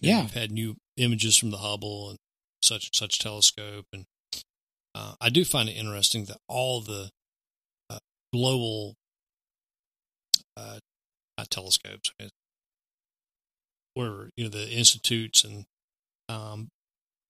[0.00, 0.22] You know, Yeah.
[0.22, 2.18] we've had new images from the Hubble and
[2.62, 4.04] such and such telescope, and
[4.94, 7.10] uh, I do find it interesting that all the
[7.90, 7.98] uh,
[8.32, 8.94] global
[10.56, 10.78] uh,
[11.38, 12.10] not telescopes,
[13.94, 15.64] where you know the institutes and
[16.28, 16.68] um,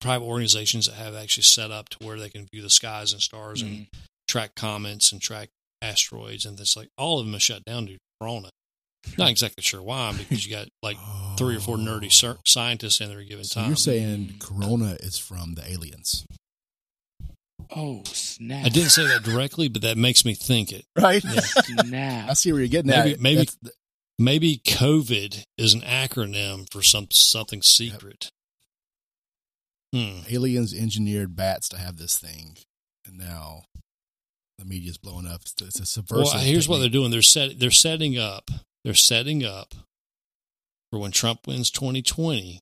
[0.06, 3.20] private organizations that have actually set up to where they can view the skies and
[3.20, 3.86] stars and Mhm.
[4.28, 5.50] track comets and track
[5.82, 8.50] asteroids and this like all of them are shut down due to corona.
[9.18, 10.96] Not exactly sure why, because you got like
[11.36, 13.68] three or four nerdy cer- scientists in there at a given So time.
[13.70, 16.24] you're saying Corona is from the aliens,
[17.70, 18.64] Oh snap!
[18.64, 20.84] I didn't say that directly, but that makes me think it.
[20.96, 21.22] right?
[21.64, 22.30] Snap.
[22.30, 23.20] I see where you're getting Maybe- at.
[23.20, 23.72] maybe- That's-
[24.18, 28.30] Maybe COVID is an acronym for some something secret.
[29.94, 30.20] Hmm.
[30.28, 32.56] aliens engineered bats to have this thing,
[33.06, 33.64] and now
[34.58, 35.42] the media's blowing up.
[35.42, 36.34] It's, it's a subversive.
[36.34, 37.10] Well, here's what they're doing.
[37.10, 37.58] They're set.
[37.58, 38.50] They're setting up.
[38.84, 39.74] They're setting up
[40.90, 42.60] for when Trump wins 2020.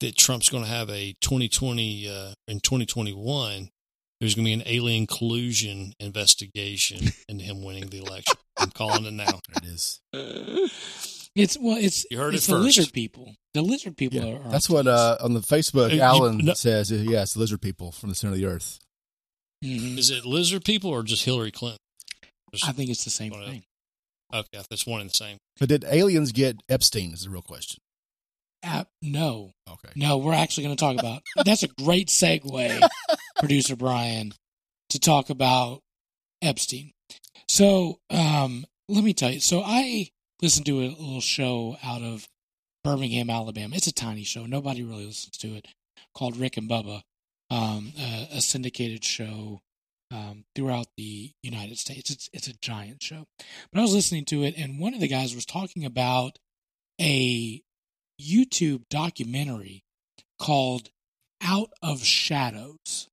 [0.00, 3.68] That Trump's going to have a 2020 uh, in 2021.
[4.18, 8.36] There's going to be an alien collusion investigation into him winning the election.
[8.58, 9.26] I'm calling it now.
[9.26, 10.00] There it is.
[11.36, 12.64] It's well, it's You heard it's it the first.
[12.78, 13.34] lizard people.
[13.54, 14.42] The lizard people Yeah, are.
[14.44, 16.90] are that's what uh, on the Facebook Uh, you- Alan no- says.
[16.90, 18.78] Yes, Yeah, lizard people from the center of the earth.
[19.64, 19.98] Mhm.
[19.98, 21.78] Is it lizard people or just Hillary Clinton?
[22.52, 23.62] Just- I think it's the same One of thing.
[24.32, 25.36] okay, that's one and the same.
[25.58, 27.12] But did aliens get Epstein?
[27.12, 27.78] Is the real question.
[28.62, 29.88] Uh, no, Okay.
[29.94, 31.22] no, we're actually going to talk about.
[31.44, 32.88] that's a great segue,
[33.38, 34.32] producer Brian,
[34.90, 35.80] to talk about
[36.42, 36.92] Epstein.
[37.48, 39.40] So, um, let me tell you.
[39.40, 40.08] So, I
[40.42, 42.28] listened to a little show out of
[42.82, 43.76] Birmingham, Alabama.
[43.76, 44.46] It's a tiny show.
[44.46, 45.68] Nobody really listens to it.
[46.14, 47.02] Called Rick and Bubba,
[47.50, 49.60] um, a, a syndicated show
[50.10, 52.10] um, throughout the United States.
[52.10, 53.26] It's it's a giant show.
[53.72, 56.38] But I was listening to it, and one of the guys was talking about
[57.00, 57.62] a
[58.20, 59.84] YouTube documentary
[60.38, 60.90] called
[61.42, 63.08] Out of Shadows.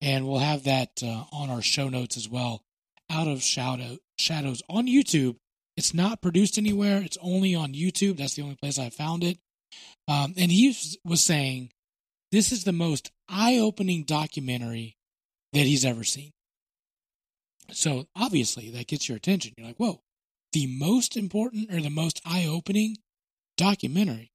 [0.00, 2.62] And we'll have that uh, on our show notes as well.
[3.10, 5.36] Out of Shadow Shadows on YouTube.
[5.76, 7.02] It's not produced anywhere.
[7.02, 8.16] It's only on YouTube.
[8.16, 9.38] That's the only place I found it.
[10.06, 10.68] Um, and he
[11.04, 11.72] was- saying
[12.30, 14.96] this is the most eye-opening documentary
[15.52, 16.32] that he's ever seen.
[17.72, 19.54] So obviously that gets your attention.
[19.56, 20.00] You're like, whoa,
[20.52, 22.98] the most important or the most eye-opening
[23.56, 24.30] documentary.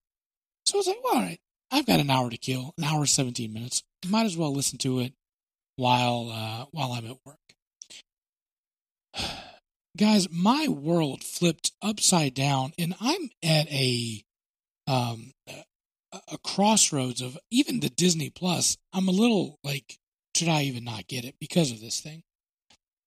[0.66, 1.40] So I was like, well, all right,
[1.72, 3.84] I've got an hour to kill, an hour seventeen minutes.
[4.08, 5.14] Might as well listen to it
[5.76, 7.38] while uh, while I'm at work.
[9.98, 14.24] Guys, my world flipped upside down, and I'm at a
[14.88, 15.34] um
[16.12, 18.78] a- crossroads of even the Disney Plus.
[18.94, 19.98] I'm a little like,
[20.36, 22.24] should I even not get it because of this thing?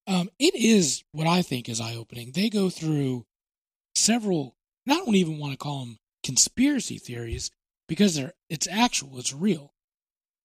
[0.06, 2.32] Um, it is what I think is eye opening.
[2.32, 3.24] They go through
[3.94, 4.56] several.
[4.86, 7.50] and I don't even want to call them conspiracy theories
[7.88, 9.72] because they're it's actual, it's real.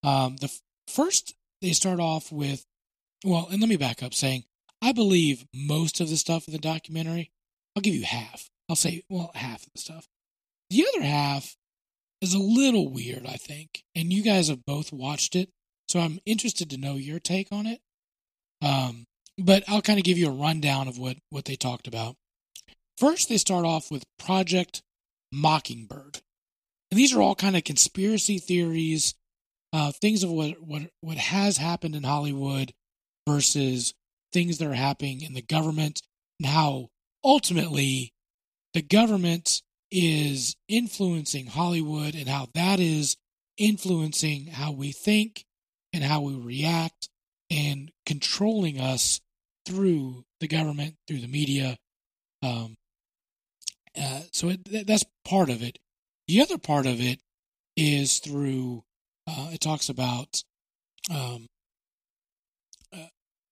[0.04, 2.66] Um, the f- first they start off with,
[3.26, 4.44] well, and let me back up saying
[4.88, 7.30] I believe most of the stuff in the documentary.
[7.76, 8.50] I'll give you half.
[8.70, 10.08] I'll say, well, half of the stuff.
[10.70, 11.58] The other half
[12.22, 15.50] is a little weird, I think, and you guys have both watched it,
[15.90, 17.82] so I'm interested to know your take on it.
[18.62, 19.08] Um,
[19.38, 22.16] but I'll kind of give you a rundown of what, what they talked about.
[22.98, 24.84] First, they start off with Project
[25.34, 26.22] Mockingbird.
[26.92, 29.16] And these are all kind of conspiracy theories,
[29.74, 32.74] uh, things of what, what, what has happened in Hollywood
[33.28, 33.94] versus
[34.38, 36.00] things that are happening in the government
[36.40, 36.90] and how
[37.24, 38.14] ultimately
[38.76, 43.18] the government is influencing Hollywood and how that is
[43.58, 45.44] influencing how we think
[45.92, 47.10] and how we react
[47.50, 49.22] and controlling us
[49.66, 51.76] through the government, through the media.
[52.44, 52.76] Um,
[54.00, 55.80] uh, so it, that's part of it.
[56.28, 57.22] The other part of it
[57.76, 58.84] is through,
[59.26, 60.44] uh, it talks about
[61.10, 61.48] um,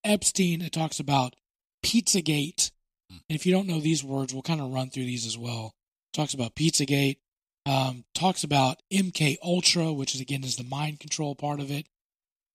[0.05, 1.35] Epstein, it talks about
[1.83, 2.71] Pizzagate.
[3.09, 5.73] And if you don't know these words, we'll kind of run through these as well.
[6.13, 7.17] talks about Pizzagate,
[7.65, 11.87] um, talks about MK Ultra, which is again is the mind control part of it.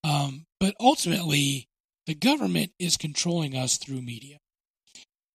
[0.03, 1.67] Um, but ultimately,
[2.07, 4.39] the government is controlling us through media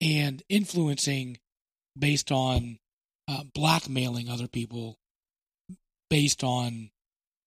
[0.01, 1.39] and influencing
[1.99, 2.79] based on
[3.29, 4.99] uh, blackmailing other people
[6.11, 6.91] based on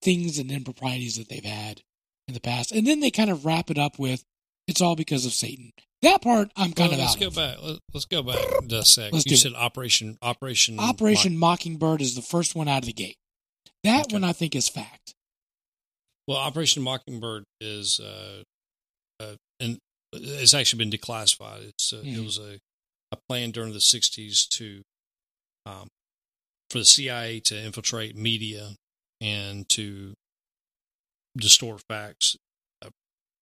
[0.02, 1.82] things and improprieties that they've had
[2.28, 2.72] in the past.
[2.72, 4.24] And then they kind of wrap it up with
[4.70, 5.72] it's all because of Satan.
[6.02, 7.36] That part I'm kind Well, of let's out go of.
[7.36, 7.62] back.
[7.62, 9.12] Let- Let's go back sec.
[9.12, 12.94] Let's you said Operation Operation Operation Mock- Mockingbird is the first one out of the
[12.94, 13.18] gate.
[13.84, 14.14] That Okay.
[14.16, 15.14] one I think is fact.
[16.28, 18.44] Well, Operation Mockingbird is uh,
[19.20, 19.80] uh, and
[20.14, 21.68] it's actually been declassified.
[21.70, 22.26] It's uh, it Mhm.
[22.26, 22.60] was a
[23.12, 24.84] a plan during the '60s to
[25.66, 25.88] um,
[26.70, 28.76] for the CIA to infiltrate media
[29.20, 30.14] and to
[31.38, 32.36] distort facts,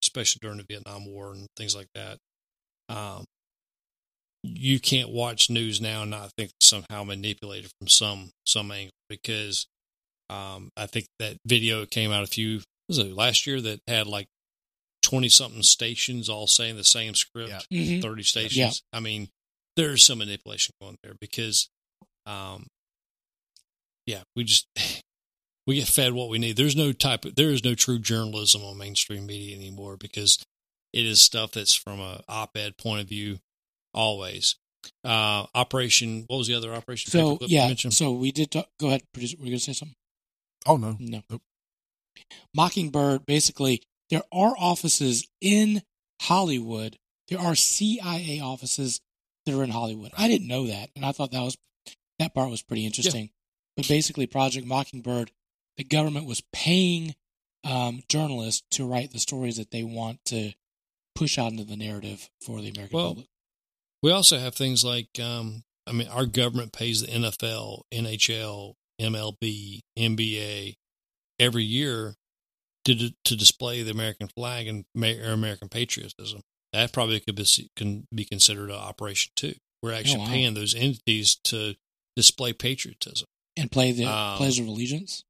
[0.02, 2.18] especially during the Vietnam War and things like that.
[2.88, 3.24] Um,
[4.42, 9.66] you can't watch news now and not think somehow manipulated from some some angle because
[10.30, 14.06] um, I think that video came out a few was it last year that had
[14.06, 14.26] like
[15.02, 17.78] twenty something stations all saying the same script, Yeah.
[17.80, 18.02] Mhm.
[18.02, 18.82] thirty stations.
[18.92, 19.28] I mean,
[19.76, 21.68] there's some manipulation going there because,
[22.26, 22.66] um,
[24.06, 24.66] yeah, we just
[25.68, 26.56] we get fed what we need.
[26.56, 30.42] There's no type of there is no true journalism on mainstream media anymore because
[30.94, 33.38] it is stuff that's from a op-ed point of view
[33.92, 34.56] always.
[35.04, 37.10] Uh, Operation what was the other operation?
[37.10, 38.50] So yeah, so we did.
[38.50, 39.36] Talk, go ahead, producer.
[39.36, 39.96] Were you going to say something?
[40.66, 41.22] Oh no, No.
[41.28, 41.42] Nope.
[42.54, 45.82] Mockingbird, basically, there are offices in
[46.22, 46.96] Hollywood.
[47.28, 49.00] There are CIA offices
[49.44, 50.12] that are in Hollywood.
[50.16, 51.58] I didn't know that, and I thought that was
[52.18, 53.28] that part was pretty interesting.
[53.76, 55.30] But basically, Project Mockingbird,
[55.78, 57.14] the government was paying
[57.64, 60.52] um, journalists to write the stories that they want to
[61.14, 63.26] push out into the narrative for the American Well, public.
[64.02, 69.80] We also have things like, um, I mean, our government pays the NFL, NHL, MLB,
[69.98, 70.74] NBA
[71.40, 72.14] every year
[72.84, 76.42] to to display the American flag and American patriotism.
[76.72, 77.46] That probably could be
[77.76, 79.54] can be considered an operation too.
[79.82, 80.30] We're actually Oh, wow.
[80.30, 81.74] paying those entities to
[82.16, 83.26] display patriotism.
[83.56, 85.24] And play the um, Pledge of Allegiance.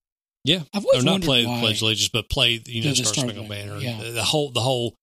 [0.48, 1.56] Yeah, I've or not wondered play why.
[1.56, 3.82] the Pledge of Allegiance, but play the you know The- the Star Star Spangled Spangled,
[3.82, 3.84] Banner.
[3.84, 4.02] yeah.
[4.02, 4.96] The, the whole the whole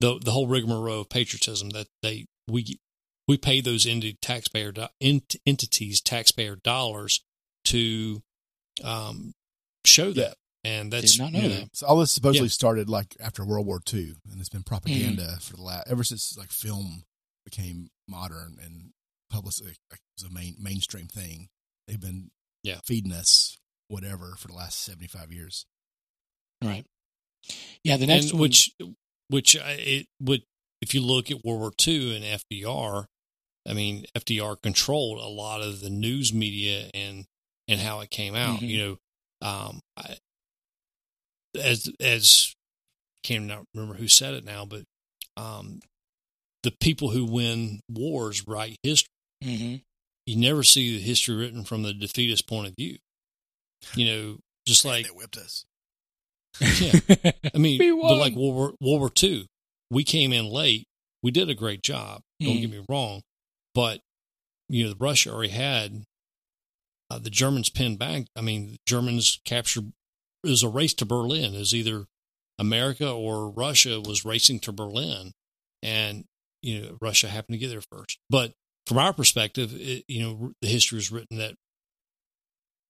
[0.00, 2.78] the the whole rigmarole of patriotism that they we
[3.28, 7.20] we pay those into taxpayer do- ent, entities taxpayer dollars
[7.66, 8.22] to
[8.84, 9.32] um
[9.84, 11.68] show that, and that's Did not know you that.
[11.76, 12.52] So all this supposedly Yeah.
[12.52, 16.36] started like after World War II, and it's been propaganda for the last ever since
[16.38, 17.04] like film
[17.44, 18.90] became modern and
[19.30, 19.54] public
[19.90, 21.48] like, was a main mainstream thing.
[21.88, 22.30] They've been
[22.62, 22.80] Yeah.
[22.84, 23.58] feeding us
[23.88, 25.66] whatever for the last seventy five years.
[26.62, 26.84] Right.
[27.84, 28.70] Yeah, the next and one, which
[29.28, 30.42] which I, it would
[30.80, 33.06] if you look at World War II and FDR,
[33.68, 37.24] I mean FDR controlled a lot of the news media and
[37.68, 38.60] and how it came out.
[38.60, 38.68] Mhm.
[38.68, 40.16] You know, um, I,
[41.60, 42.54] as as
[43.22, 44.82] can't not remember who said it now, but
[45.36, 45.80] um,
[46.62, 49.08] the people who win wars write history.
[49.42, 49.76] hmm
[50.26, 52.98] You never see the history written from the defeatist point of view.
[53.94, 54.36] You know,
[54.66, 55.64] just like they whipped us.
[56.60, 56.92] yeah.
[57.54, 58.34] I mean, We but like.
[58.34, 59.46] World War, World War II,
[59.90, 60.86] we came in late.
[61.22, 62.22] We did a great job.
[62.40, 62.60] Don't Mm.
[62.60, 63.22] get me wrong,
[63.74, 64.00] but
[64.68, 66.02] you know, Russia already had
[67.10, 68.26] uh, the Germans pinned back.
[68.36, 69.92] I mean, the Germans captured.
[70.44, 71.54] It was a race to Berlin.
[71.54, 72.06] It was either
[72.58, 75.32] America or Russia was racing to Berlin,
[75.82, 76.24] and
[76.62, 78.18] you know, Russia happened to get there first.
[78.30, 78.52] But
[78.86, 81.54] from our perspective, it, you know, the history is written that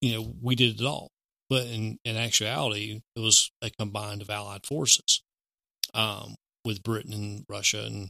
[0.02, 1.10] you know we did it all
[1.52, 5.22] but in, in actuality, it was a combined of Allied forces
[5.92, 6.34] um,
[6.64, 8.08] with Britain and Russia and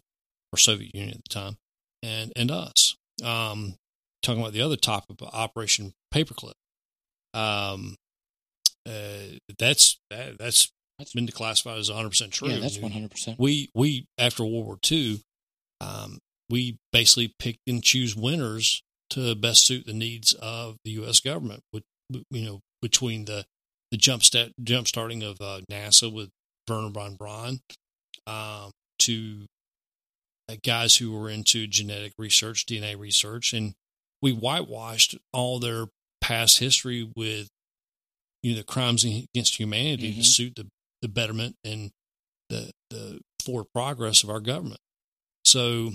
[0.53, 1.57] or Soviet Union at the time,
[2.05, 2.95] and and us.
[3.25, 3.75] Um,
[4.23, 6.53] talking about the other topic, of Operation Paperclip.
[7.35, 7.97] Um,
[8.87, 10.71] uh, that's that, that's
[11.01, 12.49] That's- been declassified as 100 percent true.
[12.49, 13.41] yeah, that's one hundred percent.
[13.41, 15.21] we we after World War II,
[15.81, 21.21] um, we basically picked and choose winners to best suit the needs of the U.S.
[21.21, 21.63] government.
[21.73, 23.45] With you know between the
[23.91, 26.31] the jump start jump starting of uh, NASA with
[26.69, 27.61] Wernher von Braun,
[28.27, 28.71] um,
[29.01, 29.47] to
[30.49, 33.75] uh, guys who were into genetic research, DNA research, and
[34.21, 35.87] we whitewashed all their
[36.21, 37.49] past history with
[38.43, 40.25] you know the crimes against humanity to Mhm.
[40.25, 40.69] suit the
[41.03, 41.91] the betterment and
[42.49, 44.81] the the forward progress of our government.
[45.45, 45.93] So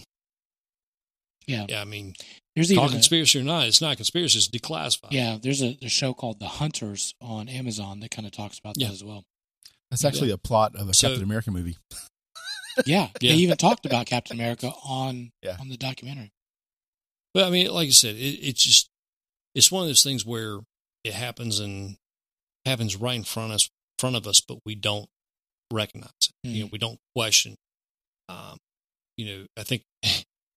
[1.48, 1.66] Yeah.
[1.70, 2.14] yeah, I mean,
[2.56, 5.12] There's call even a, conspiracy or not, it's not conspiracy; it's declassified.
[5.12, 5.38] yeah.
[5.42, 8.88] There's a, a show called The Hunters on Amazon that kind of talks about Yeah.
[8.88, 9.24] that as well.
[9.90, 11.78] That's actually a plot of a So- Captain America movie.
[12.86, 13.32] Yeah, Yeah.
[13.32, 15.56] they even talked about Captain America on Yeah.
[15.60, 16.32] on the documentary.
[17.34, 18.90] But I mean, like I said, it, it's just
[19.56, 20.60] it's one of those things where
[21.06, 21.96] it happens and
[22.66, 23.70] happens right in front of us,
[24.00, 25.08] front of us, but we don't
[25.72, 26.32] recognize it.
[26.44, 27.56] You know, we don't question.
[28.28, 28.58] Um,
[29.16, 29.84] you know, I think,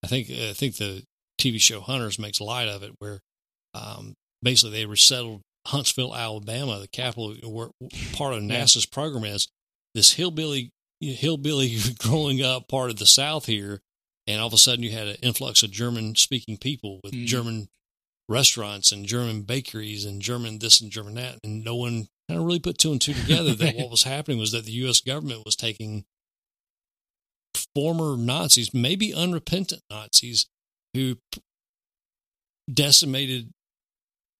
[0.02, 1.04] I think, I think the
[1.40, 3.20] TV show Hunters makes light of it, where
[3.74, 7.68] um, basically they resettled Huntsville, Alabama, the capital, where
[8.12, 8.62] part of Yeah.
[8.62, 9.48] NASA's program is
[9.94, 10.70] this hillbilly,
[11.00, 13.80] hillbilly growing up part of the South here,
[14.26, 17.26] and all of a sudden you had an influx of German speaking people with Mhm.
[17.26, 17.68] German
[18.28, 22.44] restaurants and German bakeries and German this and German that, and no one kind of
[22.46, 25.00] really put two and two together that what was happening was that the U.S.
[25.00, 26.04] government was taking
[27.74, 30.46] former Nazis, maybe unrepentant Nazis,
[30.94, 31.16] who
[32.72, 33.52] decimated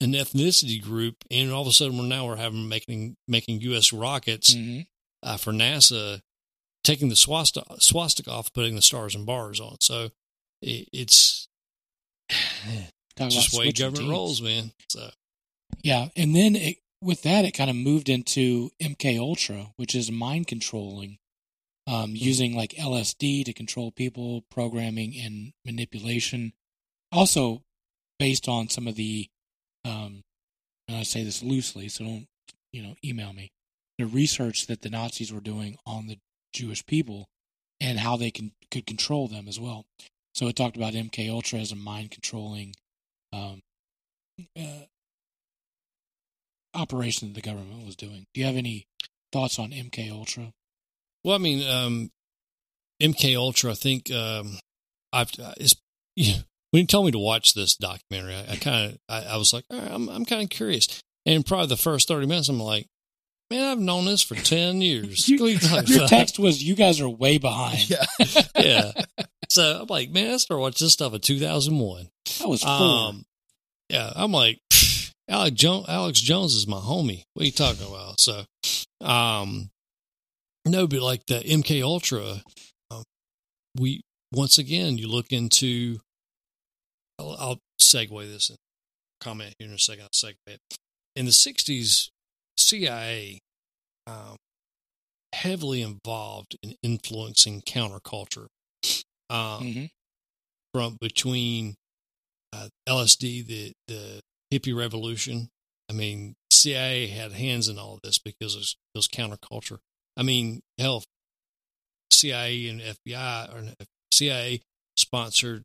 [0.01, 3.93] an ethnicity group, and all of a sudden we're now we're having making making U.S.
[3.93, 4.81] rockets hmm
[5.23, 6.21] uh, for NASA,
[6.85, 9.77] taking the swastika, swastika off, putting the stars and bars on.
[9.81, 10.11] So
[10.63, 11.49] it, it's
[13.17, 14.11] Talk just way government teams.
[14.11, 14.73] rolls, man.
[14.89, 15.11] So
[15.83, 20.11] Yeah, and then it, with that, it kind of moved into MK Ultra, which is
[20.11, 21.19] mind controlling,
[21.91, 26.53] um, using like LSD to control people, programming and manipulation.
[27.11, 27.63] Also,
[28.21, 29.27] based on some of the,
[29.85, 30.23] um,
[30.87, 32.27] and I say this loosely, so don't
[32.73, 33.51] you know email me.
[33.99, 36.19] The research that the Nazis were doing on the
[36.55, 37.27] Jewish people
[37.81, 39.85] and how they can could control them as well.
[40.33, 42.75] So it talked about MK Ultra as a mind controlling
[43.33, 43.63] um,
[44.57, 44.85] uh,
[46.73, 48.27] operation that the government was doing.
[48.33, 48.85] Do you have any
[49.33, 50.53] thoughts on MK Ultra?
[51.25, 52.11] Well, I mean, um,
[53.03, 53.73] MK Ultra.
[53.73, 54.59] I think um,
[55.13, 55.75] I've uh, it's
[56.17, 56.35] know,
[56.71, 59.53] when you told me to watch this documentary, I, I kind of I, I was
[59.53, 61.03] like, All right, I'm I'm kind of curious.
[61.27, 62.87] And probably the first thirty minutes, I'm like,
[63.51, 65.29] man, I've known this for ten years.
[65.29, 68.05] You- What are you talking Your about?" text was, "You guys are way behind." Yeah.
[68.59, 68.93] yeah.
[69.49, 72.09] So I'm like, man, I started watching this stuff in 2001.
[72.39, 72.71] That was four.
[72.71, 73.25] Um,
[73.89, 74.61] yeah, I'm like,
[75.29, 75.87] Alex Jones.
[75.89, 77.25] Alex Jones is my homie.
[77.35, 78.21] What are you talking about?
[78.21, 78.45] So,
[79.01, 79.71] um,
[80.67, 82.43] no, but like the MK Ultra,
[82.91, 83.03] um,
[83.79, 85.99] we once again you look into.
[87.19, 88.59] I'll, I'll segue this and
[89.21, 90.05] comment here in a second.
[90.05, 90.61] I'll segue it.
[91.17, 92.09] In the '60s,
[92.57, 93.41] CIA
[94.07, 94.37] um,
[95.35, 98.47] heavily involved in influencing counterculture.
[99.29, 99.85] Um, hmm
[100.75, 101.75] from between
[102.53, 104.21] uh, LSD, the the
[104.53, 105.49] hippie revolution.
[105.89, 109.79] I mean, CIA had hands in all of this because it was, it was counterculture.
[110.17, 111.03] I mean, hell,
[112.13, 113.75] CIA and FBI or
[114.13, 114.61] CIA
[114.97, 115.63] sponsored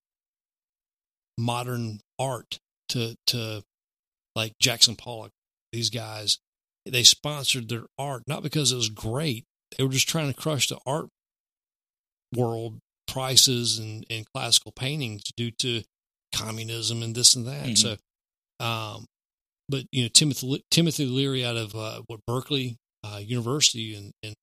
[1.37, 2.59] modern art
[2.89, 3.63] to to
[4.35, 5.31] like Jackson Pollock.
[5.71, 6.37] These guys,
[6.85, 9.43] they sponsored their art not because it was great.
[9.77, 11.07] They were just trying to crush the art
[12.33, 15.83] world prices and, and classical paintings due to
[16.33, 17.65] communism and this and that.
[17.67, 17.77] Mhm.
[17.77, 17.97] So,
[18.65, 19.05] um,
[19.67, 24.33] but you know, Timothy Timothy Leary out of uh, what Berkeley uh, University and, and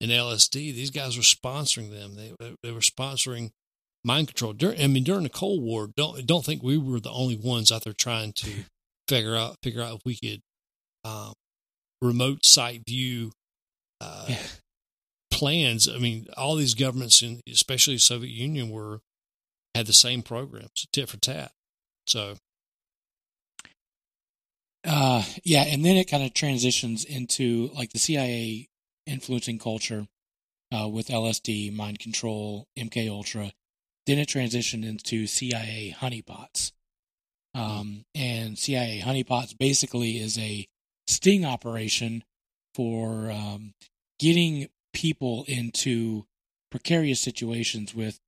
[0.00, 2.16] and LSD, these guys were sponsoring them.
[2.16, 2.32] They
[2.62, 3.50] they were sponsoring
[4.04, 4.52] mind control.
[4.52, 7.72] During, I mean, during the Cold War, don't don't think we were the only ones
[7.72, 8.50] out there trying to
[9.08, 10.40] figure out figure out if we could
[11.04, 11.32] um,
[12.02, 13.32] remote site view
[14.00, 14.38] uh, Yeah.
[15.30, 15.88] plans.
[15.88, 19.00] I mean, all these governments, in, especially the Soviet Union, were
[19.74, 21.52] had the same programs, tit for tat.
[22.06, 22.36] So
[24.84, 28.68] Uh, yeah, and then it kind of transitions into like the CIA
[29.06, 30.06] influencing culture
[30.72, 33.52] uh, with LSD, mind control, MK Ultra.
[34.06, 36.72] Then it transitioned into CIA honeypots.
[37.54, 40.66] Um, and CIA honeypots basically is a
[41.06, 42.24] sting operation
[42.74, 43.72] for um,
[44.18, 46.26] getting people into
[46.70, 48.18] precarious situations with,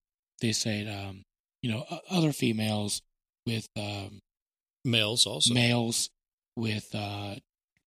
[0.40, 1.24] they say, um,
[1.60, 3.02] you know, other females
[3.44, 4.20] with um,
[4.84, 5.52] males also.
[5.52, 6.10] males
[6.56, 7.36] with uh,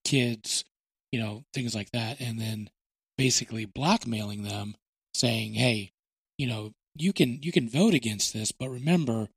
[0.03, 0.63] kids,
[1.11, 2.19] you know, things like that.
[2.21, 2.69] And then
[3.17, 4.75] basically blackmailing them,
[5.13, 5.91] saying, "Hey,
[6.37, 9.29] you know, you can you can vote against this, but remember,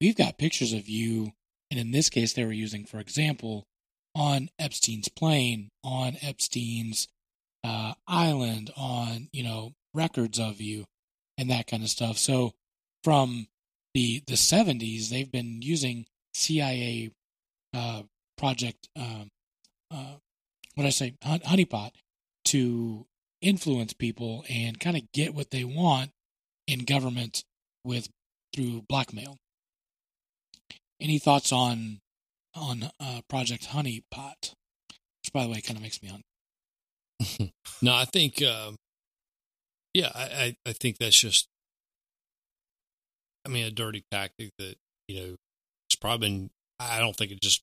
[0.00, 1.32] we've got pictures of you."
[1.70, 3.64] And in this case, they were using, for example,
[4.14, 7.08] on Epstein's plane, on Epstein's
[7.62, 10.86] uh, island, on you know records of you,
[11.38, 12.18] and that kind of stuff.
[12.18, 12.52] So
[13.04, 13.46] from
[13.94, 17.10] the the seventies, they've been using CIA
[17.74, 18.02] uh,
[18.40, 18.88] project.
[18.96, 19.28] Um,
[19.92, 20.14] uh,
[20.74, 21.14] what I say?
[21.22, 21.90] Hon- Honeypot
[22.46, 23.06] to
[23.42, 26.10] influence people and kind of get what they want
[26.66, 27.44] in government
[27.84, 28.08] with
[28.54, 29.36] through blackmail.
[31.00, 32.00] Any thoughts on
[32.54, 34.54] on uh, Project Honeypot?
[35.22, 37.52] Which, by the way, kind of makes me hungry.
[37.82, 38.76] no, I think, um,
[39.92, 41.46] yeah, I, I, I think that's just,
[43.44, 44.76] I mean, a dirty tactic that,
[45.08, 45.36] you know,
[45.88, 47.62] it's probably been, I don't think it just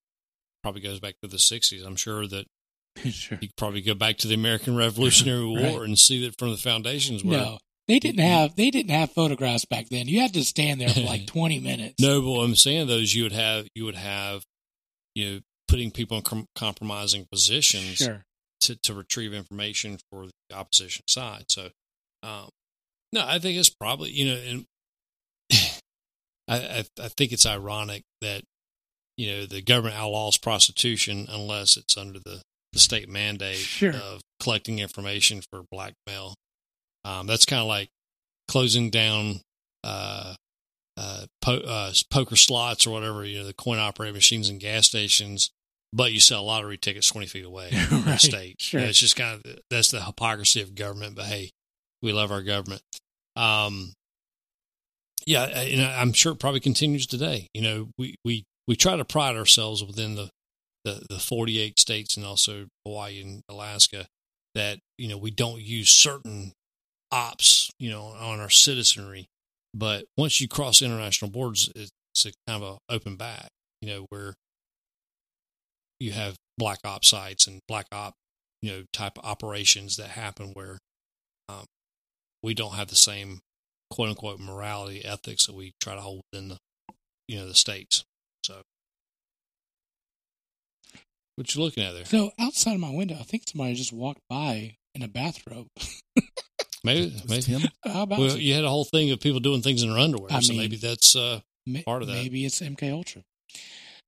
[0.64, 1.86] probably goes back to the 60s.
[1.86, 2.46] I'm sure that
[3.12, 3.38] sure.
[3.42, 5.72] you could probably go back to the American Revolutionary Right.
[5.72, 7.58] War and see that from the foundations where, No,
[7.88, 10.08] they didn't have they didn't have photographs back then.
[10.08, 11.96] You had to stand there for like twenty minutes.
[12.02, 14.44] No, but what I'm saying those you would have you would have
[15.16, 18.26] you know putting people in com- compromising positions sure.
[18.62, 21.46] to to retrieve information for the opposition side.
[21.50, 21.70] So,
[22.24, 22.50] um,
[23.14, 24.66] no, I think it's probably you know, and
[26.48, 28.44] I, I I think it's ironic that
[29.18, 32.41] you know the government outlaws prostitution unless it's under the
[32.73, 33.94] the state mandate Sure.
[33.94, 36.35] of collecting information for blackmail.
[37.06, 37.88] Um, that's kind of like
[38.49, 39.39] closing down
[39.84, 40.35] uh,
[40.98, 44.88] uh, po- uh, poker slots or whatever, you know, the coin operated machines and gas
[44.88, 45.49] stations,
[45.94, 48.56] but you sell lottery tickets 20 feet away from the state.
[48.60, 48.81] sure.
[48.81, 51.52] And it's just kind of, that's the hypocrisy of government, but hey,
[52.02, 52.81] we love our government.
[53.38, 53.94] Um,
[55.26, 57.48] yeah, and I'm sure it probably continues today.
[57.53, 60.30] You know, we, we, we try to pride ourselves within the,
[60.84, 64.07] the, the 48 states and also Hawaii and Alaska
[64.56, 66.52] that, you know, we don't use certain
[67.11, 69.27] ops, you know, on our citizenry.
[69.73, 73.49] But once you cross international borders, it's a kind of a open back,
[73.81, 74.34] you know, where
[75.99, 78.14] you have black op sites and black op,
[78.61, 80.80] you know, type operations that happen where
[81.49, 81.65] um,
[82.44, 83.39] we don't have the same
[83.89, 86.57] quote unquote morality ethics that we try to hold within the,
[87.27, 88.03] you know, the states.
[88.48, 88.61] So,
[91.36, 92.06] what you looking at there?
[92.06, 95.68] So outside of my window, I think somebody just walked by in a bathrobe.
[96.84, 97.41] Maybe, maybe.
[97.41, 97.61] Tim?
[97.84, 98.49] How about Well, you?
[98.49, 100.61] you had a whole thing of people doing things in their underwear, I so mean-
[100.61, 102.14] maybe that's uh, Ma- part of that.
[102.14, 103.24] Maybe it's MK Ultra.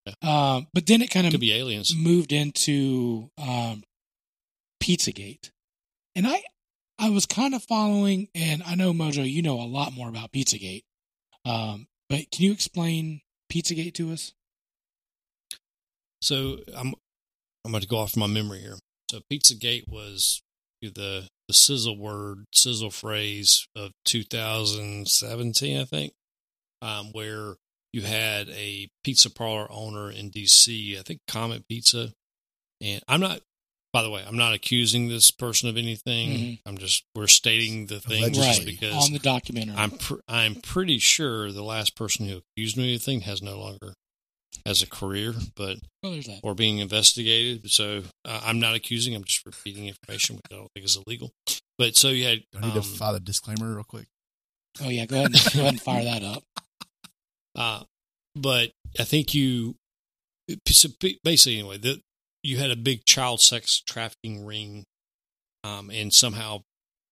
[0.06, 0.14] Yeah.
[0.56, 1.94] Um, but then it kind of could be aliens.
[1.94, 3.84] moved into um,
[4.82, 5.50] Pizzagate,
[6.16, 6.42] and I
[6.98, 10.32] I was kind of following, and I know Mojo, you know a lot more about
[10.32, 10.84] Pizzagate.
[11.44, 13.20] Um, but can you explain
[13.52, 14.34] Pizzagate to us?
[16.22, 16.94] So I'm
[17.66, 18.78] I'm going to go off my memory here.
[19.10, 20.42] So Pizzagate was
[20.82, 26.14] the the sizzle word, sizzle phrase of 2017, I think,
[26.84, 27.56] um, where
[27.92, 32.14] you had a pizza parlor owner in DC, I think Comet Pizza,
[32.82, 33.42] and I'm not.
[33.92, 36.30] By the way, I'm not accusing this person of anything.
[36.30, 36.60] Mhm.
[36.66, 39.76] I'm just we're stating the thing right because on the documentary.
[39.76, 43.60] I'm pr- I'm pretty sure the last person who accused me of anything has no
[43.60, 43.94] longer
[44.66, 47.72] has a career, but well, or being investigated.
[47.72, 49.16] So uh, I'm not accusing.
[49.16, 51.32] I'm just repeating information, which I don't think is illegal.
[51.78, 54.06] But so you had I need to um, file a disclaimer real quick.
[54.82, 56.44] Oh yeah, go ahead, and, go ahead and fire that up.
[57.56, 57.84] uh,
[58.36, 59.76] but I think you
[60.68, 60.90] so
[61.24, 62.02] basically anyway the
[62.44, 64.86] you had a big child sex trafficking ring,
[65.64, 66.62] um, and somehow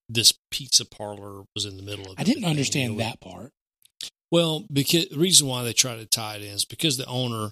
[0.10, 2.12] this pizza parlor was in the middle of.
[2.14, 2.20] It.
[2.20, 3.52] I didn't understand you know, that part.
[4.32, 7.52] Well, because the reason why they tried to tie it in is because the owner,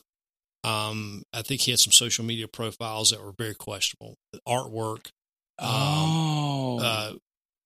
[0.63, 4.15] um, I think he had some social media profiles that were very questionable.
[4.33, 5.07] The artwork,
[5.59, 7.13] Oh, uh,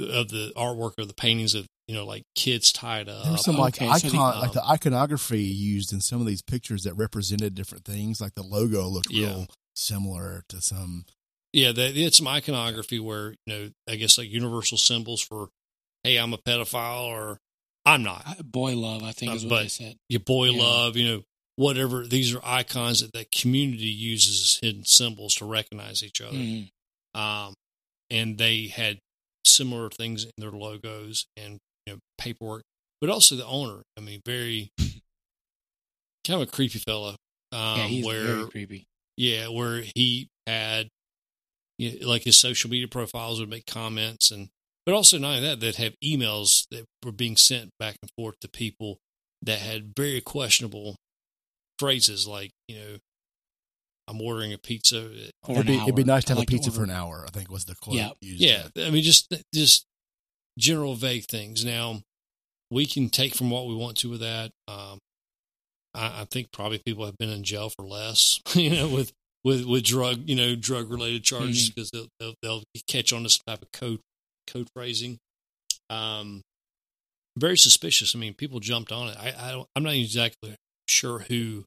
[0.05, 3.23] of the artwork of the paintings of you know like kids tied up.
[3.23, 6.27] There was some like okay, so icon, the- like the iconography used in some of
[6.27, 8.21] these pictures that represented different things.
[8.21, 9.27] Like the logo looked Yeah.
[9.27, 9.47] real
[9.79, 11.05] similar to some.
[11.53, 15.49] Yeah, they, they had some iconography where you know I guess like universal symbols for,
[16.03, 17.37] hey, I'm a pedophile or
[17.85, 18.23] I'm not.
[18.51, 19.95] Boy love, I think Uh, is what but- they said.
[20.09, 20.61] Your boy Yeah.
[20.61, 21.23] love, you know,
[21.55, 22.05] whatever.
[22.05, 26.37] These are icons that that community uses as hidden symbols to recognize each other.
[26.37, 26.69] Mhm.
[27.15, 27.53] um,
[28.11, 28.99] and they had
[29.45, 31.57] similar things in their logos and
[31.87, 32.63] you know paperwork,
[33.01, 33.81] but also the owner.
[33.97, 34.69] I mean, very
[36.25, 37.15] kind of a creepy fella.
[37.51, 38.85] Um, yeah, he's where very creepy.
[39.19, 40.87] Yeah, where he had
[41.77, 44.49] you know, like his social media profiles would make comments and
[44.85, 48.39] but also not only that, that have emails that were being sent back and forth
[48.39, 48.97] to people
[49.43, 50.95] that had very questionable
[51.77, 52.97] phrases like, you know,
[54.07, 55.09] I'm ordering a pizza.
[55.45, 57.23] For It'd an be, it'd be nice to have like a pizza for an hour.
[57.27, 58.09] I think was the quote Yeah.
[58.21, 58.41] used.
[58.41, 59.85] Yeah, I mean, just just
[60.57, 61.63] general vague things.
[61.63, 62.01] Now
[62.71, 64.51] we can take from what we want to with that.
[64.67, 64.97] Um,
[65.93, 69.11] I, I think probably people have been in jail for less, you know, with
[69.43, 73.37] with with drug, you know, drug related charges because they'll, they'll they'll catch on this
[73.47, 73.99] type of code
[74.47, 75.17] code phrasing.
[75.89, 76.41] Um,
[77.37, 78.15] very suspicious.
[78.15, 79.17] I mean, people jumped on it.
[79.17, 80.55] I, I don't, I'm not exactly
[80.87, 81.63] sure who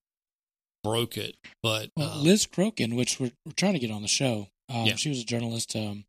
[0.85, 4.09] broke it, but Well, um, Liz Crokin, which we're, we're trying to get on the
[4.09, 4.97] show, um, Yeah.
[4.97, 6.05] she was a journalist, um,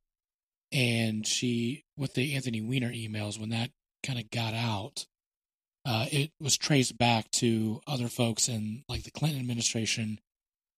[0.72, 3.70] and she with the Anthony Weiner emails when that
[4.06, 5.06] kind of got out,
[5.86, 10.20] uh, it was traced back to other folks in like the Clinton administration.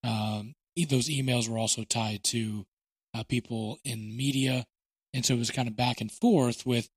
[0.03, 0.53] Um,
[0.90, 2.65] those emails were also tied to
[3.14, 4.65] uh, people in media,
[5.14, 6.90] and so it was kind of back and forth with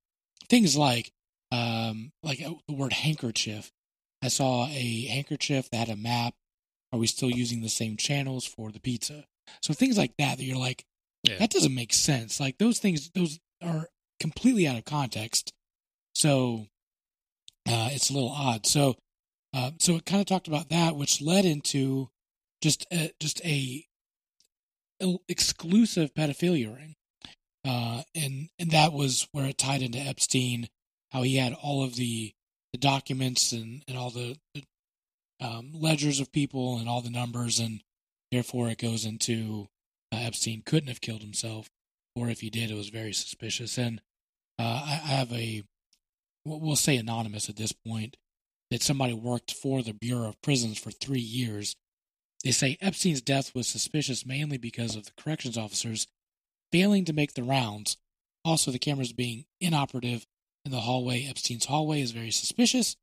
[0.48, 1.12] things like
[1.52, 3.70] um, like uh, the word handkerchief.
[4.22, 6.34] I saw a handkerchief that had a map
[6.92, 9.24] are we still using the same channels for the pizza?
[9.62, 10.84] So things like that that you're like,
[11.22, 11.38] Yeah.
[11.38, 12.40] that doesn't make sense.
[12.40, 13.88] Like those things, those are
[14.20, 15.52] completely out of context.
[16.14, 16.66] So
[17.68, 18.66] uh, it's a little odd.
[18.66, 18.96] So
[19.54, 22.08] uh, so it kind of talked about that, which led into
[22.60, 23.84] just a, just a
[25.28, 26.94] exclusive pedophilia ring,
[27.66, 30.68] uh, and and that was where it tied into Epstein,
[31.12, 32.32] how he had all of the
[32.72, 34.64] the documents and and all the, the
[35.40, 37.82] um, ledgers of people and all the numbers, and
[38.30, 39.68] therefore it goes into
[40.12, 41.68] uh, Epstein couldn't have killed himself,
[42.14, 43.78] or if he did, it was very suspicious.
[43.78, 44.00] And
[44.58, 45.62] uh, I, I have a,
[46.44, 48.16] we'll we'll say anonymous at this point,
[48.70, 51.76] that somebody worked for the Bureau of Prisons for three years.
[52.44, 56.06] They say Epstein's death was suspicious mainly because of the corrections officers
[56.70, 57.96] failing to make the rounds.
[58.44, 60.26] Also, the cameras being inoperative
[60.64, 61.26] in the hallway.
[61.28, 62.96] Epstein's hallway is very suspicious.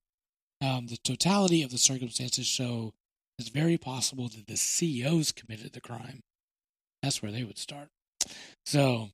[0.62, 2.94] Um, the totality of the circumstances show
[3.38, 6.22] it's very possible that the CEOs committed the crime.
[7.04, 7.90] That's where they would start.
[8.66, 9.10] So,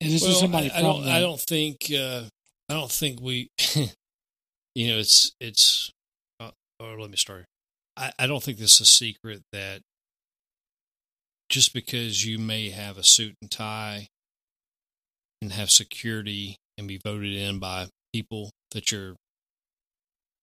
[0.00, 1.04] this is somebody I, I from don't.
[1.04, 1.92] the, I don't think.
[1.96, 2.22] Uh,
[2.68, 3.50] I don't think we.
[4.74, 5.90] you know, it's it's.
[6.40, 7.44] Uh, or let me start.
[7.96, 9.80] I, I don't think this is a secret that
[11.48, 14.08] just because you may have a suit and tie
[15.42, 19.16] and have security and be voted in by people that you're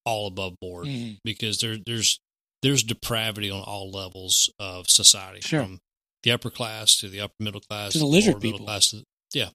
[0.05, 1.17] all above board Mhm.
[1.23, 2.19] because there there's
[2.61, 5.63] there's depravity on all levels of society Sure.
[5.63, 5.79] from
[6.23, 8.65] the upper class to the upper middle class To the lower lizard middle people.
[8.65, 9.49] class to, yeah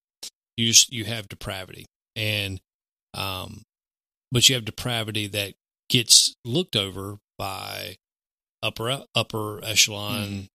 [0.56, 1.86] you just you have depravity
[2.16, 2.60] and
[3.14, 3.62] um
[4.32, 5.54] but you have depravity that
[5.88, 7.96] gets looked over by
[8.62, 10.48] upper upper echelon Mhm.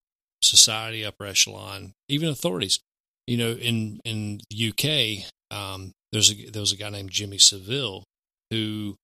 [0.44, 2.80] society upper echelon even authorities.
[3.28, 7.38] You know in in the UK um there's a there was a guy named Jimmy
[7.38, 8.04] Savile
[8.50, 8.96] who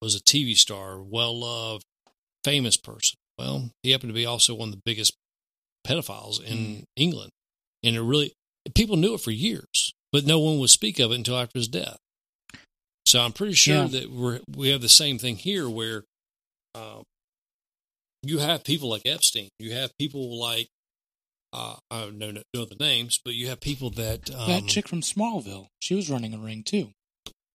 [0.00, 1.84] was a TV star well loved
[2.44, 3.16] famous person.
[3.38, 5.12] Well he happened to be also one of the biggest
[5.86, 7.30] pedophiles in England.
[7.84, 8.32] And it really
[8.74, 11.68] people knew it for years but no one would speak of it until after his
[11.68, 11.98] death
[13.06, 13.86] so I'm pretty sure Yeah.
[13.88, 16.04] that we're we have the same thing here where
[16.74, 17.02] um,
[18.22, 19.48] you have people like Epstein.
[19.58, 20.68] You have people like
[21.52, 24.88] uh, I don't know, know the names, but you have people that um, that chick
[24.88, 25.66] from Smallville.
[25.80, 26.90] She was running a ring too.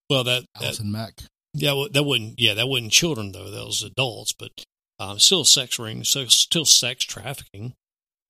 [0.10, 1.14] Well, that, that Allison Mack.
[1.54, 3.50] yeah, well, that wouldn't yeah, that wasn't children though.
[3.50, 4.52] That was adults, but
[5.00, 7.74] um, still sex ring, so still sex trafficking.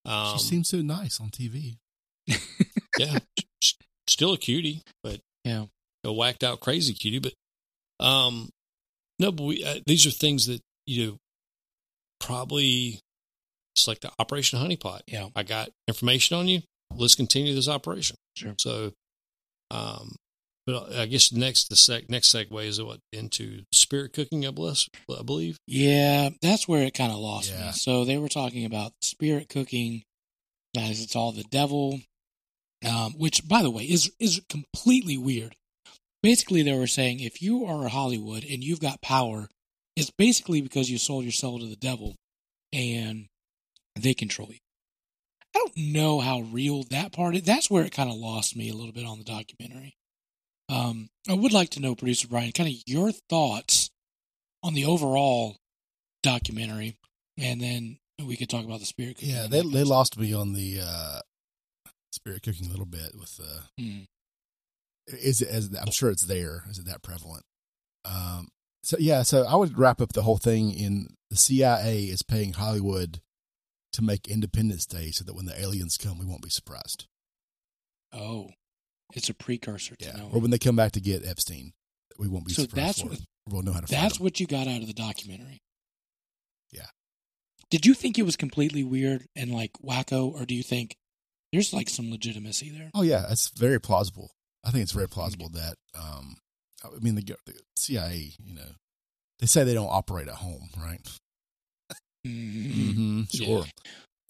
[0.06, 1.78] Um, she seems so nice on TV.
[2.28, 3.18] yeah,
[3.62, 3.74] s-
[4.08, 5.66] still a cutie, but Yeah.
[6.04, 7.20] a whacked out crazy cutie.
[7.20, 7.34] But
[8.06, 8.50] um,
[9.20, 11.18] no, but we uh, these are things that you know
[12.20, 13.00] probably
[13.76, 15.02] it's like the Operation Honeypot.
[15.08, 15.28] Yeah.
[15.36, 16.62] I got information on you.
[16.96, 18.16] Let's continue this operation.
[18.36, 18.56] Sure.
[18.58, 18.92] So,
[19.72, 20.16] um,
[20.66, 24.46] but I guess next the sec next segue is what into spirit cooking.
[24.48, 25.58] I bless, I believe.
[25.68, 27.68] Yeah, that's where it kind of lost Yeah.
[27.68, 27.72] me.
[27.74, 30.04] So they were talking about spirit cooking,
[30.78, 32.00] as it's all the devil,
[32.86, 35.56] um, which, by the way, is is completely weird.
[36.22, 39.50] Basically, they were saying if you are a Hollywood and you've got power,
[39.96, 42.16] it's basically because you sold your soul to the devil,
[42.74, 43.28] and
[43.96, 44.60] they control you.
[45.56, 47.44] I don't know how real that part is.
[47.44, 49.96] That's where it kind of lost me a little bit on the documentary.
[50.70, 53.90] Um, I would like to know, producer Brian, kind of your thoughts
[54.64, 55.58] on the overall
[56.24, 56.98] documentary,
[57.38, 59.22] and then we could talk about the spirit.
[59.22, 61.20] Yeah, they they lost me on the uh,
[62.18, 63.62] spirit cooking a little bit with uh.
[63.80, 64.06] Mm.
[65.08, 66.64] is it as I'm sure it's there.
[66.70, 67.44] Is it that prevalent?
[68.06, 68.50] Um,
[68.84, 72.54] so yeah, so I would wrap up the whole thing in the CIA is paying
[72.54, 73.20] Hollywood
[73.94, 77.06] to make Independence Day so that when the aliens come, we won't be surprised.
[78.14, 78.50] Oh,
[79.14, 81.74] it's a precursor to Yeah, or when they come back to get Epstein,
[82.18, 83.00] we won't be So surprised.
[83.00, 83.20] that's what-
[83.50, 83.88] We'll know how to.
[83.88, 85.62] That's what you got out of the documentary.
[86.74, 86.88] Yeah.
[87.70, 90.98] Did you think it was completely weird and like wacko, or do you think
[91.54, 92.90] there's like some legitimacy there?
[92.94, 94.32] Oh yeah, it's very plausible.
[94.66, 96.36] I think it's very plausible that um,
[96.84, 98.70] I mean the, the CIA, you know,
[99.40, 101.00] they say they don't operate at home, right?
[102.26, 102.74] Mhm.
[102.74, 103.22] Mm-hmm.
[103.32, 103.66] Sure.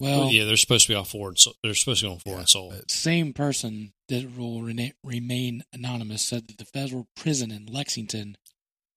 [0.00, 1.34] Well, yeah, they're supposed to be on foreign.
[1.36, 2.72] So, they're supposed to be on foreign Yeah, soil.
[2.88, 8.36] same person that will rena- remain anonymous said that the federal prison in Lexington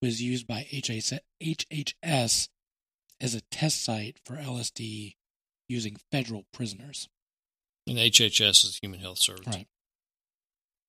[0.02, 2.50] was used by HHS, HHS
[3.20, 5.16] as a test site for LSD
[5.68, 7.08] using federal prisoners.
[7.88, 9.48] And HHS is Human Health Service.
[9.48, 9.68] Right.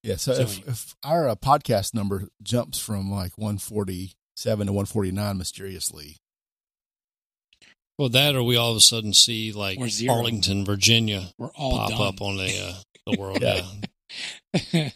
[0.02, 0.16] Yeah.
[0.16, 5.38] So, So if, you- if our uh, podcast number jumps from like 147 to 149
[5.38, 6.16] mysteriously,
[7.98, 9.78] Well, that or we all of a sudden see like
[10.08, 12.00] Arlington, Virginia, We're all pop dumb.
[12.02, 12.74] up on the uh,
[13.12, 13.40] the world.
[13.40, 13.62] Yeah.
[14.72, 14.90] yeah.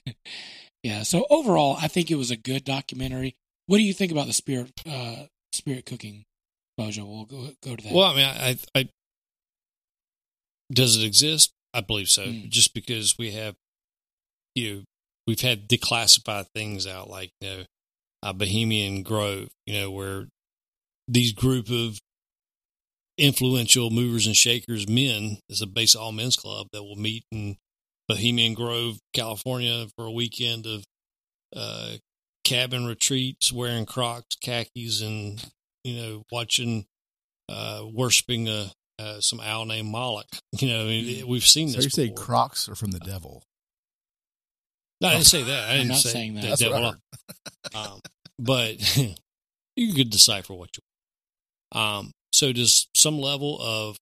[0.83, 1.03] yeah.
[1.03, 3.37] So overall, I think it was a good documentary.
[3.67, 6.25] What do you think about the spirit uh, spirit cooking,
[6.77, 7.05] Bojo?
[7.07, 7.93] We'll go go to that.
[7.93, 8.89] Well, I mean, I, I, I
[10.73, 11.53] does it exist?
[11.77, 12.25] I believe so.
[12.25, 12.49] Mm.
[12.49, 13.55] Just because we have,
[14.55, 14.83] you know,
[15.27, 17.63] we've had declassified things out like you know,
[18.23, 20.27] uh, Bohemian Grove, you know, where
[21.07, 22.01] these group of
[23.19, 27.57] influential movers and shakers men is a base all men's club that will meet in
[28.09, 30.85] Bohemian Grove, California, for a weekend of
[31.55, 31.97] uh,
[32.45, 35.45] cabin retreats, wearing Crocs, khakis, and
[35.85, 36.87] you know, watching
[37.51, 40.27] uh, worshiping a, uh, some owl named Moloch.
[40.59, 41.85] You know, I mean, we've seen so this.
[41.85, 42.11] you say.
[42.11, 43.43] Crocs are from the devil.
[45.03, 45.69] No, I didn't say that.
[45.69, 46.41] I I'm didn't say saying that.
[46.43, 46.95] the That's devil.
[47.75, 48.01] Um,
[48.39, 48.77] but
[49.77, 51.79] you could decipher what you.
[51.79, 53.97] Um, so does some level of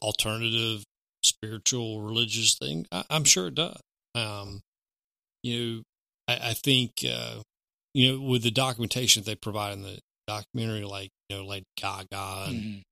[0.00, 0.82] alternative
[1.22, 2.86] spiritual religious thing?
[2.90, 3.78] I, I'm sure it does.
[4.14, 4.60] Um,
[5.42, 5.82] you know,
[6.28, 7.42] I, I think uh,
[7.94, 11.64] you know with the documentation that they provide in the documentary, like you know, Lady
[11.80, 12.82] Gaga and Mhm.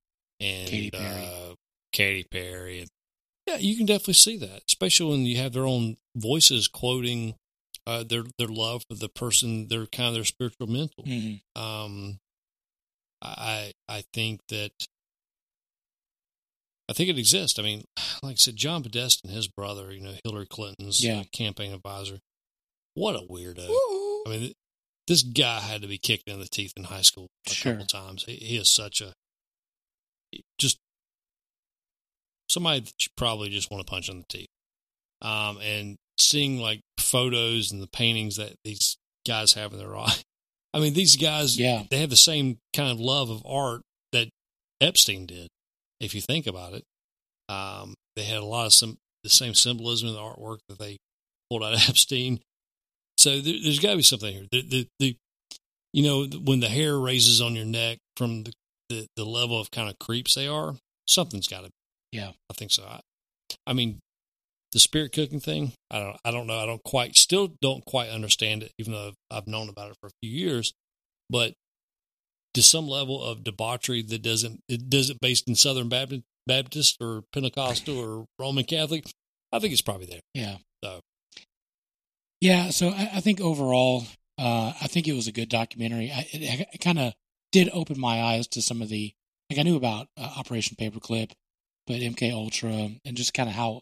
[0.41, 1.25] And Katy Perry.
[1.25, 1.55] Uh,
[1.93, 2.79] Katy Perry.
[2.81, 2.89] And,
[3.47, 7.35] yeah, you can definitely see that, especially when you have their own voices quoting
[7.87, 11.03] uh, their their love for the person, their kind of their spiritual mentor.
[11.03, 11.41] Mhm.
[11.55, 12.19] Um,
[13.21, 14.71] I I think that
[16.89, 17.57] I think it exists.
[17.59, 17.85] I mean,
[18.23, 21.23] like I said, John Podesta and his brother, you know, Hillary Clinton's Yeah.
[21.31, 22.19] campaign advisor.
[22.93, 23.67] What a weirdo!
[24.27, 24.53] I mean,
[25.07, 27.73] this guy had to be kicked in the teeth in high school a Sure.
[27.73, 28.25] couple times.
[28.25, 29.13] He, he is such a
[30.57, 30.77] just
[32.49, 34.47] somebody that you probably just want to punch in the teeth.
[35.21, 38.97] Um, and seeing like photos and the paintings that these
[39.27, 40.15] guys have in their eye.
[40.73, 41.83] I mean, these guys, Yeah.
[41.89, 43.81] they have the same kind of love of art
[44.13, 44.29] that
[44.79, 45.47] Epstein did.
[45.99, 46.83] If you think about it,
[47.49, 50.97] um, they had a lot of some the same symbolism in the artwork that they
[51.49, 52.39] pulled out of Epstein.
[53.17, 54.45] So there, there's got to be something here.
[54.51, 55.15] The, the, the,
[55.93, 58.53] you know, when the hair raises on your neck from the,
[58.91, 60.75] the, the level of kind of creeps they are,
[61.07, 61.69] something's got to.
[62.11, 62.31] Yeah.
[62.49, 62.83] I think so.
[62.83, 62.99] I,
[63.65, 63.99] I mean,
[64.71, 65.73] the spirit cooking thing.
[65.89, 66.17] I don't.
[66.23, 66.57] I don't know.
[66.57, 67.17] I don't quite.
[67.17, 70.31] Still don't quite understand it, even though I've, I've known about it for a few
[70.31, 70.73] years.
[71.29, 71.53] But
[72.53, 77.23] to some level of debauchery that doesn't it doesn't based in Southern Baptist, Baptist or
[77.33, 79.05] Pentecostal or Roman Catholic,
[79.51, 80.21] I think it's probably there.
[80.33, 80.57] Yeah.
[80.83, 81.01] So
[82.39, 84.05] Yeah, so I, I think overall,
[84.37, 86.11] uh, I think it was a good documentary.
[86.11, 87.13] I, it, it kind of
[87.51, 89.13] did open my eyes to some of the
[89.49, 91.31] like I knew about uh, Operation Paperclip,
[91.85, 93.81] but MK Ultra and just kind of how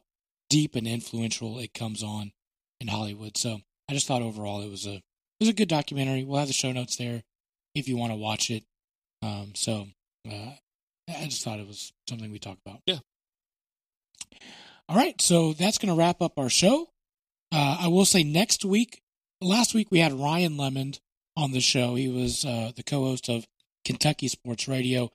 [0.50, 2.32] deep and influential it comes on
[2.80, 3.38] in Hollywood.
[3.38, 5.04] So I just thought overall it was a it
[5.42, 6.24] was a good documentary.
[6.24, 7.24] We'll have the show notes there
[7.76, 8.64] if you want to watch it.
[9.22, 9.88] Um, so
[10.28, 10.52] uh,
[11.08, 12.82] I just thought it was something we talked about.
[12.86, 13.00] Yeah.
[14.88, 16.90] All right, so that's going to wrap up our show.
[17.52, 19.02] Uh, I will say next week,
[19.40, 21.00] last week we had Ryan Lemond
[21.38, 21.96] on the show.
[21.96, 23.46] He was uh, the co-host of
[23.90, 25.10] Kentucky Sports Radio.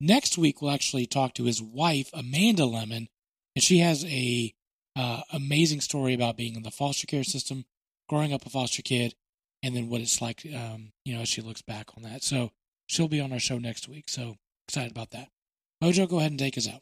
[0.00, 3.08] Next week we'll actually talk to his wife Amanda Lemond,
[3.54, 4.54] and she has a
[4.96, 7.66] uh, amazing story about being in the foster care system,
[8.08, 9.14] growing up a foster kid,
[9.62, 12.24] and then what it's like, um, you know, as she looks back on that.
[12.24, 12.50] So
[12.86, 14.08] she'll be on our show next week.
[14.08, 14.36] So
[14.68, 15.28] excited about that.
[15.82, 16.80] Mojo, go ahead and take us out.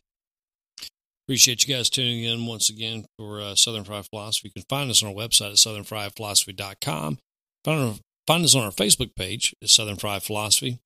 [1.26, 4.52] Appreciate you guys tuning in once again for uh, Southern Fried Philosophy.
[4.54, 7.18] You can find us on our website at southernfriedphilosophy.com.
[7.64, 10.78] Find, find us on our Facebook page at Southern Fried Philosophy.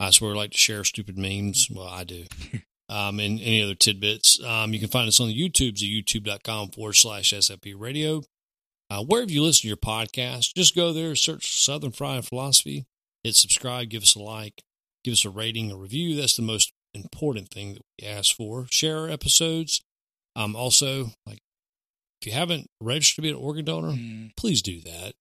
[0.00, 1.68] That's swear we like to share stupid memes.
[1.70, 2.24] Well, I do.
[2.88, 4.42] um, and any other tidbits.
[4.42, 8.22] Um, you can find us on the YouTubes at youtube.com forward slash SFP radio.
[8.90, 12.84] Uh, wherever you listen to your podcast, just go there, search Southern Fried Philosophy,
[13.24, 14.62] hit subscribe, give us a like,
[15.04, 16.14] give us a rating, a review.
[16.14, 18.66] That's the most important thing that we ask for.
[18.70, 19.80] Share our episodes.
[20.36, 21.38] Um, also, like
[22.20, 25.14] if you haven't registered to be an organ donor, Mm, please do that.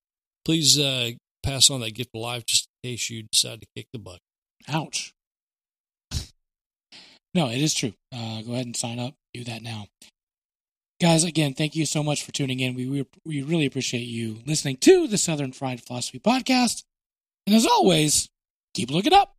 [0.43, 1.11] Please uh,
[1.43, 4.21] pass on that gift of life just in case you decide to kick the bucket.
[4.67, 5.13] Ouch.
[7.33, 7.93] No, it is true.
[8.13, 9.13] Uh, go ahead and sign up.
[9.33, 9.85] Do that now.
[11.01, 12.75] Guys, again, thank you so much for tuning in.
[12.75, 16.83] We, we, we really appreciate you listening to the Southern Fried Philosophy Podcast.
[17.47, 18.29] And as always,
[18.73, 19.35] keep looking up.